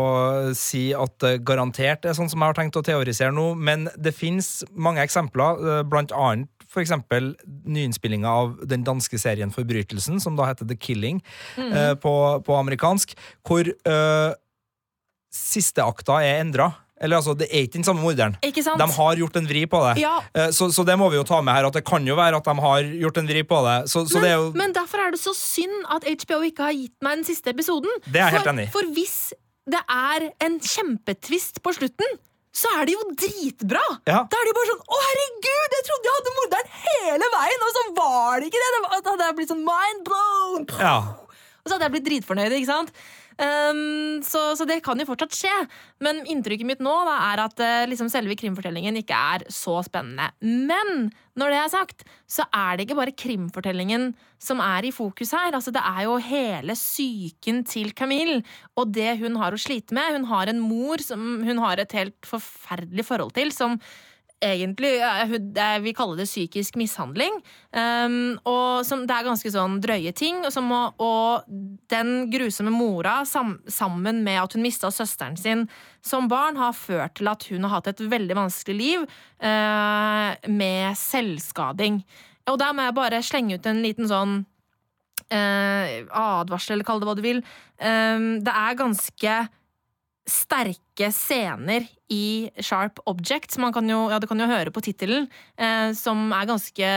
si 0.59 0.91
at 0.97 1.17
det 1.25 1.35
garantert 1.49 2.07
er 2.07 2.17
sånn 2.17 2.31
som 2.31 2.43
jeg 2.43 2.53
har 2.53 2.61
tenkt 2.61 2.79
å 2.79 2.85
teorisere 2.87 3.35
nå, 3.35 3.53
men 3.59 3.89
det 3.99 4.15
finnes 4.17 4.61
mange 4.75 5.03
eksempler, 5.05 5.65
uh, 5.65 5.81
blant 5.87 6.15
annet 6.17 6.49
for 6.71 6.85
eksempel 6.85 7.33
nyinnspillinga 7.67 8.31
av 8.31 8.53
den 8.71 8.85
danske 8.87 9.19
serien 9.19 9.51
Forbrytelsen, 9.51 10.21
som 10.23 10.37
da 10.39 10.47
heter 10.47 10.69
The 10.71 10.77
Killing 10.79 11.19
mm. 11.59 11.99
på, 11.99 12.13
på 12.47 12.59
amerikansk, 12.61 13.17
hvor 13.43 13.67
uh, 13.67 14.37
siste 15.35 15.83
akta 15.83 16.21
er 16.23 16.45
endra. 16.45 16.69
Eller 17.01 17.17
altså, 17.17 17.35
Det 17.35 17.49
er 17.49 17.65
ikke 17.65 17.79
den 17.79 17.87
samme 17.87 18.05
morderen. 18.05 18.37
Ikke 18.45 18.63
sant? 18.65 18.81
De 18.81 18.87
har 18.97 19.21
gjort 19.23 19.37
en 19.41 19.49
vri 19.49 19.65
på 19.71 19.81
det. 19.89 19.95
Ja. 20.03 20.19
Eh, 20.37 20.51
Så, 20.53 20.71
så 20.75 20.85
det 20.85 20.99
må 21.01 21.09
vi 21.13 21.17
jo 21.17 21.25
ta 21.25 21.41
med 21.41 21.57
her, 21.57 21.69
at 21.71 21.77
det 21.79 21.85
kan 21.89 22.05
jo 22.07 22.17
være 22.19 22.37
at 22.37 22.49
de 22.49 22.55
har 22.61 22.91
gjort 23.05 23.21
en 23.23 23.31
vri 23.31 23.43
på 23.43 23.61
det. 23.67 23.77
Så, 23.89 24.05
så 24.07 24.19
men, 24.19 24.25
det 24.25 24.31
er 24.31 24.41
jo 24.41 24.49
men 24.61 24.75
derfor 24.77 25.05
er 25.07 25.15
det 25.15 25.21
så 25.23 25.33
synd 25.37 25.77
at 25.89 26.05
HBO 26.05 26.43
ikke 26.49 26.67
har 26.69 26.77
gitt 26.77 26.97
meg 27.05 27.23
den 27.23 27.29
siste 27.29 27.55
episoden. 27.55 28.03
Det 28.05 28.21
er 28.21 28.29
jeg 28.29 28.41
helt 28.41 28.53
enig. 28.53 28.67
For 28.75 28.91
hvis 28.97 29.33
det 29.71 29.81
er 29.87 30.29
en 30.45 30.59
kjempetvist 30.61 31.63
på 31.65 31.73
slutten, 31.77 32.19
så 32.51 32.71
er 32.81 32.89
det 32.89 32.97
jo 32.97 33.03
dritbra! 33.15 33.83
Ja. 34.11 34.25
Da 34.27 34.39
er 34.41 34.47
det 34.47 34.51
jo 34.51 34.57
bare 34.59 34.71
sånn 34.73 34.81
Å, 34.83 34.97
herregud, 35.07 35.75
jeg 35.77 35.85
trodde 35.87 36.09
jeg 36.09 36.17
hadde 36.17 36.33
morderen 36.39 36.73
hele 36.83 37.29
veien, 37.37 37.63
og 37.67 37.77
så 37.77 37.85
var 38.01 38.41
det 38.43 38.49
ikke 38.51 38.63
det! 38.63 38.71
det 38.75 38.81
da 38.91 39.13
hadde 39.13 39.29
jeg 39.29 39.37
blitt 39.39 39.53
sånn 39.53 39.63
mind 39.69 40.03
blown! 40.09 40.67
Ja. 40.83 40.97
Og 41.61 41.69
så 41.71 41.77
hadde 41.77 41.87
jeg 41.87 41.95
blitt 41.95 42.09
dritfornøyd, 42.09 42.57
ikke 42.59 42.73
sant? 42.73 42.91
Um, 43.41 44.21
så, 44.21 44.51
så 44.53 44.67
det 44.69 44.83
kan 44.85 45.01
jo 45.01 45.07
fortsatt 45.09 45.33
skje. 45.33 45.55
Men 46.05 46.21
inntrykket 46.29 46.69
mitt 46.69 46.83
nå 46.85 46.93
da, 47.09 47.17
er 47.31 47.45
at 47.47 47.63
uh, 47.65 47.89
liksom 47.89 48.11
selve 48.13 48.37
krimfortellingen 48.37 48.99
ikke 49.01 49.17
er 49.17 49.47
så 49.49 49.79
spennende. 49.87 50.29
Men 50.45 51.09
når 51.41 51.55
det 51.55 51.61
er 51.61 51.73
sagt, 51.73 52.05
så 52.29 52.45
er 52.53 52.77
det 52.77 52.85
ikke 52.85 52.99
bare 52.99 53.17
krimfortellingen 53.17 54.11
som 54.43 54.61
er 54.65 54.89
i 54.89 54.93
fokus 54.93 55.33
her. 55.37 55.55
Altså, 55.57 55.73
det 55.73 55.81
er 55.81 56.05
jo 56.05 56.19
hele 56.25 56.77
psyken 56.77 57.65
til 57.69 57.95
Camille 57.97 58.43
og 58.77 58.93
det 58.93 59.17
hun 59.23 59.41
har 59.41 59.57
å 59.57 59.61
slite 59.61 59.97
med. 59.97 60.19
Hun 60.19 60.29
har 60.29 60.53
en 60.53 60.61
mor 60.61 61.01
som 61.05 61.41
hun 61.47 61.65
har 61.65 61.81
et 61.81 61.97
helt 61.97 62.29
forferdelig 62.29 63.09
forhold 63.09 63.33
til, 63.39 63.55
som 63.57 63.81
egentlig 64.41 64.93
Vi 65.01 65.27
hun- 65.31 65.53
jeg 65.55 65.83
vil 65.83 65.95
kalle 65.95 66.17
det 66.17 66.27
psykisk 66.27 66.77
mishandling. 66.77 67.33
Um, 67.73 68.39
og 68.45 68.85
som, 68.87 69.07
det 69.07 69.15
er 69.15 69.25
ganske 69.29 69.51
sånn 69.53 69.81
drøye 69.81 70.15
ting. 70.15 70.45
Og, 70.45 70.53
må- 70.65 70.95
og 70.99 71.45
den 71.89 72.31
grusomme 72.31 72.71
mora, 72.73 73.25
sam, 73.27 73.61
sammen 73.69 74.23
med 74.25 74.41
at 74.43 74.53
hun 74.55 74.63
mista 74.63 74.89
søsteren 74.89 75.37
sin 75.39 75.69
som 76.03 76.29
barn, 76.29 76.57
har 76.57 76.73
ført 76.73 77.15
til 77.15 77.29
at 77.29 77.45
hun 77.51 77.63
har 77.63 77.81
hatt 77.81 77.89
et 77.89 77.99
veldig 78.11 78.35
vanskelig 78.35 78.77
liv 78.77 79.01
uh, 79.43 80.35
med 80.49 80.97
selvskading. 80.97 82.03
Og 82.49 82.59
der 82.59 82.73
må 82.73 82.83
jeg 82.89 82.95
bare 82.95 83.23
slenge 83.23 83.55
ut 83.55 83.67
en 83.67 83.83
liten 83.83 84.09
sånn 84.09 84.47
uh, 85.31 85.87
advarsel, 86.11 86.75
eller 86.75 86.85
kall 86.89 87.01
det 87.01 87.09
hva 87.09 87.17
du 87.19 87.23
vil. 87.23 87.43
Um, 87.79 88.41
det 88.45 88.53
er 88.55 88.79
ganske 88.81 89.37
sterke 90.31 91.11
scener 91.15 91.87
i 92.13 92.51
Sharp 92.63 93.01
Objects. 93.11 93.59
Man 93.63 93.75
kan 93.75 93.89
jo, 93.91 94.05
ja, 94.13 94.21
det 94.23 94.29
kan 94.31 94.41
jo 94.41 94.51
høre 94.51 94.73
på 94.75 94.83
tittelen, 94.85 95.29
eh, 95.59 95.91
som 95.99 96.31
er 96.37 96.49
ganske 96.51 96.91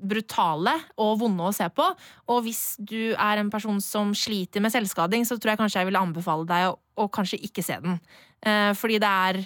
brutale 0.00 0.72
og 1.00 1.18
vonde 1.20 1.44
å 1.44 1.54
se 1.54 1.66
på. 1.76 1.86
Og 2.32 2.42
hvis 2.46 2.78
du 2.78 3.12
er 3.12 3.40
en 3.40 3.52
person 3.52 3.80
som 3.84 4.14
sliter 4.16 4.62
med 4.64 4.72
selvskading, 4.72 5.26
så 5.28 5.36
tror 5.36 5.54
jeg 5.54 5.62
kanskje 5.62 5.82
jeg 5.82 5.90
ville 5.90 6.02
anbefale 6.02 6.48
deg 6.48 6.70
å, 6.70 6.76
å 7.04 7.08
kanskje 7.12 7.42
ikke 7.46 7.64
se 7.66 7.78
den. 7.84 8.00
Eh, 8.40 8.70
fordi 8.78 9.00
det 9.02 9.10
er 9.10 9.42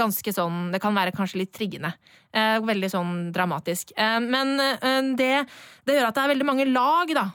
ganske 0.00 0.32
sånn 0.34 0.70
Det 0.74 0.80
kan 0.82 0.96
være 0.96 1.14
kanskje 1.14 1.42
litt 1.42 1.52
triggende. 1.56 1.92
Eh, 2.30 2.56
veldig 2.62 2.90
sånn 2.92 3.14
dramatisk. 3.34 3.92
Eh, 3.98 4.18
men 4.22 4.54
eh, 4.62 4.98
det, 5.18 5.30
det 5.86 5.96
gjør 5.96 6.08
at 6.08 6.18
det 6.18 6.24
er 6.24 6.32
veldig 6.34 6.48
mange 6.48 6.66
lag 6.70 7.14
da, 7.16 7.28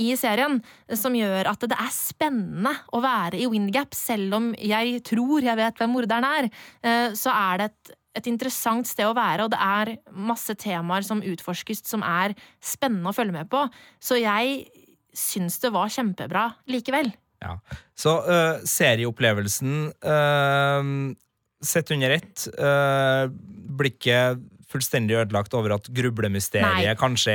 i 0.00 0.14
serien 0.16 0.54
som 0.96 1.12
gjør 1.12 1.50
at 1.50 1.66
det 1.68 1.76
er 1.76 1.90
spennende 1.92 2.70
å 2.96 3.02
være 3.04 3.36
i 3.36 3.48
Windgap, 3.52 3.92
selv 3.92 4.38
om 4.38 4.46
jeg 4.56 5.02
tror 5.04 5.44
jeg 5.44 5.58
vet 5.58 5.76
hvem 5.76 5.92
morderen 5.92 6.24
er. 6.24 6.48
Så 7.12 7.28
er 7.28 7.60
det 7.60 7.66
et, 7.68 7.90
et 8.22 8.30
interessant 8.32 8.88
sted 8.88 9.04
å 9.04 9.12
være, 9.12 9.44
og 9.44 9.52
det 9.52 9.60
er 9.60 9.92
masse 10.08 10.56
temaer 10.56 11.04
som 11.04 11.20
utforskes 11.20 11.84
som 11.84 12.00
er 12.00 12.32
spennende 12.64 13.12
å 13.12 13.18
følge 13.18 13.36
med 13.36 13.52
på. 13.52 13.66
Så 14.00 14.22
jeg 14.22 14.62
syns 15.12 15.60
det 15.60 15.74
var 15.76 15.92
kjempebra 15.92 16.48
likevel. 16.72 17.12
Ja. 17.42 17.58
Så 17.98 18.16
uh, 18.24 18.62
serieopplevelsen 18.64 19.92
øh, 19.92 20.90
Sett 21.62 21.90
under 21.94 22.10
ett 22.18 22.48
Uh, 22.58 23.28
blir 23.72 23.92
ikke 23.94 24.18
fullstendig 24.72 25.16
ødelagt 25.20 25.52
over 25.56 25.74
at 25.76 25.88
grublemysteriet 25.92 26.86
Nei. 26.86 26.94
kanskje 26.96 27.32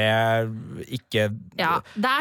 ikke 0.98 1.28
Ja, 1.60 1.76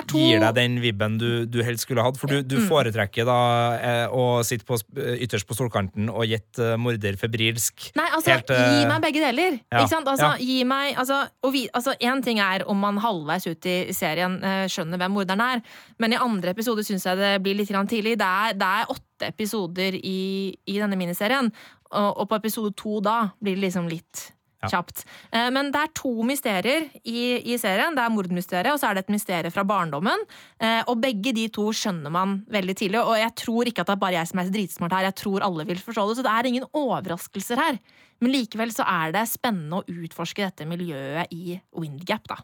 to 0.09 0.21
gir 0.21 0.43
deg 0.43 0.55
den 0.59 0.75
vibben 0.83 1.17
du, 1.21 1.47
du 1.49 1.63
helst 1.65 1.87
skulle 1.87 2.05
hatt. 2.05 2.19
For 2.21 2.29
du, 2.31 2.43
du 2.45 2.57
Mm. 2.57 2.67
foretrekker 2.69 3.25
da 3.29 3.39
eh, 3.77 4.13
å 4.13 4.43
sitte 4.45 4.65
på, 4.69 4.79
ytterst 4.97 5.47
på 5.49 5.57
stolkanten 5.57 6.09
og 6.13 6.25
gjette 6.29 6.73
eh, 6.75 6.77
morder 6.81 7.17
febrilsk. 7.21 7.91
Nei, 7.97 8.07
altså, 8.13 8.35
Helt, 8.35 8.51
eh, 8.51 8.81
gi 8.81 8.87
meg 8.91 9.03
begge 9.05 9.23
deler. 9.25 9.59
ja, 9.73 9.83
Ikke 9.83 9.93
sant? 9.95 10.09
Altså, 10.13 10.33
ja. 10.37 10.45
gi 10.51 10.65
meg 10.69 10.97
altså, 11.01 11.23
vi, 11.53 11.67
altså, 11.73 11.95
En 12.01 12.23
ting 12.23 12.41
er 12.43 12.65
om 12.69 12.79
man 12.81 12.99
halvveis 13.03 13.47
ut 13.49 13.67
i 13.67 13.77
serien 13.97 14.37
eh, 14.45 14.67
skjønner 14.73 15.01
hvem 15.01 15.17
morderen 15.17 15.41
er, 15.45 15.63
men 15.99 16.13
i 16.13 16.21
andre 16.21 16.53
episode 16.57 16.85
syns 16.87 17.07
jeg 17.09 17.17
det 17.21 17.35
blir 17.45 17.57
litt 17.57 17.73
tidlig. 17.89 18.17
Det 18.21 18.27
er, 18.27 18.53
det 18.57 18.67
er 18.83 18.93
åtte 18.93 19.31
episoder 19.33 19.95
i, 19.97 20.57
i 20.69 20.77
denne 20.79 20.97
miniserien, 20.99 21.49
og, 21.93 22.25
på 22.31 22.39
episode 22.41 22.75
to 22.79 23.01
da 23.05 23.31
blir 23.43 23.55
det 23.59 23.69
liksom 23.69 23.87
litt 23.91 24.33
kjapt. 24.67 25.05
Eh, 25.31 25.51
Men 25.55 25.69
det 25.71 25.79
er 25.79 25.93
to 25.95 26.11
mysterier 26.27 26.89
i, 27.05 27.39
i 27.53 27.59
serien. 27.61 27.95
Det 27.95 28.03
er 28.03 28.11
mordmysteriet, 28.11 28.73
og 28.73 28.81
så 28.81 28.89
er 28.89 28.97
det 28.99 29.05
et 29.05 29.13
mysterium 29.15 29.53
fra 29.55 29.63
barndommen. 29.69 30.25
Eh, 30.59 30.81
Og 30.89 30.99
begge 31.03 31.35
de 31.37 31.45
to 31.53 31.69
skjønner 31.77 32.11
man 32.11 32.41
veldig 32.51 32.75
tidlig. 32.81 33.03
Og 33.05 33.15
jeg 33.21 33.35
tror 33.37 33.69
ikke 33.71 33.85
at 33.85 33.93
det 33.93 33.95
er 33.95 34.03
bare 34.03 34.19
jeg 34.19 34.31
som 34.33 34.41
er 34.43 34.51
dritsmart 34.51 34.97
her, 34.97 35.07
jeg 35.11 35.19
tror 35.23 35.47
alle 35.47 35.67
vil 35.69 35.79
forstå 35.79 36.09
det. 36.09 36.17
Så 36.19 36.27
det 36.27 36.33
er 36.33 36.51
ingen 36.51 36.67
overraskelser 36.73 37.63
her. 37.63 37.79
Men 38.19 38.33
likevel 38.33 38.73
så 38.73 38.83
er 38.89 39.13
det 39.13 39.27
spennende 39.29 39.83
å 39.83 39.87
utforske 39.87 40.47
dette 40.49 40.67
miljøet 40.67 41.31
i 41.37 41.61
Windgap, 41.77 42.27
da. 42.33 42.41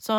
Så 0.00 0.14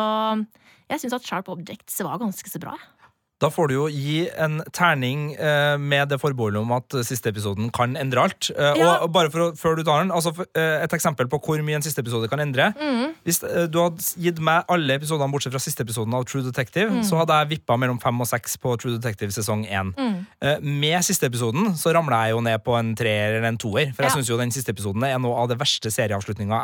jeg 0.90 1.00
syns 1.00 1.14
at 1.16 1.26
Sharp 1.26 1.48
Objects 1.48 1.98
var 2.04 2.18
ganske 2.20 2.50
så 2.50 2.60
bra. 2.60 2.76
jeg. 2.76 2.97
Da 3.38 3.46
får 3.54 3.68
du 3.70 3.74
jo 3.76 3.84
gi 3.86 4.24
en 4.34 4.56
terning 4.74 5.28
eh, 5.38 5.76
med 5.78 6.08
det 6.10 6.16
forbeholdet 6.18 6.58
om 6.58 6.72
at 6.74 6.90
siste 7.06 7.30
episoden 7.30 7.68
kan 7.70 7.92
endre 7.96 8.24
alt. 8.26 8.48
Eh, 8.50 8.74
Ja. 8.80 8.96
Og 9.04 9.12
bare 9.14 9.30
for 9.30 9.52
før 9.54 9.76
du 9.78 9.84
tar 9.86 10.00
den, 10.02 10.10
altså, 10.10 10.32
eh, 10.56 10.82
Et 10.82 10.90
eksempel 10.96 11.28
på 11.30 11.38
hvor 11.38 11.62
mye 11.62 11.76
en 11.78 11.82
siste 11.82 12.00
episode 12.02 12.26
kan 12.28 12.40
endre. 12.42 12.72
Mm. 12.74 13.14
Hvis 13.24 13.38
du 13.70 13.78
hadde 13.78 14.02
gitt 14.18 14.40
meg 14.42 14.64
alle 14.68 14.98
episodene 14.98 15.30
bortsett 15.30 15.52
fra 15.54 15.60
siste 15.62 15.84
episoden 15.86 16.14
av 16.18 16.24
True 16.26 16.42
Detective, 16.42 16.90
Mm. 16.90 17.02
så 17.04 17.16
hadde 17.20 17.28
jeg 17.38 17.48
vippa 17.60 17.76
mellom 17.78 18.00
fem 18.02 18.20
og 18.20 18.26
seks 18.26 18.56
på 18.58 18.74
True 18.76 18.98
Detective 18.98 19.30
sesong 19.30 19.64
én. 19.70 19.94
Mm. 19.94 20.26
Eh, 20.42 20.58
Med 20.60 21.04
siste 21.04 21.26
episoden 21.30 21.74
så 21.78 21.94
ramla 21.94 22.26
jeg 22.26 22.34
jo 22.34 22.40
ned 22.40 22.58
på 22.64 22.76
en 22.78 22.94
treer 22.96 23.36
eller 23.38 23.46
en 23.48 23.58
toer. 23.58 23.94
For 23.94 24.02
jeg 24.02 24.10
Ja. 24.10 24.16
synes 24.16 24.28
jo 24.28 24.36
den 24.36 24.50
siste 24.50 24.72
episoden 24.74 25.04
er 25.04 25.16
noe 25.18 25.36
av 25.38 25.48
det 25.48 25.58
verste 25.58 25.90
serieavslutninga. 25.94 26.58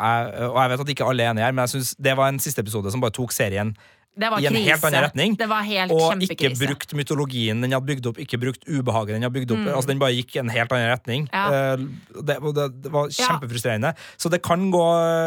Og 0.51 0.55
jeg 0.59 0.69
vet 0.69 0.79
at 0.81 0.87
ikke 0.87 1.07
alle 1.09 1.23
er 1.23 1.31
enige 1.33 1.43
her, 1.45 1.51
men 1.53 1.63
jeg 1.67 1.81
synes 1.81 1.95
det 2.01 2.17
var 2.17 2.27
en 2.27 2.39
siste 2.39 2.59
episode 2.59 2.91
som 2.91 2.99
bare 2.99 3.11
tok 3.11 3.31
serien 3.31 3.75
Det 4.17 4.29
var 4.31 4.39
i 4.39 4.45
en 4.47 4.53
krise. 4.53 4.69
helt 4.69 4.83
annen 4.87 5.03
retning. 5.03 5.35
Det 5.37 5.47
var 5.49 5.61
helt 5.67 5.91
og 5.91 6.21
ikke 6.23 6.49
brukt 6.55 6.93
mytologien 6.95 7.61
den 7.61 7.71
hadde 7.75 7.85
bygd 7.85 8.05
opp, 8.07 8.17
ikke 8.17 8.39
brukt 8.39 8.63
ubehaget 8.67 9.15
den 9.17 9.23
hadde 9.27 9.33
bygd 9.35 9.51
opp. 9.51 9.59
Mm. 9.59 9.73
Altså 9.75 9.87
Den 9.91 9.99
bare 9.99 10.15
gikk 10.15 10.35
i 10.35 10.39
en 10.39 10.49
helt 10.49 10.71
annen 10.71 10.89
retning. 10.93 11.27
Ja. 11.33 11.73
Eh, 11.73 11.77
Det, 12.23 12.37
det, 12.55 12.81
det 12.83 12.91
var 12.91 13.09
Ja. 13.11 13.27
kjempefrustrerende. 13.27 13.93
Så 14.17 14.29
det 14.31 14.41
kan 14.41 14.71
gå 14.71 14.85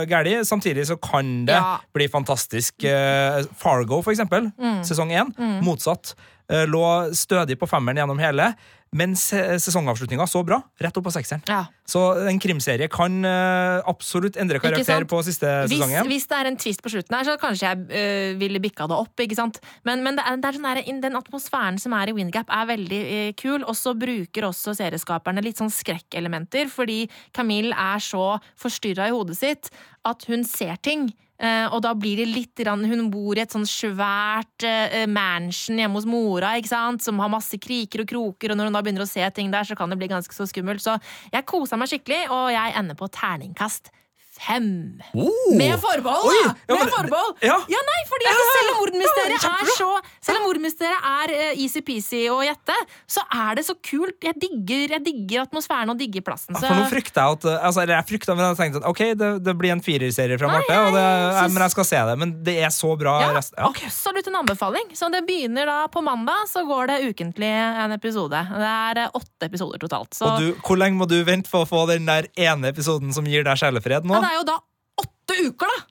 galt. 0.09 0.47
Samtidig 0.49 0.86
så 0.89 0.97
kan 1.01 1.45
det 1.47 1.55
Ja. 1.55 1.78
bli 1.93 2.09
fantastisk. 2.09 2.82
Eh, 2.84 3.43
Fargo, 3.55 4.01
for 4.03 4.11
eksempel, 4.12 4.53
Mm. 4.59 4.82
sesong 4.84 5.11
én, 5.12 5.34
Mm. 5.39 5.62
motsatt. 5.64 6.14
Eh, 6.49 6.64
Lå 6.68 6.82
stødig 7.12 7.59
på 7.61 7.68
femmeren 7.68 8.01
gjennom 8.01 8.20
hele. 8.22 8.53
Men 8.90 9.12
se- 9.20 9.59
sesongavslutninga 9.61 10.24
så 10.26 10.40
bra. 10.46 10.62
Rett 10.80 10.96
opp 10.96 11.05
på 11.05 11.12
sekseren. 11.12 11.42
Ja. 11.44 11.66
Så 11.84 12.01
en 12.28 12.38
krimserie 12.40 12.88
kan 12.88 13.18
uh, 13.20 13.84
absolutt 13.88 14.38
endre 14.40 14.61
karakter 14.62 15.05
på 15.09 15.20
siste 15.26 15.44
hvis, 15.66 15.74
sesongen. 15.76 16.09
hvis 16.09 16.24
det 16.30 16.38
er 16.38 16.49
en 16.49 16.57
twist 16.57 16.80
på 16.84 16.92
slutten 16.94 17.16
her, 17.16 17.28
så 17.28 17.36
kanskje 17.40 17.68
jeg 17.68 17.84
uh, 17.92 18.38
ville 18.40 18.62
bikka 18.64 18.88
det 18.88 18.96
opp. 18.96 19.12
ikke 19.20 19.36
sant? 19.36 19.61
Men, 19.84 20.01
men 20.07 20.16
det 20.16 20.24
er, 20.24 20.40
det 20.40 20.49
er 20.49 20.57
sånn 20.57 20.70
der, 20.70 20.82
den 21.05 21.20
atmosfæren 21.20 21.80
som 21.80 21.92
er 22.01 22.09
i 22.09 22.16
Windgap, 22.16 22.49
er 22.49 22.72
veldig 22.72 23.03
uh, 23.05 23.30
kul. 23.36 23.61
Og 23.68 23.76
så 23.76 23.92
bruker 23.92 24.49
også 24.49 24.72
serieskaperne 24.80 25.44
litt 25.44 25.61
sånn 25.61 25.72
skrekkelementer, 25.72 26.72
fordi 26.72 27.03
Camille 27.36 27.76
er 27.76 28.01
så 28.01 28.38
forstyrra 28.57 29.12
i 29.12 29.16
hodet 29.16 29.36
sitt 29.36 29.68
at 30.09 30.24
hun 30.32 30.49
ser 30.49 30.80
ting. 30.80 31.11
Eh, 31.39 31.66
og 31.70 31.82
da 31.84 31.93
blir 31.95 32.18
det 32.18 32.26
litt 32.26 32.62
Hun 32.66 33.11
bor 33.12 33.39
i 33.39 33.43
et 33.45 33.53
sånn 33.55 33.66
svært 33.68 34.64
eh, 34.66 35.07
mansion 35.07 35.78
hjemme 35.78 35.95
hos 35.95 36.09
mora, 36.09 36.57
ikke 36.59 36.72
sant? 36.72 37.05
som 37.05 37.18
har 37.22 37.30
masse 37.30 37.55
kriker 37.62 38.03
og 38.03 38.11
kroker, 38.11 38.51
og 38.51 38.59
når 38.59 38.68
hun 38.68 38.78
da 38.78 38.82
begynner 38.82 39.07
å 39.07 39.11
se 39.11 39.22
ting 39.30 39.53
der, 39.53 39.62
så 39.62 39.76
kan 39.78 39.91
det 39.91 39.99
bli 40.01 40.11
ganske 40.11 40.34
så 40.34 40.49
skummelt. 40.51 40.82
Så 40.82 40.99
jeg 41.30 41.47
kosa 41.47 41.78
meg 41.78 41.93
skikkelig, 41.93 42.24
og 42.34 42.51
jeg 42.51 42.74
ender 42.80 42.99
på 42.99 43.11
terningkast 43.14 43.93
fem. 44.39 44.68
Oh! 45.14 45.55
Med 45.59 45.76
forbehold, 45.82 46.30
da! 46.32 46.55
Ja, 46.68 46.78
Med 46.78 46.93
forbehold! 46.93 47.34
ja. 47.43 47.59
nei, 47.68 48.01
fordi 48.09 48.28
at 48.30 48.43
selv 48.45 48.72
om 48.72 48.78
mordmysteriet 48.82 49.47
er 49.49 49.70
så 49.74 49.91
Selv 50.24 50.41
om 50.41 50.47
mordmysteriet 50.49 51.09
er 51.09 51.32
uh, 51.32 51.62
easy-peasy 51.62 52.24
å 52.32 52.39
gjette, 52.45 52.74
så 53.11 53.22
er 53.34 53.59
det 53.59 53.64
så 53.66 53.74
kult. 53.84 54.18
Jeg 54.24 54.36
digger, 54.41 54.95
jeg 54.97 55.05
digger 55.07 55.45
atmosfæren 55.47 55.93
og 55.93 55.99
digger 56.01 56.24
plassen. 56.26 56.57
Så 56.57 56.66
For 56.66 56.76
nå 56.76 56.86
frykter 56.91 57.22
jeg 57.22 57.39
at 57.39 57.47
eh, 57.49 57.66
altså, 57.68 57.82
eller 57.82 57.97
jeg 57.97 58.09
frykta, 58.12 58.36
men 58.36 58.47
jeg 58.47 58.59
tenkte 58.61 58.82
at 58.82 58.89
ok, 58.91 59.03
det, 59.18 59.30
det 59.47 59.55
blir 59.59 59.74
en 59.74 59.82
firerserie 59.84 60.39
fra 60.41 60.51
Marte, 60.53 60.78
og 60.89 60.97
det, 60.97 61.05
jeg 61.05 61.45
eh, 61.45 61.53
men 61.55 61.64
jeg 61.64 61.74
skal 61.74 61.89
se 61.89 62.03
det. 62.11 62.16
Men 62.22 62.34
det 62.47 62.57
er 62.68 62.74
så 62.74 62.93
bra. 63.01 63.16
ja, 63.24 63.30
rest, 63.36 63.55
ja. 63.57 63.70
absolutt 63.72 64.30
en 64.30 64.41
anbefaling. 64.43 64.93
Så 64.99 65.11
det 65.14 65.22
begynner 65.28 65.68
da 65.70 65.78
på 65.93 66.03
mandag, 66.05 66.47
så 66.51 66.64
går 66.68 66.93
det 66.93 66.99
ukentlig 67.09 67.51
en 67.51 67.97
episode. 67.97 68.43
Det 68.53 68.72
er 68.74 69.03
eh, 69.05 69.18
åtte 69.18 69.49
episoder 69.49 69.82
totalt. 69.82 70.14
Så 70.18 70.28
Og 70.28 70.43
du, 70.43 70.49
hvor 70.66 70.80
lenge 70.80 71.01
må 71.01 71.09
du 71.11 71.16
vente 71.26 71.51
for 71.51 71.66
å 71.66 71.68
få 71.68 71.84
den 71.91 72.09
der 72.09 72.28
ene 72.39 72.72
episoden 72.72 73.14
som 73.16 73.26
gir 73.28 73.47
deg 73.47 73.61
sjelefred 73.61 74.07
nå? 74.09 74.18
ja, 74.18 74.28
er 74.33 74.41
jo 74.41 74.49
da 74.49 74.59
åtte 75.05 75.39
uker, 75.49 75.70
da! 75.76 75.87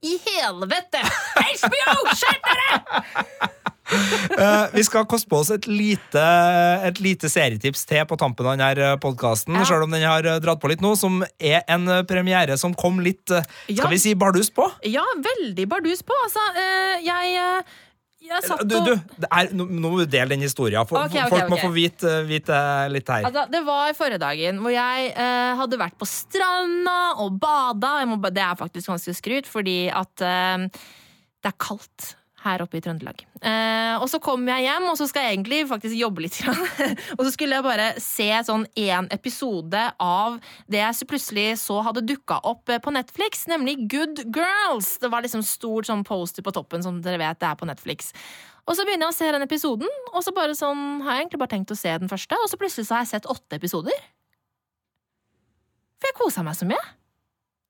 I 0.00 0.14
helvete! 0.24 1.00
HBO, 1.60 1.96
skjerp 2.16 2.46
dere! 2.48 3.48
uh, 3.90 4.66
vi 4.76 4.84
skal 4.86 5.04
koste 5.10 5.28
på 5.28 5.40
oss 5.42 5.50
et 5.52 5.66
lite, 5.68 6.22
et 6.88 7.00
lite 7.04 7.28
serietips 7.28 7.84
til 7.90 8.06
på 8.08 8.16
tampen 8.20 8.48
av 8.48 8.56
denne 8.56 8.94
podkasten, 9.02 9.58
Ja. 9.58 9.66
selv 9.68 9.84
om 9.84 9.92
den 9.92 10.06
har 10.06 10.24
dratt 10.40 10.62
på 10.62 10.70
litt 10.72 10.80
nå, 10.84 10.94
som 10.96 11.20
er 11.36 11.60
en 11.68 11.84
premiere 12.08 12.56
som 12.60 12.72
kom 12.74 13.00
litt, 13.04 13.26
eh, 13.30 13.44
Ja. 13.68 13.82
skal 13.82 13.92
vi 13.92 14.00
si, 14.06 14.14
bardus 14.14 14.48
på. 14.50 14.70
Ja, 14.88 15.04
veldig 15.20 15.68
bardus 15.68 16.00
på. 16.06 16.16
Altså, 16.24 16.46
uh, 16.56 16.96
jeg, 17.04 17.36
eh, 17.36 17.62
satt 18.44 18.62
Du, 18.68 18.76
du, 18.86 18.92
det 19.20 19.28
er, 19.30 19.50
nå 19.56 19.66
må 19.66 19.92
du 19.98 20.04
dele 20.06 20.34
den 20.34 20.44
historien. 20.46 20.86
For, 20.88 21.00
okay, 21.02 21.24
okay, 21.24 21.32
folk 21.34 21.50
må 21.52 21.58
ok. 21.58 21.64
få 21.66 21.72
vite, 21.74 22.14
vite 22.28 22.60
litt 22.92 23.10
her. 23.10 23.26
Altså, 23.30 23.46
det 23.50 23.64
var 23.66 23.96
forrige 23.98 24.22
dagen 24.22 24.62
hvor 24.62 24.74
jeg 24.74 25.10
eh, 25.10 25.50
hadde 25.58 25.80
vært 25.80 25.98
på 26.00 26.08
stranda 26.08 26.98
og 27.24 27.40
bada. 27.42 27.96
Må, 28.08 28.20
det 28.30 28.44
er 28.44 28.58
faktisk 28.60 28.92
ganske 28.92 29.16
skryt, 29.18 29.50
fordi 29.50 29.82
at 29.90 30.26
eh, 30.26 30.66
det 31.40 31.52
er 31.52 31.60
kaldt 31.60 32.14
her 32.44 32.62
oppe 32.64 32.78
i 32.78 32.82
Trøndelag. 32.84 33.22
Eh, 33.44 33.94
og 34.00 34.06
så 34.08 34.20
kom 34.22 34.46
jeg 34.48 34.64
hjem, 34.64 34.86
og 34.88 34.96
så 34.96 35.06
skal 35.10 35.26
jeg 35.26 35.36
egentlig 35.36 35.60
faktisk 35.68 35.96
jobbe 35.98 36.24
litt. 36.24 36.38
og 37.16 37.22
så 37.26 37.32
skulle 37.34 37.58
jeg 37.58 37.66
bare 37.66 37.88
se 38.00 38.28
sånn 38.46 38.64
én 38.80 39.08
episode 39.12 39.82
av 40.00 40.38
det 40.70 40.80
jeg 40.80 40.98
så 40.98 41.08
plutselig 41.10 41.48
så 41.60 41.80
hadde 41.84 42.06
dukka 42.08 42.40
opp 42.48 42.72
eh, 42.72 42.80
på 42.82 42.94
Netflix, 42.96 43.44
nemlig 43.50 43.76
Good 43.92 44.24
Girls. 44.32 44.94
Det 45.02 45.10
var 45.12 45.26
liksom 45.26 45.44
stort 45.46 45.90
sånn 45.90 46.06
poster 46.08 46.46
på 46.46 46.54
toppen, 46.56 46.84
som 46.86 47.02
dere 47.04 47.20
vet 47.20 47.42
det 47.42 47.50
er 47.50 47.60
på 47.60 47.68
Netflix. 47.68 48.14
Og 48.68 48.76
så 48.78 48.86
begynner 48.86 49.08
jeg 49.08 49.14
å 49.14 49.18
se 49.18 49.32
den 49.34 49.44
episoden, 49.44 49.98
og 50.12 50.24
så 50.24 50.32
bare 50.36 50.56
sånn, 50.56 51.02
har 51.04 51.16
jeg 51.16 51.26
egentlig 51.26 51.42
bare 51.42 51.54
tenkt 51.56 51.74
å 51.74 51.78
se 51.78 51.92
den 52.00 52.12
første, 52.12 52.38
og 52.38 52.48
så 52.52 52.60
plutselig 52.60 52.88
så 52.88 52.96
har 52.96 53.04
jeg 53.04 53.14
sett 53.16 53.28
åtte 53.32 53.58
episoder. 53.60 54.08
For 56.00 56.08
jeg 56.08 56.16
kosa 56.16 56.46
meg 56.46 56.56
så 56.56 56.68
mye. 56.68 56.80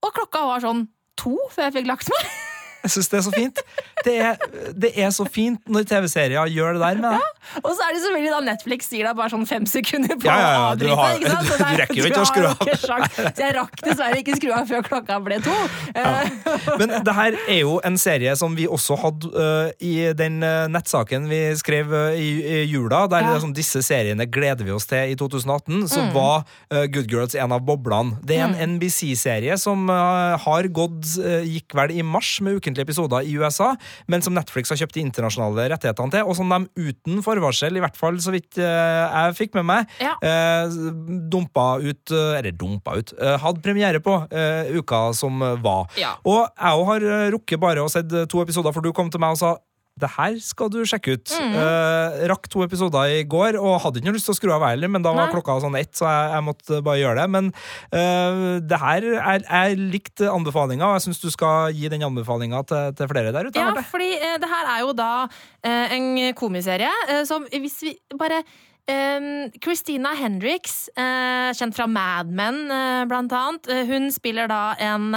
Og 0.07 0.15
klokka 0.17 0.45
var 0.47 0.63
sånn 0.63 0.87
to 1.19 1.35
før 1.51 1.69
jeg 1.69 1.81
fikk 1.81 1.91
lagt 1.91 2.15
meg. 2.15 2.31
Jeg 2.83 2.91
syns 2.95 3.09
det 3.13 3.19
er 3.19 3.25
så 3.27 3.33
fint. 3.35 3.59
Det 4.05 4.15
er, 4.25 4.37
det 4.81 4.91
er 4.97 5.11
så 5.13 5.25
fint 5.29 5.61
når 5.69 5.85
TV-serier 5.91 6.49
gjør 6.55 6.79
det 6.79 6.81
der 6.81 7.01
med 7.03 7.11
deg. 7.13 7.27
Og 7.61 7.71
så 7.77 7.85
er 7.85 7.93
det 7.97 8.01
selvfølgelig 8.05 8.31
da 8.33 8.41
Netflix 8.47 8.89
sier 8.89 9.05
deg 9.11 9.17
bare 9.19 9.33
sånn 9.35 9.45
fem 9.49 9.67
sekunder 9.69 10.17
på 10.17 10.29
Ja, 10.29 10.37
ja, 10.41 10.51
ja, 10.55 10.63
å 10.71 10.79
du 10.81 10.87
avbryte. 10.89 10.97
har- 10.97 11.45
du 11.51 11.65
er- 11.65 11.81
rekker 11.83 12.01
jo 12.01 12.07
ikke 12.09 12.23
å 12.23 12.29
skru 12.31 12.47
av. 12.49 12.57
Så 13.37 13.43
jeg 13.45 13.55
rakk 13.57 13.77
dessverre 13.85 14.21
ikke 14.23 14.37
skru 14.39 14.53
av 14.57 14.69
før 14.71 14.83
klokka 14.87 15.19
ble 15.25 15.41
to. 15.45 15.57
Men 16.81 16.95
det 17.05 17.15
her 17.17 17.37
er 17.49 17.59
jo 17.63 17.77
en 17.87 17.99
serie 18.01 18.33
som 18.39 18.55
vi 18.57 18.67
også 18.71 18.97
hadde 19.03 19.31
uh, 19.35 19.71
i 19.85 19.93
den 20.17 20.41
uh, 20.45 20.65
nettsaken 20.73 21.29
vi 21.31 21.41
skrev 21.61 21.93
uh, 21.93 22.17
i, 22.17 22.31
i 22.41 22.63
jula, 22.71 23.05
der 23.11 23.21
Ja. 23.25 23.31
det 23.31 23.37
er 23.37 23.45
sånn, 23.45 23.55
disse 23.57 23.83
seriene 23.85 24.25
gleder 24.31 24.65
vi 24.67 24.73
oss 24.75 24.89
til 24.91 25.13
i 25.13 25.17
2018, 25.21 25.85
så 25.91 26.01
Mm. 26.01 26.15
var 26.15 26.45
Good 26.91 27.11
Girls 27.13 27.35
en 27.37 27.53
av 27.53 27.61
boblene. 27.67 28.17
Det 28.25 28.39
er 28.39 28.47
en 28.49 28.55
Mm. 28.57 28.79
NBC-serie 28.79 29.57
som 29.61 29.87
har 29.89 30.67
gått, 30.75 31.05
gikk 31.47 31.75
vel 31.77 31.93
i 31.93 32.03
mars 32.03 32.41
med 32.41 32.57
ukentlige 32.71 32.87
episoder 32.89 33.27
i 33.27 33.35
USA, 33.39 33.73
men 34.09 34.23
som 34.23 34.35
Netflix 34.37 34.71
har 34.71 34.79
kjøpt 34.81 34.95
de 34.97 35.03
internasjonale 35.05 35.69
rettighetene 35.75 36.15
til, 36.15 36.25
og 36.31 36.37
som 36.39 36.51
de 36.55 36.69
uten 36.79 37.21
forvarsel, 37.27 37.77
i 37.77 37.83
hvert 37.83 37.97
fall 37.99 38.19
så 38.23 38.33
vidt 38.35 38.59
øh, 38.59 38.67
jeg 39.11 39.37
fikk 39.43 39.55
med 39.61 39.67
meg, 39.71 39.87
Ja. 40.01 40.15
eh, 40.23 40.71
dumpa 41.31 41.79
ut, 41.83 42.11
øh, 42.15 42.39
eller 42.39 42.53
dumpa 42.57 42.97
ut, 43.01 43.13
hadde 43.43 43.63
premiere 43.65 44.01
på 44.01 44.15
uka 44.79 45.13
som 45.17 45.41
var. 45.63 45.89
Ja. 45.99 46.15
Og 46.25 46.47
jeg 46.47 46.79
òg 46.81 46.87
har 46.95 47.09
eh, 47.11 47.31
rukket 47.35 47.61
bare 47.61 47.83
å 47.85 47.91
sett 47.91 48.09
to 48.31 48.43
episoder, 48.43 48.73
for 48.73 48.81
du 48.85 48.93
kom 48.97 49.11
til 49.11 49.21
meg 49.23 49.35
og 49.37 49.41
sa 49.41 49.57
det 50.01 50.11
her 50.17 50.37
skal 50.43 50.71
du 50.73 50.81
sjekke 50.89 51.17
ut. 51.19 51.33
Mm. 51.37 51.57
Uh, 51.57 52.21
rakk 52.33 52.49
to 52.53 52.65
episoder 52.65 53.15
i 53.19 53.25
går, 53.29 53.59
og 53.61 53.81
hadde 53.85 54.01
ikke 54.01 54.15
lyst 54.17 54.29
til 54.31 54.35
å 54.35 54.39
skru 54.39 54.55
av 54.57 54.65
heller, 54.69 54.91
men 54.93 55.05
da 55.05 55.13
var 55.17 55.29
Nei. 55.29 55.35
klokka 55.35 55.59
sånn 55.65 55.79
ett, 55.81 55.93
så 55.99 56.09
jeg, 56.09 56.31
jeg 56.35 56.47
måtte 56.47 56.81
bare 56.87 57.03
gjøre 57.03 57.21
det. 57.21 57.29
Men 57.37 57.51
uh, 57.53 58.57
det 58.65 58.81
her 58.85 59.09
er, 59.19 59.45
Jeg 59.51 59.79
likte 59.81 60.31
anbefalinga, 60.31 60.89
og 60.89 60.99
jeg 60.99 61.09
syns 61.09 61.23
du 61.23 61.31
skal 61.33 61.77
gi 61.77 61.91
den 61.93 62.07
anbefalinga 62.07 62.65
til, 62.69 62.97
til 62.99 63.13
flere 63.13 63.35
der 63.37 63.51
ute. 63.51 63.61
Ja, 63.61 63.87
fordi 63.91 64.11
uh, 64.17 64.37
det 64.41 64.51
her 64.51 64.75
er 64.77 64.83
jo 64.87 64.97
da 64.97 65.13
en 65.61 66.33
komiserie 66.39 66.91
som 67.29 67.45
hvis 67.51 67.77
vi 67.85 67.93
bare 68.19 68.41
eh, 68.89 69.51
Christina 69.63 70.15
Hendricks, 70.15 70.89
eh, 70.97 71.51
kjent 71.57 71.77
fra 71.77 71.87
Mad 71.87 72.31
Men 72.31 72.71
eh, 72.71 73.05
blant 73.11 73.33
annet, 73.33 73.69
eh, 73.71 73.85
hun 73.89 74.11
spiller 74.13 74.49
da 74.51 74.75
en 74.81 75.11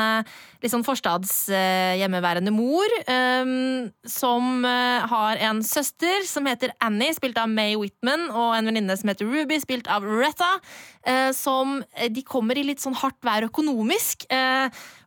litt 0.64 0.72
sånn 0.72 0.86
forstadshjemmeværende 0.86 1.99
hjemmeværende 1.99 2.51
mor 2.55 2.93
som 4.07 4.64
har 4.64 5.41
en 5.43 5.59
søster 5.66 6.24
som 6.28 6.47
heter 6.47 6.72
Annie, 6.84 7.11
spilt 7.16 7.38
av 7.41 7.51
May 7.51 7.76
Whitman, 7.76 8.30
og 8.32 8.55
en 8.55 8.70
venninne 8.72 8.95
som 8.99 9.11
heter 9.11 9.28
Ruby, 9.28 9.59
spilt 9.59 9.89
av 9.91 10.07
Retta, 10.07 10.53
som 11.36 11.82
de 11.84 12.24
kommer 12.24 12.57
i 12.59 12.64
litt 12.70 12.84
sånn 12.84 12.95
hardt 12.95 13.20
vær 13.28 13.49
økonomisk. 13.49 14.24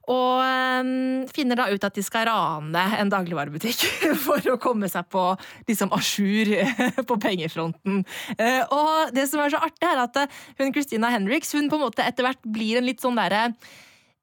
Og 0.07 0.43
um, 0.87 0.91
finner 1.35 1.59
da 1.59 1.67
ut 1.73 1.87
at 1.87 1.97
de 1.97 2.05
skal 2.05 2.29
rane 2.29 2.83
en 3.01 3.11
dagligvarebutikk 3.11 3.83
for 4.27 4.53
å 4.53 4.59
komme 4.63 4.91
seg 4.91 5.09
på 5.11 5.25
liksom 5.67 5.91
à 5.95 5.99
jour 5.99 6.53
på 7.11 7.19
pengefronten. 7.23 8.05
Uh, 8.39 8.63
og 8.71 9.17
det 9.17 9.27
som 9.31 9.43
er 9.43 9.55
så 9.55 9.63
artig, 9.67 9.87
er 9.87 10.05
at 10.05 10.23
eh, 10.23 10.39
hun 10.61 10.71
Christina 10.75 11.11
Henriks 11.15 11.53
hun 11.57 11.71
på 11.71 11.79
en 11.79 11.87
måte 11.89 12.07
etter 12.07 12.27
hvert 12.27 12.47
blir 12.47 12.79
en 12.79 12.87
litt 12.87 13.03
sånn 13.03 13.19
derre 13.19 13.51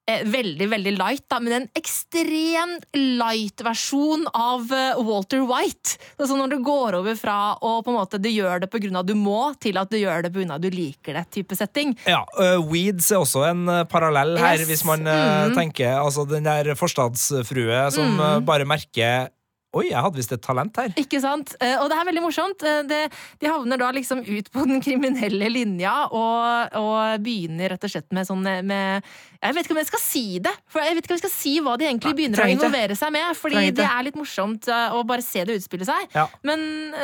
Veldig 0.04 0.66
veldig 0.68 0.90
light, 0.98 1.24
da, 1.32 1.38
men 1.40 1.52
en 1.56 1.68
ekstremt 1.80 2.84
light 2.92 3.62
versjon 3.64 4.26
av 4.36 4.68
eh, 4.76 4.98
Walter 5.00 5.40
White. 5.48 5.94
Så 6.18 6.26
sånn 6.28 6.42
når 6.42 6.52
du 6.52 6.64
går 6.66 6.98
over 6.98 7.16
fra 7.16 7.36
å 7.56 7.78
på 7.80 7.88
en 7.88 7.96
måte 7.96 8.20
du 8.20 8.28
gjør 8.28 8.60
det 8.60 8.68
av 9.00 9.06
du 9.08 9.14
må, 9.16 9.54
til 9.64 9.78
at 9.80 9.88
du 9.88 9.96
gjør 9.96 10.26
det 10.26 10.32
av 10.52 10.60
du 10.60 10.68
liker 10.68 11.16
det, 11.16 11.24
type 11.32 11.56
setting. 11.56 11.94
Ja, 12.04 12.20
uh, 12.36 12.60
Weeds 12.68 13.08
er 13.12 13.22
også 13.22 13.46
en 13.48 13.64
parallell 13.88 14.36
her, 14.36 14.58
Yes. 14.60 14.68
hvis 14.68 14.84
man 14.84 15.06
uh, 15.08 15.48
Mm. 15.48 15.54
tenker 15.56 15.96
altså 15.96 16.28
den 16.28 16.44
der 16.44 16.74
forstadsfrue 16.76 17.90
som 17.90 18.14
Mm. 18.14 18.20
uh, 18.20 18.40
bare 18.44 18.64
merker 18.68 19.30
Oi, 19.74 19.88
jeg 19.90 19.98
hadde 19.98 20.18
visst 20.20 20.32
et 20.36 20.42
talent 20.44 20.76
her. 20.78 20.92
Ikke 21.00 21.18
sant? 21.22 21.54
Eh, 21.60 21.74
Og 21.82 21.88
det 21.90 21.96
er 21.98 22.06
veldig 22.08 22.22
morsomt. 22.22 22.62
Eh, 22.62 22.82
Det, 22.86 23.00
de 23.42 23.48
havner 23.50 23.80
da 23.80 23.90
liksom 23.96 24.20
ut 24.22 24.50
på 24.54 24.66
den 24.70 24.80
kriminelle 24.84 25.48
linja 25.50 25.94
og, 26.14 26.76
og 26.78 27.22
begynner 27.24 27.74
rett 27.74 27.84
og 27.88 27.90
slett 27.90 28.10
med 28.14 28.28
sånn 28.28 28.46
eh, 28.46 28.60
med 28.62 29.02
Jeg 29.42 29.56
vet 29.56 29.66
ikke 29.66 29.74
om 29.76 29.80
jeg 29.82 29.90
skal 29.90 30.04
si 30.04 30.24
det, 30.44 30.52
for 30.70 30.80
jeg 30.80 30.94
vet 30.96 31.04
ikke 31.04 31.12
om 31.14 31.18
jeg 31.18 31.24
skal 31.26 31.34
si 31.36 31.54
hva 31.60 31.74
de 31.80 31.88
egentlig 31.88 32.12
Nei, 32.12 32.18
begynner 32.20 32.44
å 32.44 32.52
involvere 32.54 32.96
seg 32.96 33.12
med. 33.12 33.34
Fordi 33.36 33.64
det 33.76 33.84
er 33.88 34.06
litt 34.06 34.16
morsomt 34.16 34.70
å 34.70 35.02
bare 35.04 35.24
se 35.26 35.42
det 35.44 35.58
utspille 35.60 35.84
seg. 35.88 36.06
Ja. 36.14 36.28
Men 36.46 36.62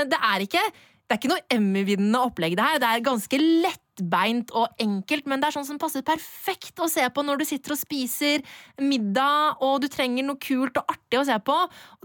det 0.09 0.17
er 0.17 0.47
ikke 0.47 0.63
det 1.11 1.17
er 1.17 1.19
ikke 1.25 1.31
noe 1.33 1.43
Emmy-vinnende 1.51 2.19
opplegg, 2.23 2.53
det 2.55 2.63
her. 2.63 2.77
Det 2.79 2.87
er 2.87 3.01
ganske 3.03 3.39
lettbeint 3.43 4.53
og 4.55 4.77
enkelt, 4.79 5.25
men 5.27 5.43
det 5.43 5.49
er 5.49 5.57
sånn 5.57 5.67
som 5.67 5.81
passer 5.83 6.05
perfekt 6.07 6.79
å 6.79 6.87
se 6.87 7.03
på 7.11 7.25
når 7.27 7.41
du 7.41 7.45
sitter 7.49 7.75
og 7.75 7.81
spiser 7.81 8.45
middag, 8.79 9.59
og 9.67 9.81
du 9.83 9.89
trenger 9.91 10.29
noe 10.29 10.39
kult 10.39 10.79
og 10.79 10.95
artig 10.95 11.19
å 11.19 11.25
se 11.27 11.35
på. 11.43 11.57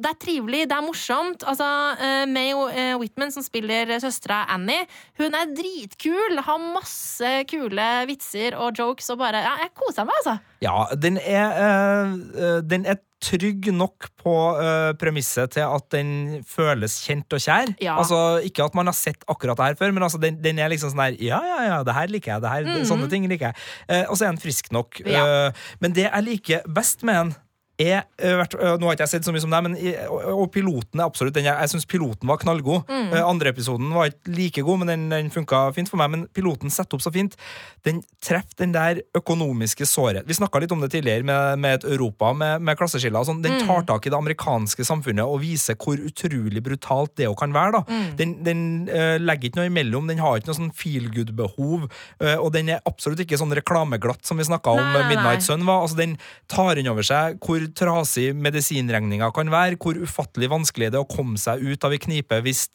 Det 0.01 0.09
er 0.09 0.19
trivelig, 0.25 0.63
det 0.71 0.79
er 0.79 0.87
morsomt. 0.87 1.45
Altså, 1.45 1.69
eh, 2.01 2.25
May 2.33 2.49
eh, 2.73 2.95
Whitman, 2.97 3.29
som 3.35 3.45
spiller 3.45 3.93
søstera 4.01 4.41
Annie, 4.49 4.89
hun 5.21 5.37
er 5.37 5.53
dritkul. 5.53 6.41
Har 6.49 6.65
masse 6.65 7.35
kule 7.53 7.89
vitser 8.09 8.57
og 8.57 8.73
jokes, 8.73 9.13
og 9.13 9.21
bare 9.21 9.45
Ja, 9.45 9.53
jeg 9.61 9.75
koser 9.77 10.09
meg, 10.09 10.17
altså. 10.23 10.39
Ja, 10.65 10.79
den 10.97 11.21
er, 11.21 11.53
øh, 12.33 12.63
den 12.65 12.89
er 12.89 12.97
trygg 13.25 13.69
nok 13.73 14.09
på 14.21 14.33
uh, 14.59 14.91
premisset 14.99 15.55
til 15.55 15.65
at 15.65 15.87
den 15.93 16.09
føles 16.49 16.97
kjent 17.05 17.35
og 17.35 17.41
kjær. 17.41 17.73
Ja. 17.83 17.97
Altså, 17.99 18.41
Ikke 18.45 18.65
at 18.65 18.77
man 18.77 18.89
har 18.89 18.97
sett 18.97 19.25
akkurat 19.31 19.57
det 19.57 19.69
her 19.71 19.79
før, 19.79 19.95
men 19.95 20.05
altså, 20.05 20.21
den, 20.21 20.37
den 20.43 20.61
er 20.61 20.71
liksom 20.73 20.93
sånn 20.93 21.03
der 21.03 21.17
Ja, 21.21 21.39
ja, 21.45 21.59
ja, 21.69 21.79
det 21.85 21.95
her 21.97 22.11
liker 22.11 22.35
jeg. 22.35 22.43
Det 22.45 22.51
her, 22.51 22.69
-hmm. 22.69 22.85
Sånne 22.85 23.09
ting 23.09 23.27
liker 23.31 23.51
jeg. 23.51 23.55
Uh, 23.89 24.05
og 24.11 24.17
så 24.17 24.25
er 24.25 24.35
den 24.35 24.41
frisk 24.41 24.71
nok. 24.71 25.01
Ja. 25.05 25.47
Uh, 25.47 25.65
men 25.79 25.95
det 25.95 26.09
jeg 26.09 26.23
liker 26.23 26.61
best 26.69 27.03
med 27.03 27.15
den, 27.15 27.35
er 27.79 28.03
øh, 28.23 28.37
vært- 28.39 28.55
øh, 28.55 28.77
Nå 28.79 28.87
har 28.87 28.95
ikke 28.95 29.03
jeg 29.03 29.09
sett 29.09 29.25
så 29.27 29.33
mye 29.35 29.41
som 29.43 29.51
deg, 29.51 29.63
men 29.63 29.75
og, 30.07 30.45
piloten 30.53 30.99
er 31.01 31.05
absolutt 31.09 31.33
den 31.35 31.43
jeg, 31.49 31.57
jeg 31.59 31.69
syns 31.73 31.85
piloten 31.91 32.27
var 32.29 32.37
knallgod. 32.39 32.85
Mm. 32.87 33.09
Eh, 33.13 33.23
andre 33.27 33.51
episoden 33.51 33.89
var 33.93 34.07
ikke 34.11 34.31
like 34.35 34.61
god, 34.63 34.79
men 34.79 34.87
den, 34.87 35.03
den 35.11 35.29
funka 35.33 35.73
fint 35.75 35.89
for 35.91 35.97
meg. 35.99 36.09
Men 36.13 36.27
piloten 36.35 36.71
setter 36.71 36.95
opp 36.95 37.03
så 37.03 37.11
fint. 37.11 37.35
Den 37.83 37.99
treffer 38.23 38.55
den 38.63 38.71
der 38.71 39.01
økonomiske 39.17 39.85
såret. 39.85 40.23
Vi 40.27 40.33
snakka 40.37 40.61
litt 40.63 40.71
om 40.71 40.79
det 40.81 40.91
tidligere 40.93 41.23
med, 41.27 41.59
med 41.59 41.79
et 41.79 41.87
Europa 41.97 42.31
med, 42.33 42.61
med 42.61 42.77
klasseskiller. 42.79 43.19
og 43.19 43.27
Sånn. 43.27 43.41
Den 43.43 43.55
Mm. 43.55 43.67
tar 43.67 43.83
tak 43.87 44.05
i 44.07 44.09
det 44.11 44.17
amerikanske 44.17 44.83
samfunnet 44.85 45.23
og 45.25 45.39
viser 45.43 45.75
hvor 45.79 45.95
utrolig 45.99 46.61
brutalt 46.63 47.15
det 47.15 47.27
òg 47.29 47.37
kan 47.39 47.53
være. 47.55 47.71
da. 47.71 47.81
Mm. 47.87 48.15
Den, 48.17 48.33
den 48.43 48.63
eh, 48.89 49.17
legger 49.19 49.49
ikke 49.49 49.59
noe 49.61 49.69
imellom, 49.69 50.07
den 50.07 50.17
har 50.23 50.37
ikke 50.39 50.47
noe 50.51 50.59
sånn 50.59 50.73
feel 50.75 51.07
good-behov. 51.13 51.89
eh, 52.21 52.35
og 52.37 52.51
den 52.53 52.69
er 52.69 52.81
absolutt 52.85 53.19
ikke 53.23 53.37
sånn 53.39 53.53
reklameglatt 53.55 54.25
som 54.25 54.37
vi 54.37 54.43
snakka 54.47 54.71
om 54.75 54.81
Nei, 54.81 55.01
eh, 55.01 55.07
Midnight 55.09 55.39
nei. 55.39 55.45
Sun 55.45 55.65
var. 55.65 55.81
altså 55.85 55.95
Den 55.97 56.17
tar 56.47 56.75
inn 56.77 56.87
over 56.87 57.03
seg 57.03 57.39
hvor 57.39 57.64
trasig 57.73 58.33
medisinregninga 58.35 59.31
kan 59.35 59.49
være, 59.51 59.77
hvor 59.81 59.97
ufattelig 59.97 60.49
vanskelig 60.51 60.91
det 60.91 60.99
er 60.99 61.05
å 61.05 61.09
komme 61.15 61.37
seg 61.41 61.63
ut 61.65 61.83
av 61.87 61.91
ei 61.95 61.99
knipe 62.03 62.41
hvis 62.45 62.65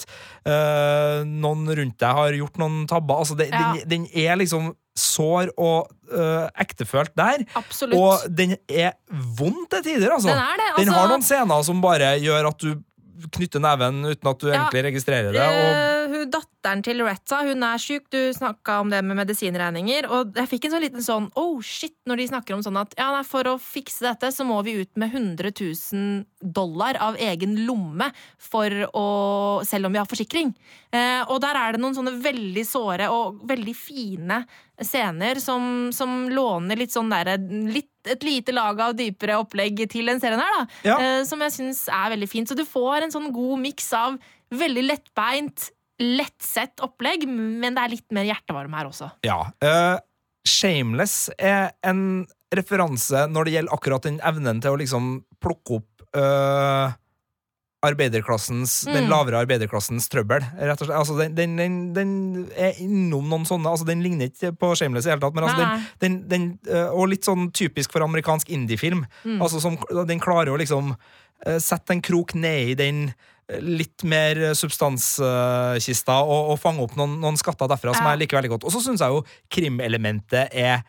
øh, 0.47 1.23
noen 1.29 1.67
rundt 1.79 1.99
deg 2.01 2.19
har 2.21 2.37
gjort 2.41 2.61
noen 2.61 2.87
tabber. 2.91 3.21
altså 3.23 3.37
det, 3.39 3.51
Ja. 3.53 3.73
den, 3.75 3.89
den 3.89 4.07
er 4.27 4.37
liksom 4.41 4.73
sår 5.01 5.53
og 5.57 5.89
øh, 6.13 6.49
ektefølt 6.61 7.15
der. 7.17 7.45
Absolutt. 7.57 7.97
Og 7.97 8.27
den 8.37 8.57
er 8.69 8.93
vond 9.39 9.67
til 9.71 9.83
tider, 9.87 10.11
altså. 10.13 10.29
Den 10.29 10.37
det, 10.61 10.71
Den 10.79 10.89
altså- 10.89 10.99
har 10.99 11.09
noen 11.15 11.23
scener 11.25 11.65
som 11.65 11.81
bare 11.81 12.15
gjør 12.21 12.49
at 12.51 12.59
du 12.59 12.75
knytter 13.37 13.61
neven 13.61 14.03
uten 14.09 14.29
at 14.31 14.39
du 14.41 14.49
Ja, 14.49 14.55
egentlig 14.65 14.85
registrerer 14.91 15.33
det. 15.33 15.41
Og 15.41 15.71
Eh, 15.71 16.07
hun 16.11 16.31
datt, 16.31 16.50
datteren 16.61 16.83
til 16.85 17.01
Loretta 17.01 17.41
hun 17.47 17.63
er 17.65 17.81
syk. 17.81 18.09
Du 18.13 18.19
snakka 18.35 18.81
om 18.81 18.91
det 18.93 19.01
med 19.05 19.17
medisinregninger. 19.17 20.09
Og 20.13 20.37
jeg 20.37 20.49
fikk 20.51 20.67
en 20.67 20.75
sånn 20.75 20.85
liten 20.85 21.03
sånn 21.03 21.29
oh 21.41 21.61
shit, 21.65 21.97
når 22.07 22.21
de 22.21 22.29
snakker 22.29 22.55
om 22.55 22.63
sånn 22.63 22.77
at 22.77 22.93
ja, 22.99 23.11
nei, 23.15 23.25
for 23.25 23.49
å 23.49 23.57
fikse 23.61 24.05
dette, 24.05 24.31
så 24.33 24.45
må 24.45 24.61
vi 24.67 24.77
ut 24.83 24.93
med 25.01 25.15
100 25.15 25.53
000 25.57 26.25
dollar 26.41 26.99
av 27.01 27.17
egen 27.21 27.65
lomme 27.67 28.11
for 28.39 28.71
å 28.97 29.09
Selv 29.67 29.87
om 29.87 29.93
vi 29.93 29.99
har 30.01 30.09
forsikring. 30.09 30.53
Eh, 30.93 31.23
og 31.31 31.41
der 31.43 31.57
er 31.57 31.75
det 31.75 31.81
noen 31.83 31.95
sånne 31.95 32.13
veldig 32.23 32.63
såre 32.67 33.09
og 33.13 33.41
veldig 33.49 33.75
fine 33.77 34.41
scener 34.81 35.41
som, 35.43 35.91
som 35.95 36.31
låner 36.33 36.79
litt 36.81 36.95
sånn 36.95 37.11
derre 37.13 37.37
Et 37.37 38.25
lite 38.25 38.55
lag 38.57 38.81
av 38.81 38.95
dypere 38.97 39.37
opplegg 39.43 39.83
til 39.93 40.09
den 40.09 40.21
serien 40.23 40.41
her, 40.41 40.55
da. 40.57 40.67
Ja. 40.87 40.97
Eh, 40.97 41.23
som 41.29 41.43
jeg 41.45 41.55
syns 41.57 41.85
er 41.93 42.15
veldig 42.15 42.31
fint. 42.31 42.49
Så 42.49 42.57
du 42.57 42.65
får 42.65 43.07
en 43.07 43.15
sånn 43.15 43.29
god 43.35 43.61
miks 43.61 43.91
av 43.97 44.17
veldig 44.51 44.87
lettbeint, 44.87 45.71
lettsett 46.01 46.81
opplegg, 46.85 47.27
men 47.29 47.77
det 47.77 47.83
er 47.83 47.93
litt 47.93 48.09
mer 48.17 48.29
hjertevarme 48.29 48.79
her 48.81 48.89
også. 48.91 49.11
Ja. 49.27 49.43
Uh, 49.63 49.99
Shameless 50.49 51.29
er 51.37 51.75
en 51.87 52.25
referanse 52.57 53.27
når 53.31 53.47
det 53.47 53.53
gjelder 53.59 53.77
akkurat 53.77 54.09
den 54.09 54.17
evnen 54.27 54.63
til 54.65 54.75
å 54.75 54.81
liksom 54.81 55.13
plukke 55.45 55.77
opp 55.79 56.07
uh, 56.17 56.97
arbeiderklassens, 57.87 58.83
den 58.89 59.07
Mm. 59.07 59.11
lavere 59.13 59.39
arbeiderklassens 59.41 60.09
trøbbel. 60.13 60.43
Rett 60.59 60.83
og 60.83 60.89
slett. 60.89 60.99
Altså, 60.99 61.17
den, 61.17 61.37
den, 61.37 61.55
den, 61.57 61.77
den 61.97 62.11
er 62.53 62.77
innom 62.83 63.29
noen 63.31 63.47
sånne 63.49 63.71
altså, 63.73 63.87
Den 63.89 64.03
ligner 64.05 64.29
ikke 64.29 64.53
på 64.53 64.75
Shameless 64.77 65.07
i 65.09 65.13
hele 65.15 65.23
tatt, 65.23 65.37
men 65.37 65.47
altså, 65.47 65.63
den, 65.63 65.87
den, 66.03 66.19
den, 66.29 66.51
eh, 66.69 66.91
og 66.93 67.09
litt 67.09 67.25
sånn 67.25 67.49
typisk 67.57 67.93
for 67.95 68.05
amerikansk 68.05 68.53
indiefilm. 68.53 69.07
Mm. 69.25 69.41
Altså, 69.41 69.63
som, 69.65 69.79
den 70.09 70.21
klarer 70.21 70.53
å 70.53 70.61
liksom 70.61 70.93
sette 71.57 71.95
en 71.95 72.03
krok 72.05 72.35
ned 72.37 72.75
i 72.75 72.77
den 72.77 72.99
litt 73.61 74.05
mer 74.09 74.39
substanskista 74.55 76.21
og, 76.23 76.53
og 76.53 76.59
fange 76.63 76.83
opp 76.85 76.95
noen, 76.99 77.19
noen 77.23 77.37
skatter 77.41 77.69
derfra 77.71 77.95
som 77.97 78.05
Ja. 78.07 78.13
jeg 78.15 78.23
liker 78.25 78.39
veldig 78.41 78.51
godt. 78.55 78.65
Og 78.69 78.73
så 78.75 78.81
syns 78.85 79.01
jeg 79.03 79.11
jo 79.15 79.25
krimelementet 79.51 80.55
er 80.55 80.83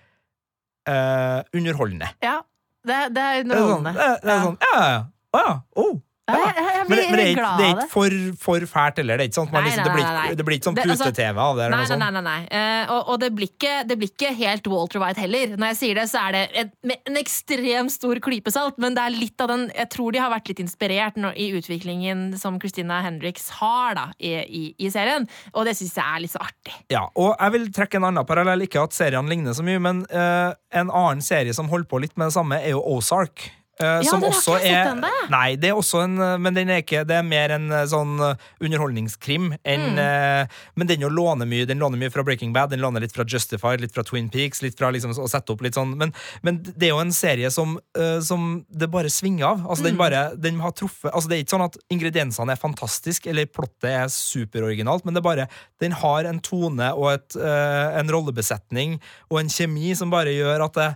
uh, 0.90 1.42
underholdende. 1.56 2.10
Ja, 2.24 2.40
det, 2.86 3.00
det 3.16 3.22
er 3.24 3.44
Det 3.44 3.56
er 3.56 3.66
sånn, 3.66 3.86
underholdende. 3.86 3.94
det, 3.94 4.08
er- 4.08 4.22
det 4.24 4.32
er 4.36 4.46
sånn 4.46 4.58
Ja, 4.62 4.80
ja, 4.82 5.02
ja. 5.42 5.60
Oh. 5.76 5.94
Jeg, 6.32 6.56
jeg, 6.58 6.82
Men, 6.82 6.92
blir 6.92 7.10
men 7.12 7.20
det 7.20 7.26
er 7.26 7.36
glad 7.38 7.60
det 7.62 7.66
er 7.66 7.74
ikke 7.76 7.90
for, 7.92 8.16
for 8.42 8.66
fælt 8.72 9.02
heller. 9.02 9.22
Det 9.22 9.28
sånn 9.36 9.50
liksom, 9.52 9.84
det, 9.84 9.94
blir, 9.96 10.06
ikke- 10.06 10.36
det 10.40 10.46
blir 10.48 10.58
ikke 10.58 10.70
sånn 10.70 10.80
altså- 10.82 11.10
pute-TV 11.12 11.42
av 11.46 11.60
det. 11.60 11.70
Nei, 11.72 11.82
nei, 11.88 11.98
nei, 12.02 12.10
nei, 12.18 12.24
nei. 12.28 12.40
Eh, 12.52 12.92
og, 12.96 13.12
og 13.14 13.20
det, 13.24 13.32
blir 13.38 13.52
ikke, 13.52 13.76
det 13.88 13.98
blir 14.02 14.12
ikke 14.12 14.32
helt 14.38 14.68
Walter 14.72 15.02
White 15.04 15.22
heller. 15.22 15.56
Når 15.58 15.74
jeg 15.74 15.80
sier 15.82 16.02
det, 16.02 16.08
så 16.12 16.24
er 16.28 16.38
det 16.38 16.44
et, 16.64 16.74
en 17.12 17.20
ekstremt 17.22 17.94
stor 17.94 18.22
klype 18.24 18.54
salt, 18.54 18.80
men 18.82 18.98
det 18.98 19.06
er 19.06 19.16
litt 19.16 19.42
av 19.44 19.52
den 19.52 19.68
Jeg 19.76 19.90
tror 19.94 20.12
de 20.16 20.22
har 20.24 20.32
vært 20.34 20.52
litt 20.52 20.62
inspirert 20.64 21.18
når, 21.20 21.38
i 21.38 21.52
utviklingen 21.60 22.26
som 22.40 22.60
Christina 22.62 23.02
Hendricks 23.06 23.50
har 23.62 23.96
da, 23.98 24.08
i, 24.20 24.34
i, 24.42 24.64
i 24.80 24.92
serien, 24.94 25.28
og 25.54 25.66
det 25.68 25.76
syns 25.80 25.96
jeg 25.98 26.06
er 26.06 26.24
litt 26.26 26.34
så 26.34 26.42
artig. 26.44 26.76
Ja, 26.94 27.06
og 27.16 27.34
jeg 27.38 27.56
vil 27.58 27.70
trekke 27.76 28.00
en 28.02 28.10
annen 28.12 28.28
parallell. 28.28 28.66
Ikke 28.66 28.84
at 28.84 28.96
seriene 28.96 29.30
ligner 29.32 29.56
så 29.58 29.64
mye, 29.66 29.80
men 29.82 30.04
uh, 30.14 30.52
en 30.76 30.92
annen 30.92 31.24
serie 31.26 31.54
som 31.56 31.70
holder 31.72 31.90
på 31.92 32.02
litt 32.04 32.16
med 32.18 32.30
det 32.30 32.36
samme, 32.38 32.60
er 32.62 32.76
jo 32.76 32.84
Ozark. 32.96 33.50
Eh, 33.82 34.02
Ja, 34.06 34.10
som 34.10 34.22
den 34.22 34.32
har 34.32 34.40
ikke 34.40 34.58
jeg 34.62 34.72
sett 34.72 34.92
ennå. 34.94 35.10
Nei, 35.34 35.56
det 35.60 35.70
er 35.72 35.80
også 35.80 36.04
en 36.06 36.16
eh, 36.22 36.38
Men 36.38 36.54
den 36.58 36.70
er 36.70 36.82
ikke 36.84 37.04
Det 37.08 37.18
er 37.18 37.24
mer 37.28 37.52
en 37.58 37.68
eh, 37.72 37.86
sånn 37.92 38.14
underholdningskrim 38.62 39.52
enn 39.68 39.82
Mm. 39.92 39.98
uh, 39.98 40.48
Men 40.78 40.88
den 40.88 41.02
jo 41.02 41.10
låner 41.10 41.48
mye 41.50 41.66
Den 41.68 41.80
låner 41.82 41.98
mye 42.00 42.12
fra 42.14 42.24
Breaking 42.24 42.54
Bad, 42.54 42.70
den 42.72 42.80
låner 42.84 43.02
litt 43.04 43.14
fra 43.16 43.26
Justified, 43.28 43.82
litt 43.82 43.94
fra 43.96 44.04
Twin 44.08 44.30
Peaks, 44.32 44.62
litt 44.62 44.78
fra 44.78 44.92
liksom 44.94 45.12
å 45.18 45.28
sette 45.30 45.52
opp 45.54 45.62
litt 45.66 45.76
sånn 45.78 45.96
Men, 45.98 46.14
men 46.46 46.60
det 46.64 46.88
er 46.90 46.94
jo 46.94 47.02
en 47.02 47.12
serie 47.16 47.50
som, 47.52 47.78
uh, 47.98 48.20
som 48.24 48.64
det 48.70 48.88
bare 48.94 49.10
svinger 49.12 49.48
av. 49.52 49.66
Altså, 49.68 49.84
den 49.88 49.96
Mm. 49.96 49.98
bare 50.04 50.22
Den 50.38 50.60
har 50.62 50.72
truffet 50.78 51.12
Altså, 51.12 51.28
det 51.30 51.38
er 51.38 51.44
ikke 51.44 51.56
sånn 51.58 51.66
at 51.66 51.78
ingrediensene 51.92 52.52
er 52.54 52.62
fantastiske, 52.62 53.28
eller 53.30 53.46
plottet 53.50 53.90
er 53.90 54.08
superoriginalt, 54.14 55.04
men 55.06 55.14
det 55.16 55.22
er 55.24 55.28
bare 55.30 55.48
Den 55.82 55.92
har 55.92 56.26
en 56.30 56.40
tone 56.40 56.92
og 56.94 57.12
et, 57.14 57.36
en 57.42 58.08
rollebesetning 58.12 59.00
og 59.32 59.40
en 59.42 59.50
kjemi 59.50 59.96
som 59.98 60.10
bare 60.14 60.32
gjør 60.36 60.66
at 60.70 60.74
det 60.80 60.90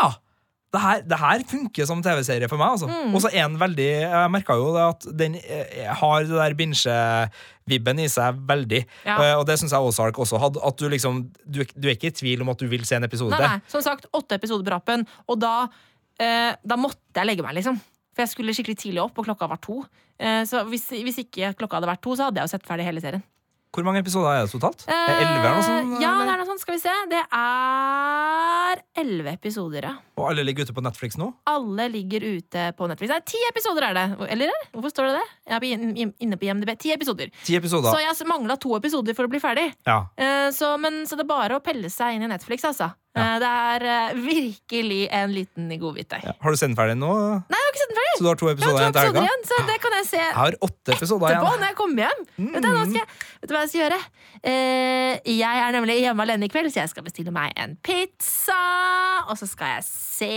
Ja! 0.00 0.10
Det 0.70 0.80
her, 0.80 1.00
det 1.02 1.18
her 1.18 1.42
funker 1.50 1.86
som 1.88 2.02
TV-serie 2.04 2.48
for 2.50 2.60
meg. 2.60 2.76
Altså. 2.76 2.86
Mm. 2.86 3.14
Og 3.14 3.24
så 3.24 3.30
er 3.32 3.42
den 3.48 3.58
veldig 3.58 3.88
Jeg 3.88 4.30
merka 4.30 4.54
jo 4.58 4.68
det 4.76 4.84
at 4.86 5.06
den 5.18 5.34
eh, 5.40 5.88
har 5.98 6.26
det 6.28 6.36
der 6.36 6.54
binge-vibben 6.58 8.02
i 8.04 8.06
seg 8.12 8.38
veldig. 8.46 8.84
Ja. 9.02 9.16
Eh, 9.16 9.34
og 9.40 9.46
det 9.48 9.58
syns 9.58 9.74
jeg 9.74 9.88
Ozark 9.90 10.20
også 10.22 10.38
hadde. 10.42 10.62
At 10.66 10.78
du 10.78 10.86
liksom 10.92 11.24
du, 11.42 11.64
du 11.74 11.88
er 11.88 11.96
ikke 11.96 12.12
i 12.12 12.18
tvil 12.22 12.44
om 12.46 12.52
at 12.54 12.62
du 12.62 12.68
vil 12.70 12.86
se 12.86 13.00
en 13.00 13.08
episode. 13.08 13.34
Nei, 13.34 13.56
nei, 13.58 13.72
som 13.72 13.82
sagt, 13.82 14.06
åtte 14.14 14.38
episoder 14.38 14.68
på 14.68 14.76
rappen, 14.76 15.02
og 15.26 15.40
da, 15.42 15.54
eh, 16.22 16.52
da 16.62 16.78
måtte 16.78 17.18
jeg 17.18 17.32
legge 17.32 17.46
meg, 17.46 17.58
liksom. 17.58 17.80
For 18.14 18.24
jeg 18.24 18.34
skulle 18.34 18.54
skikkelig 18.54 18.78
tidlig 18.78 19.02
opp, 19.02 19.18
og 19.18 19.26
klokka 19.26 19.50
var 19.50 19.58
to. 19.64 19.82
Eh, 20.22 20.44
så 20.46 20.62
hvis, 20.70 20.86
hvis 21.02 21.22
ikke 21.24 21.54
klokka 21.58 21.80
hadde 21.80 21.90
vært 21.90 22.04
to, 22.06 22.14
så 22.14 22.28
hadde 22.28 22.42
jeg 22.42 22.46
jo 22.46 22.54
sett 22.54 22.70
ferdig 22.70 22.86
hele 22.86 23.02
serien. 23.02 23.26
Hvor 23.70 23.84
mange 23.86 24.00
episoder 24.02 24.32
er 24.34 24.46
det 24.46 24.50
totalt? 24.50 24.80
Det 24.82 24.94
er 24.96 25.20
Elleve 25.22 25.44
eller 25.46 25.54
noe 25.54 25.62
sånt? 25.62 25.92
Eh, 25.94 26.00
ja, 26.02 26.10
det 26.18 26.32
er 26.32 26.40
noe 26.40 26.46
sånt. 26.48 26.60
Skal 26.64 26.74
vi 26.74 26.80
se. 26.82 26.94
Det 27.10 27.20
er 27.38 28.80
elleve 29.00 29.34
episoder, 29.38 29.86
ja. 29.86 29.92
Og 30.18 30.26
alle 30.30 30.42
ligger 30.46 30.66
ute 30.66 30.74
på 30.76 30.82
Netflix 30.84 31.16
nå? 31.20 31.28
Alle 31.50 31.86
ligger 31.92 32.26
ute 32.34 32.64
på 32.76 32.88
Netflix. 32.90 33.12
Nei, 33.14 33.20
ti 33.30 33.40
episoder 33.48 33.86
er 33.88 33.96
det. 33.96 34.04
Eller? 34.34 34.52
Hvorfor 34.74 34.92
står 34.92 35.08
det 35.10 35.20
det? 35.20 35.28
Jeg 35.52 35.70
er 35.78 36.10
inne 36.26 36.38
på 36.40 36.48
IMDb. 36.50 36.74
Ti 36.82 36.92
episoder. 36.96 37.30
Ti 37.46 37.56
episoder. 37.60 37.94
Så 37.94 38.02
jeg 38.02 38.28
mangla 38.28 38.58
to 38.60 38.74
episoder 38.76 39.16
for 39.16 39.28
å 39.28 39.32
bli 39.32 39.40
ferdig. 39.42 39.68
Ja. 39.86 40.00
Eh, 40.18 40.50
Så, 40.50 40.74
men, 40.82 41.04
så 41.06 41.14
det 41.16 41.24
er 41.24 41.30
bare 41.30 41.60
å 41.60 41.62
pelle 41.64 41.88
seg 41.92 42.16
inn 42.18 42.26
i 42.26 42.32
Netflix, 42.34 42.66
altså. 42.66 42.90
Eh, 43.16 43.38
Det 43.42 43.48
er 43.50 43.84
eh, 43.90 44.14
virkelig 44.22 45.00
en 45.10 45.32
liten 45.34 45.70
godbit 45.80 46.08
der. 46.12 46.20
Ja. 46.28 46.32
Har 46.40 46.50
du 46.50 46.56
sett 46.60 46.68
den 46.70 46.76
ferdig 46.78 46.94
nå? 47.00 47.10
Nei, 47.50 47.58
jeg 47.58 47.64
har 47.64 47.72
ikke 47.72 47.80
sett 47.82 47.90
den 47.90 47.98
ferdig! 47.98 48.16
Så 48.20 48.22
du 48.22 48.28
har 48.30 48.38
to 48.38 48.48
episoder 48.52 48.84
har 48.84 48.92
to 48.92 49.00
episoder 49.00 49.24
igjen, 49.26 49.42
så 49.48 49.58
det 49.66 49.76
kan 49.82 49.96
jeg 49.96 50.06
se 50.10 50.16
Jeg 50.20 50.34
har 50.36 50.56
åtte 50.68 50.94
episoder 50.94 51.26
etterpå 51.30 51.48
igjen. 51.50 51.60
når 51.60 51.66
jeg 51.72 51.76
kommer 51.80 52.04
hjem. 52.04 52.20
Vet, 52.54 52.62
du, 52.62 52.68
jeg, 52.98 53.06
vet 53.40 53.48
du 53.50 53.54
hva 53.56 53.62
jeg 53.64 53.70
skal 53.72 53.80
gjøre? 53.82 54.00
Eh, 54.52 55.32
jeg 55.40 55.62
er 55.64 55.72
nemlig 55.78 55.96
hjemme 56.04 56.26
alene 56.26 56.46
i 56.46 56.52
kveld, 56.52 56.70
så 56.74 56.82
jeg 56.84 56.92
skal 56.92 57.06
bestille 57.06 57.32
meg 57.34 57.52
en 57.56 57.74
pizza. 57.86 58.60
Og 59.30 59.34
så 59.40 59.48
skal 59.50 59.76
jeg 59.78 59.84
se 59.88 60.30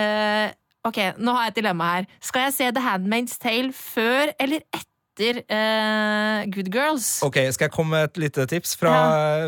eh, 0.00 0.48
Ok, 0.88 0.96
nå 1.20 1.34
har 1.36 1.44
jeg 1.44 1.52
et 1.52 1.58
dilemma 1.60 1.90
her. 1.98 2.06
Skal 2.24 2.46
jeg 2.46 2.54
se 2.56 2.70
The 2.72 2.80
Handmaid's 2.86 3.36
Tale 3.42 3.68
før 3.76 4.32
eller 4.40 4.62
etter 4.72 4.86
eh, 5.20 6.46
Good 6.50 6.70
Girls? 6.74 7.08
Ok, 7.26 7.38
Skal 7.52 7.68
jeg 7.68 7.74
komme 7.74 7.96
med 7.96 8.10
et 8.10 8.20
lite 8.24 8.46
tips 8.50 8.76
fra, 8.80 8.94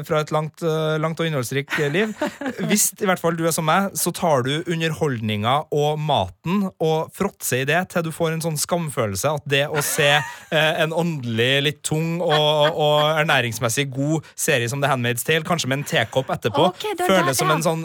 fra 0.07 0.23
et 0.23 0.33
langt, 0.35 0.63
eh, 0.63 0.99
langt 1.03 1.21
og 1.21 1.29
innholdsrikt 1.29 1.79
liv? 1.93 2.13
Hvis 2.69 2.91
i 3.01 3.09
hvert 3.09 3.23
fall 3.23 3.39
du 3.39 3.47
er 3.49 3.55
som 3.55 3.67
meg, 3.69 3.93
så 3.99 4.13
tar 4.15 4.45
du 4.47 4.53
underholdninga 4.67 5.57
og 5.73 6.01
maten 6.01 6.69
og 6.83 7.13
fråtser 7.17 7.63
i 7.63 7.69
det 7.69 7.81
til 7.93 8.03
du 8.03 8.13
får 8.15 8.35
en 8.35 8.45
sånn 8.45 8.59
skamfølelse 8.61 9.31
at 9.39 9.45
det 9.49 9.65
å 9.71 9.83
se 9.85 10.11
uh, 10.19 10.73
en 10.83 10.95
åndelig, 10.97 11.51
litt 11.67 11.81
tung 11.87 12.21
og, 12.25 12.77
og 12.77 13.21
ernæringsmessig 13.21 13.89
god 13.93 14.27
serie 14.39 14.69
som 14.71 14.83
The 14.83 14.91
Handmaid's 14.91 15.25
Tale, 15.27 15.45
kanskje 15.47 15.71
med 15.71 15.81
en 15.81 15.87
tekopp 15.89 16.31
etterpå, 16.35 16.69
okay, 16.73 16.97
føles 16.99 17.39
som 17.39 17.51
en 17.53 17.65
sånn 17.65 17.85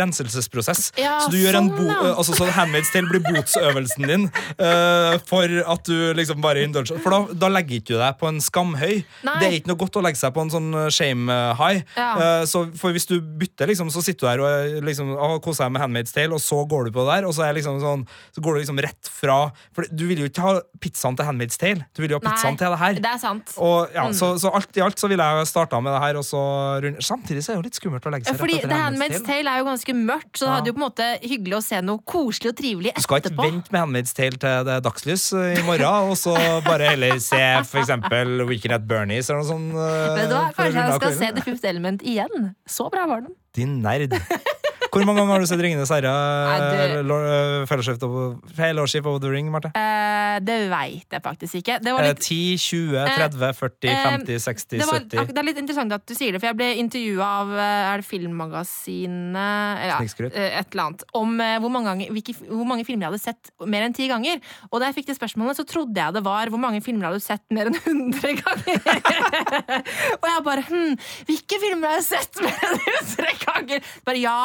renselsesprosess. 0.00 0.90
Ja, 1.00 1.18
så 1.22 1.32
du 1.32 1.38
gjør 1.40 1.60
en 1.60 1.70
sånn, 1.70 1.72
bo, 1.76 1.88
ja. 1.88 1.98
eh, 2.10 2.20
altså, 2.20 2.36
så 2.38 2.48
Handmaid's 2.56 2.92
Tale 2.94 3.10
blir 3.10 3.24
botsøvelsen 3.26 4.08
din 4.10 4.28
uh, 4.28 5.16
for 5.28 5.56
at 5.76 5.88
du 5.88 6.12
liksom 6.16 6.42
bare 6.44 6.64
indulger. 6.66 7.00
For 7.02 7.14
da, 7.14 7.15
da 7.32 7.48
legger 7.52 7.78
ikke 7.80 7.94
du 7.94 7.98
deg 8.00 8.18
på 8.20 8.28
en 8.30 8.40
skamhøy. 8.44 8.94
Nei. 9.26 9.36
Det 9.40 9.46
er 9.48 9.56
ikke 9.58 9.70
noe 9.72 9.80
godt 9.80 9.98
å 10.00 10.02
legge 10.06 10.20
seg 10.20 10.34
på 10.36 10.44
en 10.44 10.52
sånn 10.52 10.68
eh, 10.74 10.88
shame 10.94 11.32
high. 11.60 11.82
Ja. 11.96 12.44
Så 12.48 12.64
for 12.78 12.92
hvis 12.96 13.08
du 13.10 13.16
bytter, 13.20 13.70
liksom, 13.72 13.90
så 13.94 14.02
sitter 14.04 14.26
du 14.26 14.30
her 14.30 14.44
og 14.46 14.84
liksom, 14.86 15.14
ah, 15.18 15.36
koser 15.44 15.66
deg 15.66 15.72
med 15.76 15.82
Handmaid's 15.84 16.14
Tale, 16.16 16.32
og 16.36 16.42
så 16.44 16.60
går 16.68 16.88
du 16.88 16.94
på 16.96 17.04
det 17.06 17.14
der, 17.16 17.28
og 17.28 17.34
så, 17.36 17.46
liksom 17.56 17.80
sånn, 17.82 18.04
så 18.36 18.44
går 18.44 18.56
du 18.58 18.62
liksom 18.64 18.80
rett 18.84 19.10
fra 19.10 19.38
For 19.76 19.86
du 19.90 20.04
vil 20.10 20.20
jo 20.24 20.28
ikke 20.30 20.44
ha 20.44 20.54
pizzaen 20.82 21.16
til 21.18 21.26
Handmaid's 21.28 21.58
Tale, 21.60 21.86
du 21.96 22.02
vil 22.04 22.14
jo 22.14 22.20
ha 22.20 22.24
pizzaen 22.28 22.56
til 22.60 22.70
det 22.74 22.78
her. 22.82 23.00
Det 23.06 23.12
er 23.14 23.20
sant. 23.22 23.54
Og, 23.58 23.88
ja, 23.94 24.06
Mm. 24.06 24.14
så, 24.14 24.26
så 24.38 24.50
alt 24.54 24.76
i 24.78 24.82
alt 24.84 24.98
så 25.00 25.08
ville 25.10 25.24
jeg 25.24 25.46
starta 25.50 25.80
med 25.82 25.92
det 25.96 26.00
her, 26.04 26.16
og 26.20 26.24
så 26.26 26.40
rundt 26.84 27.02
Samtidig 27.06 27.42
så 27.44 27.52
er 27.52 27.56
det 27.56 27.60
jo 27.60 27.66
litt 27.66 27.78
skummelt 27.80 28.06
å 28.06 28.10
legge 28.14 28.26
seg 28.30 28.38
Fordi 28.38 28.54
rett 28.56 28.64
etter 28.64 28.72
The 28.74 28.82
Handmaid's 28.84 29.22
Tale 29.26 29.50
er 29.52 29.58
jo 29.62 29.66
ganske 29.66 29.94
mørkt, 29.98 30.32
så 30.38 30.44
det 30.44 30.48
Ja. 30.48 30.54
hadde 30.56 30.70
jo 30.70 30.74
på 30.76 30.80
en 30.80 30.86
måte 30.86 31.06
hyggelig 31.26 31.56
å 31.58 31.62
se 31.66 31.80
noe 31.82 31.98
koselig 32.06 32.50
og 32.52 32.56
trivelig 32.60 32.90
etterpå. 32.92 33.02
Du 33.02 33.06
skal 33.06 33.20
ikke 33.20 33.42
vente 33.42 33.72
med 33.74 33.80
Handmaid's 33.82 34.14
Tale 34.16 34.38
til 34.42 34.64
det 34.66 34.74
er 34.76 34.80
dagslys 34.86 35.24
eh, 35.36 35.58
i 35.58 35.62
morgen, 35.66 36.10
og 36.12 36.16
så 36.16 36.34
bare 36.66 36.95
heller 36.96 37.20
se 37.22 37.40
eksempel 37.84 38.42
Weekend 38.48 38.74
at 38.80 38.88
Bernies 38.88 39.28
eller 39.30 39.44
noe 39.44 39.50
sånt. 39.52 39.72
eh, 39.76 40.14
Vet 40.18 40.28
du 40.32 40.36
hva? 40.36 40.44
Kanskje 40.56 40.82
jeg 40.88 40.98
skal 41.00 41.16
se. 41.20 41.30
The 41.38 41.44
Fifth 41.46 41.68
Element 41.70 42.02
igjen. 42.02 42.50
Så 42.66 42.88
bra 42.92 43.06
var 43.06 43.26
den. 43.28 43.36
Din 43.56 43.78
nerd. 43.84 44.16
Hvor 44.96 45.04
mange 45.08 45.20
ganger 45.22 45.36
har 45.36 45.44
du 45.44 45.48
sett 45.50 45.60
Ringenes 45.62 45.92
herre? 45.92 46.12
Eh, 46.56 47.66
Fellowship 47.68 48.02
of, 48.06 48.16
Fellowship 48.56 49.06
of 49.10 49.20
the 49.22 49.30
Ring, 49.32 49.50
Marte? 49.52 49.70
Uh, 49.76 50.38
det 50.46 50.56
veit 50.72 51.12
jeg 51.12 51.22
faktisk 51.24 51.60
ikke. 51.60 51.78
Det 51.84 51.92
var 51.94 52.04
Eh, 52.06 52.12
litt 52.14 52.24
10, 52.24 52.56
20, 52.56 53.04
30, 53.16 53.52
40, 53.60 53.90
Eh, 53.92 54.02
50, 54.06 54.38
60, 54.46 54.78
det, 54.80 54.86
var, 54.88 55.00
70 55.04 55.32
det 55.34 55.40
er 55.42 55.46
litt 55.50 55.60
interessant 55.62 55.92
at 55.96 56.04
du 56.08 56.14
sier 56.16 56.32
det, 56.34 56.40
for 56.42 56.50
jeg 56.50 56.58
ble 56.58 56.68
intervjua 56.82 57.26
av 57.42 57.52
eh, 57.56 57.92
Er 57.92 58.02
det 58.02 58.06
Filmmagasinet 58.06 59.84
ja, 59.86 59.98
eh, 60.00 60.58
Et 60.60 60.72
eller 60.72 60.82
annet. 60.86 61.04
Om 61.16 61.40
eh, 61.40 61.56
hvor 61.62 61.72
mange, 61.72 61.90
ganger- 61.92 62.12
hvilke, 62.16 62.34
hvor 62.48 62.66
mange 62.68 62.84
filmer 62.88 63.06
jeg 63.06 63.12
hadde 63.14 63.22
sett 63.24 63.50
mer 63.66 63.86
enn 63.86 63.94
ti 63.96 64.08
ganger. 64.10 64.40
Og 64.70 64.80
da 64.80 64.90
jeg 64.90 64.98
fikk 65.00 65.10
det 65.12 65.18
spørsmålet, 65.18 65.58
så 65.60 65.66
trodde 65.68 65.96
jeg 66.00 66.16
det 66.16 66.22
var 66.26 66.48
hvor 66.52 66.60
mange 66.62 66.80
filmer 66.84 67.06
jeg 67.08 67.16
hadde 67.16 67.26
sett 67.26 67.44
mer 67.54 67.70
enn 67.70 67.78
100 67.78 68.40
ganger. 68.40 68.78
og 70.20 70.26
jeg 70.30 70.44
bare 70.46 70.64
hm, 70.70 70.94
hvilke 71.28 71.60
filmer 71.62 71.90
har 71.92 71.98
jeg 72.00 72.08
sett 72.12 72.40
mer 72.44 72.66
enn 72.68 72.78
100 72.86 73.40
ganger? 73.44 73.90
Bare 74.06 74.20
ja, 74.22 74.36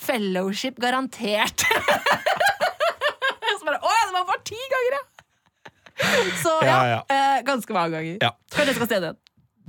Fellowship, 0.00 0.80
garantert. 0.80 1.66
så 3.60 3.66
bare 3.66 3.80
å 3.80 3.90
ja, 3.92 4.04
det 4.08 4.14
var 4.16 4.28
bare 4.30 4.44
ti 4.48 4.60
ganger, 4.74 4.98
ja! 4.98 5.02
Så 6.40 6.52
ja, 6.64 6.68
Ja, 6.68 6.84
ja. 6.94 7.00
eh, 7.12 7.40
ganske 7.44 7.74
mange 7.76 7.98
ganger. 7.98 8.16
Ja. 8.24 8.30
Før 8.54 8.70
det 8.70 8.78
skal 8.78 8.88
stede 8.88 9.10
igjen. 9.10 9.20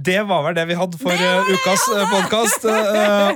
Det 0.01 0.15
var 0.25 0.39
vel 0.41 0.55
det 0.57 0.63
vi 0.65 0.73
hadde 0.79 0.97
for 0.97 1.13
uh, 1.13 1.49
ukas 1.51 1.81
podkast. 2.09 2.63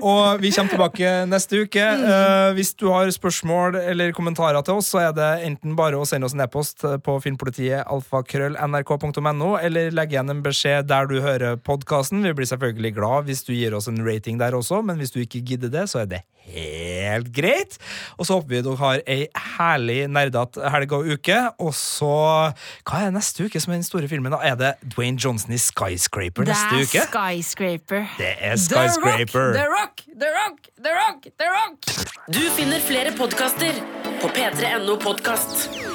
og 0.01 0.39
vi 0.41 0.49
kommer 0.55 0.71
tilbake 0.71 1.09
neste 1.29 1.59
uke. 1.61 1.83
Uh, 1.99 2.55
hvis 2.57 2.71
du 2.79 2.87
har 2.89 3.11
spørsmål 3.13 3.75
eller 3.83 4.15
kommentarer 4.17 4.63
til 4.65 4.79
oss, 4.79 4.89
så 4.89 5.03
er 5.03 5.11
det 5.13 5.27
enten 5.45 5.75
bare 5.77 5.99
å 5.99 6.07
sende 6.09 6.25
oss 6.25 6.33
en 6.33 6.41
e-post 6.41 6.81
på 7.05 7.19
filmpolitiet 7.21 7.83
alfakrøll.nrk.no, 7.85 9.51
eller 9.61 9.93
legge 9.93 10.17
igjen 10.17 10.33
en 10.33 10.41
beskjed 10.47 10.89
der 10.89 11.11
du 11.11 11.19
hører 11.21 11.59
podkasten. 11.61 12.25
Vi 12.25 12.33
blir 12.39 12.49
selvfølgelig 12.49 12.95
glad 12.97 13.29
hvis 13.29 13.45
du 13.45 13.53
gir 13.53 13.75
oss 13.77 13.91
en 13.91 14.01
rating 14.07 14.41
der 14.41 14.57
også, 14.57 14.81
men 14.87 14.97
hvis 14.97 15.13
du 15.13 15.19
ikke 15.21 15.43
gidder 15.45 15.69
det, 15.75 15.85
så 15.91 16.01
er 16.01 16.09
det 16.15 16.23
helt 16.51 17.31
greit. 17.35 17.77
Og 18.19 18.27
så 18.27 18.37
håper 18.37 18.51
vi 18.53 18.61
dere 18.65 18.79
har 18.81 19.01
ei 19.07 19.27
herlig 19.57 19.97
nerdete 20.11 20.69
helg 20.73 20.95
og 20.97 21.09
uke. 21.15 21.39
Og 21.59 21.73
så 21.77 22.11
Hva 22.85 23.01
er 23.05 23.15
neste 23.15 23.45
uke 23.47 23.61
som 23.61 23.73
er 23.73 23.81
den 23.81 23.87
store 23.87 24.09
filmen? 24.11 24.31
da? 24.35 24.41
Er 24.45 24.55
det 24.59 24.73
Dwayne 24.95 25.17
Johnson 25.21 25.53
i 25.55 25.59
Skyscraper 25.61 26.47
neste 26.49 26.81
uke? 26.83 27.01
Det 27.01 27.03
er 27.05 27.41
Skyscraper. 27.41 28.07
Det 28.19 28.31
er 28.39 28.55
Skyscraper. 28.61 29.53
The 29.57 29.67
Rock, 29.71 30.05
The 30.19 30.31
Rock, 30.39 30.71
The 30.83 30.95
Rock, 31.01 31.29
The 31.39 31.51
Rock! 31.57 31.91
Du 32.33 32.41
finner 32.57 32.79
flere 32.81 33.11
podkaster 33.17 33.77
på 34.21 34.27
p3.no 34.33 34.95
podkast. 35.01 35.94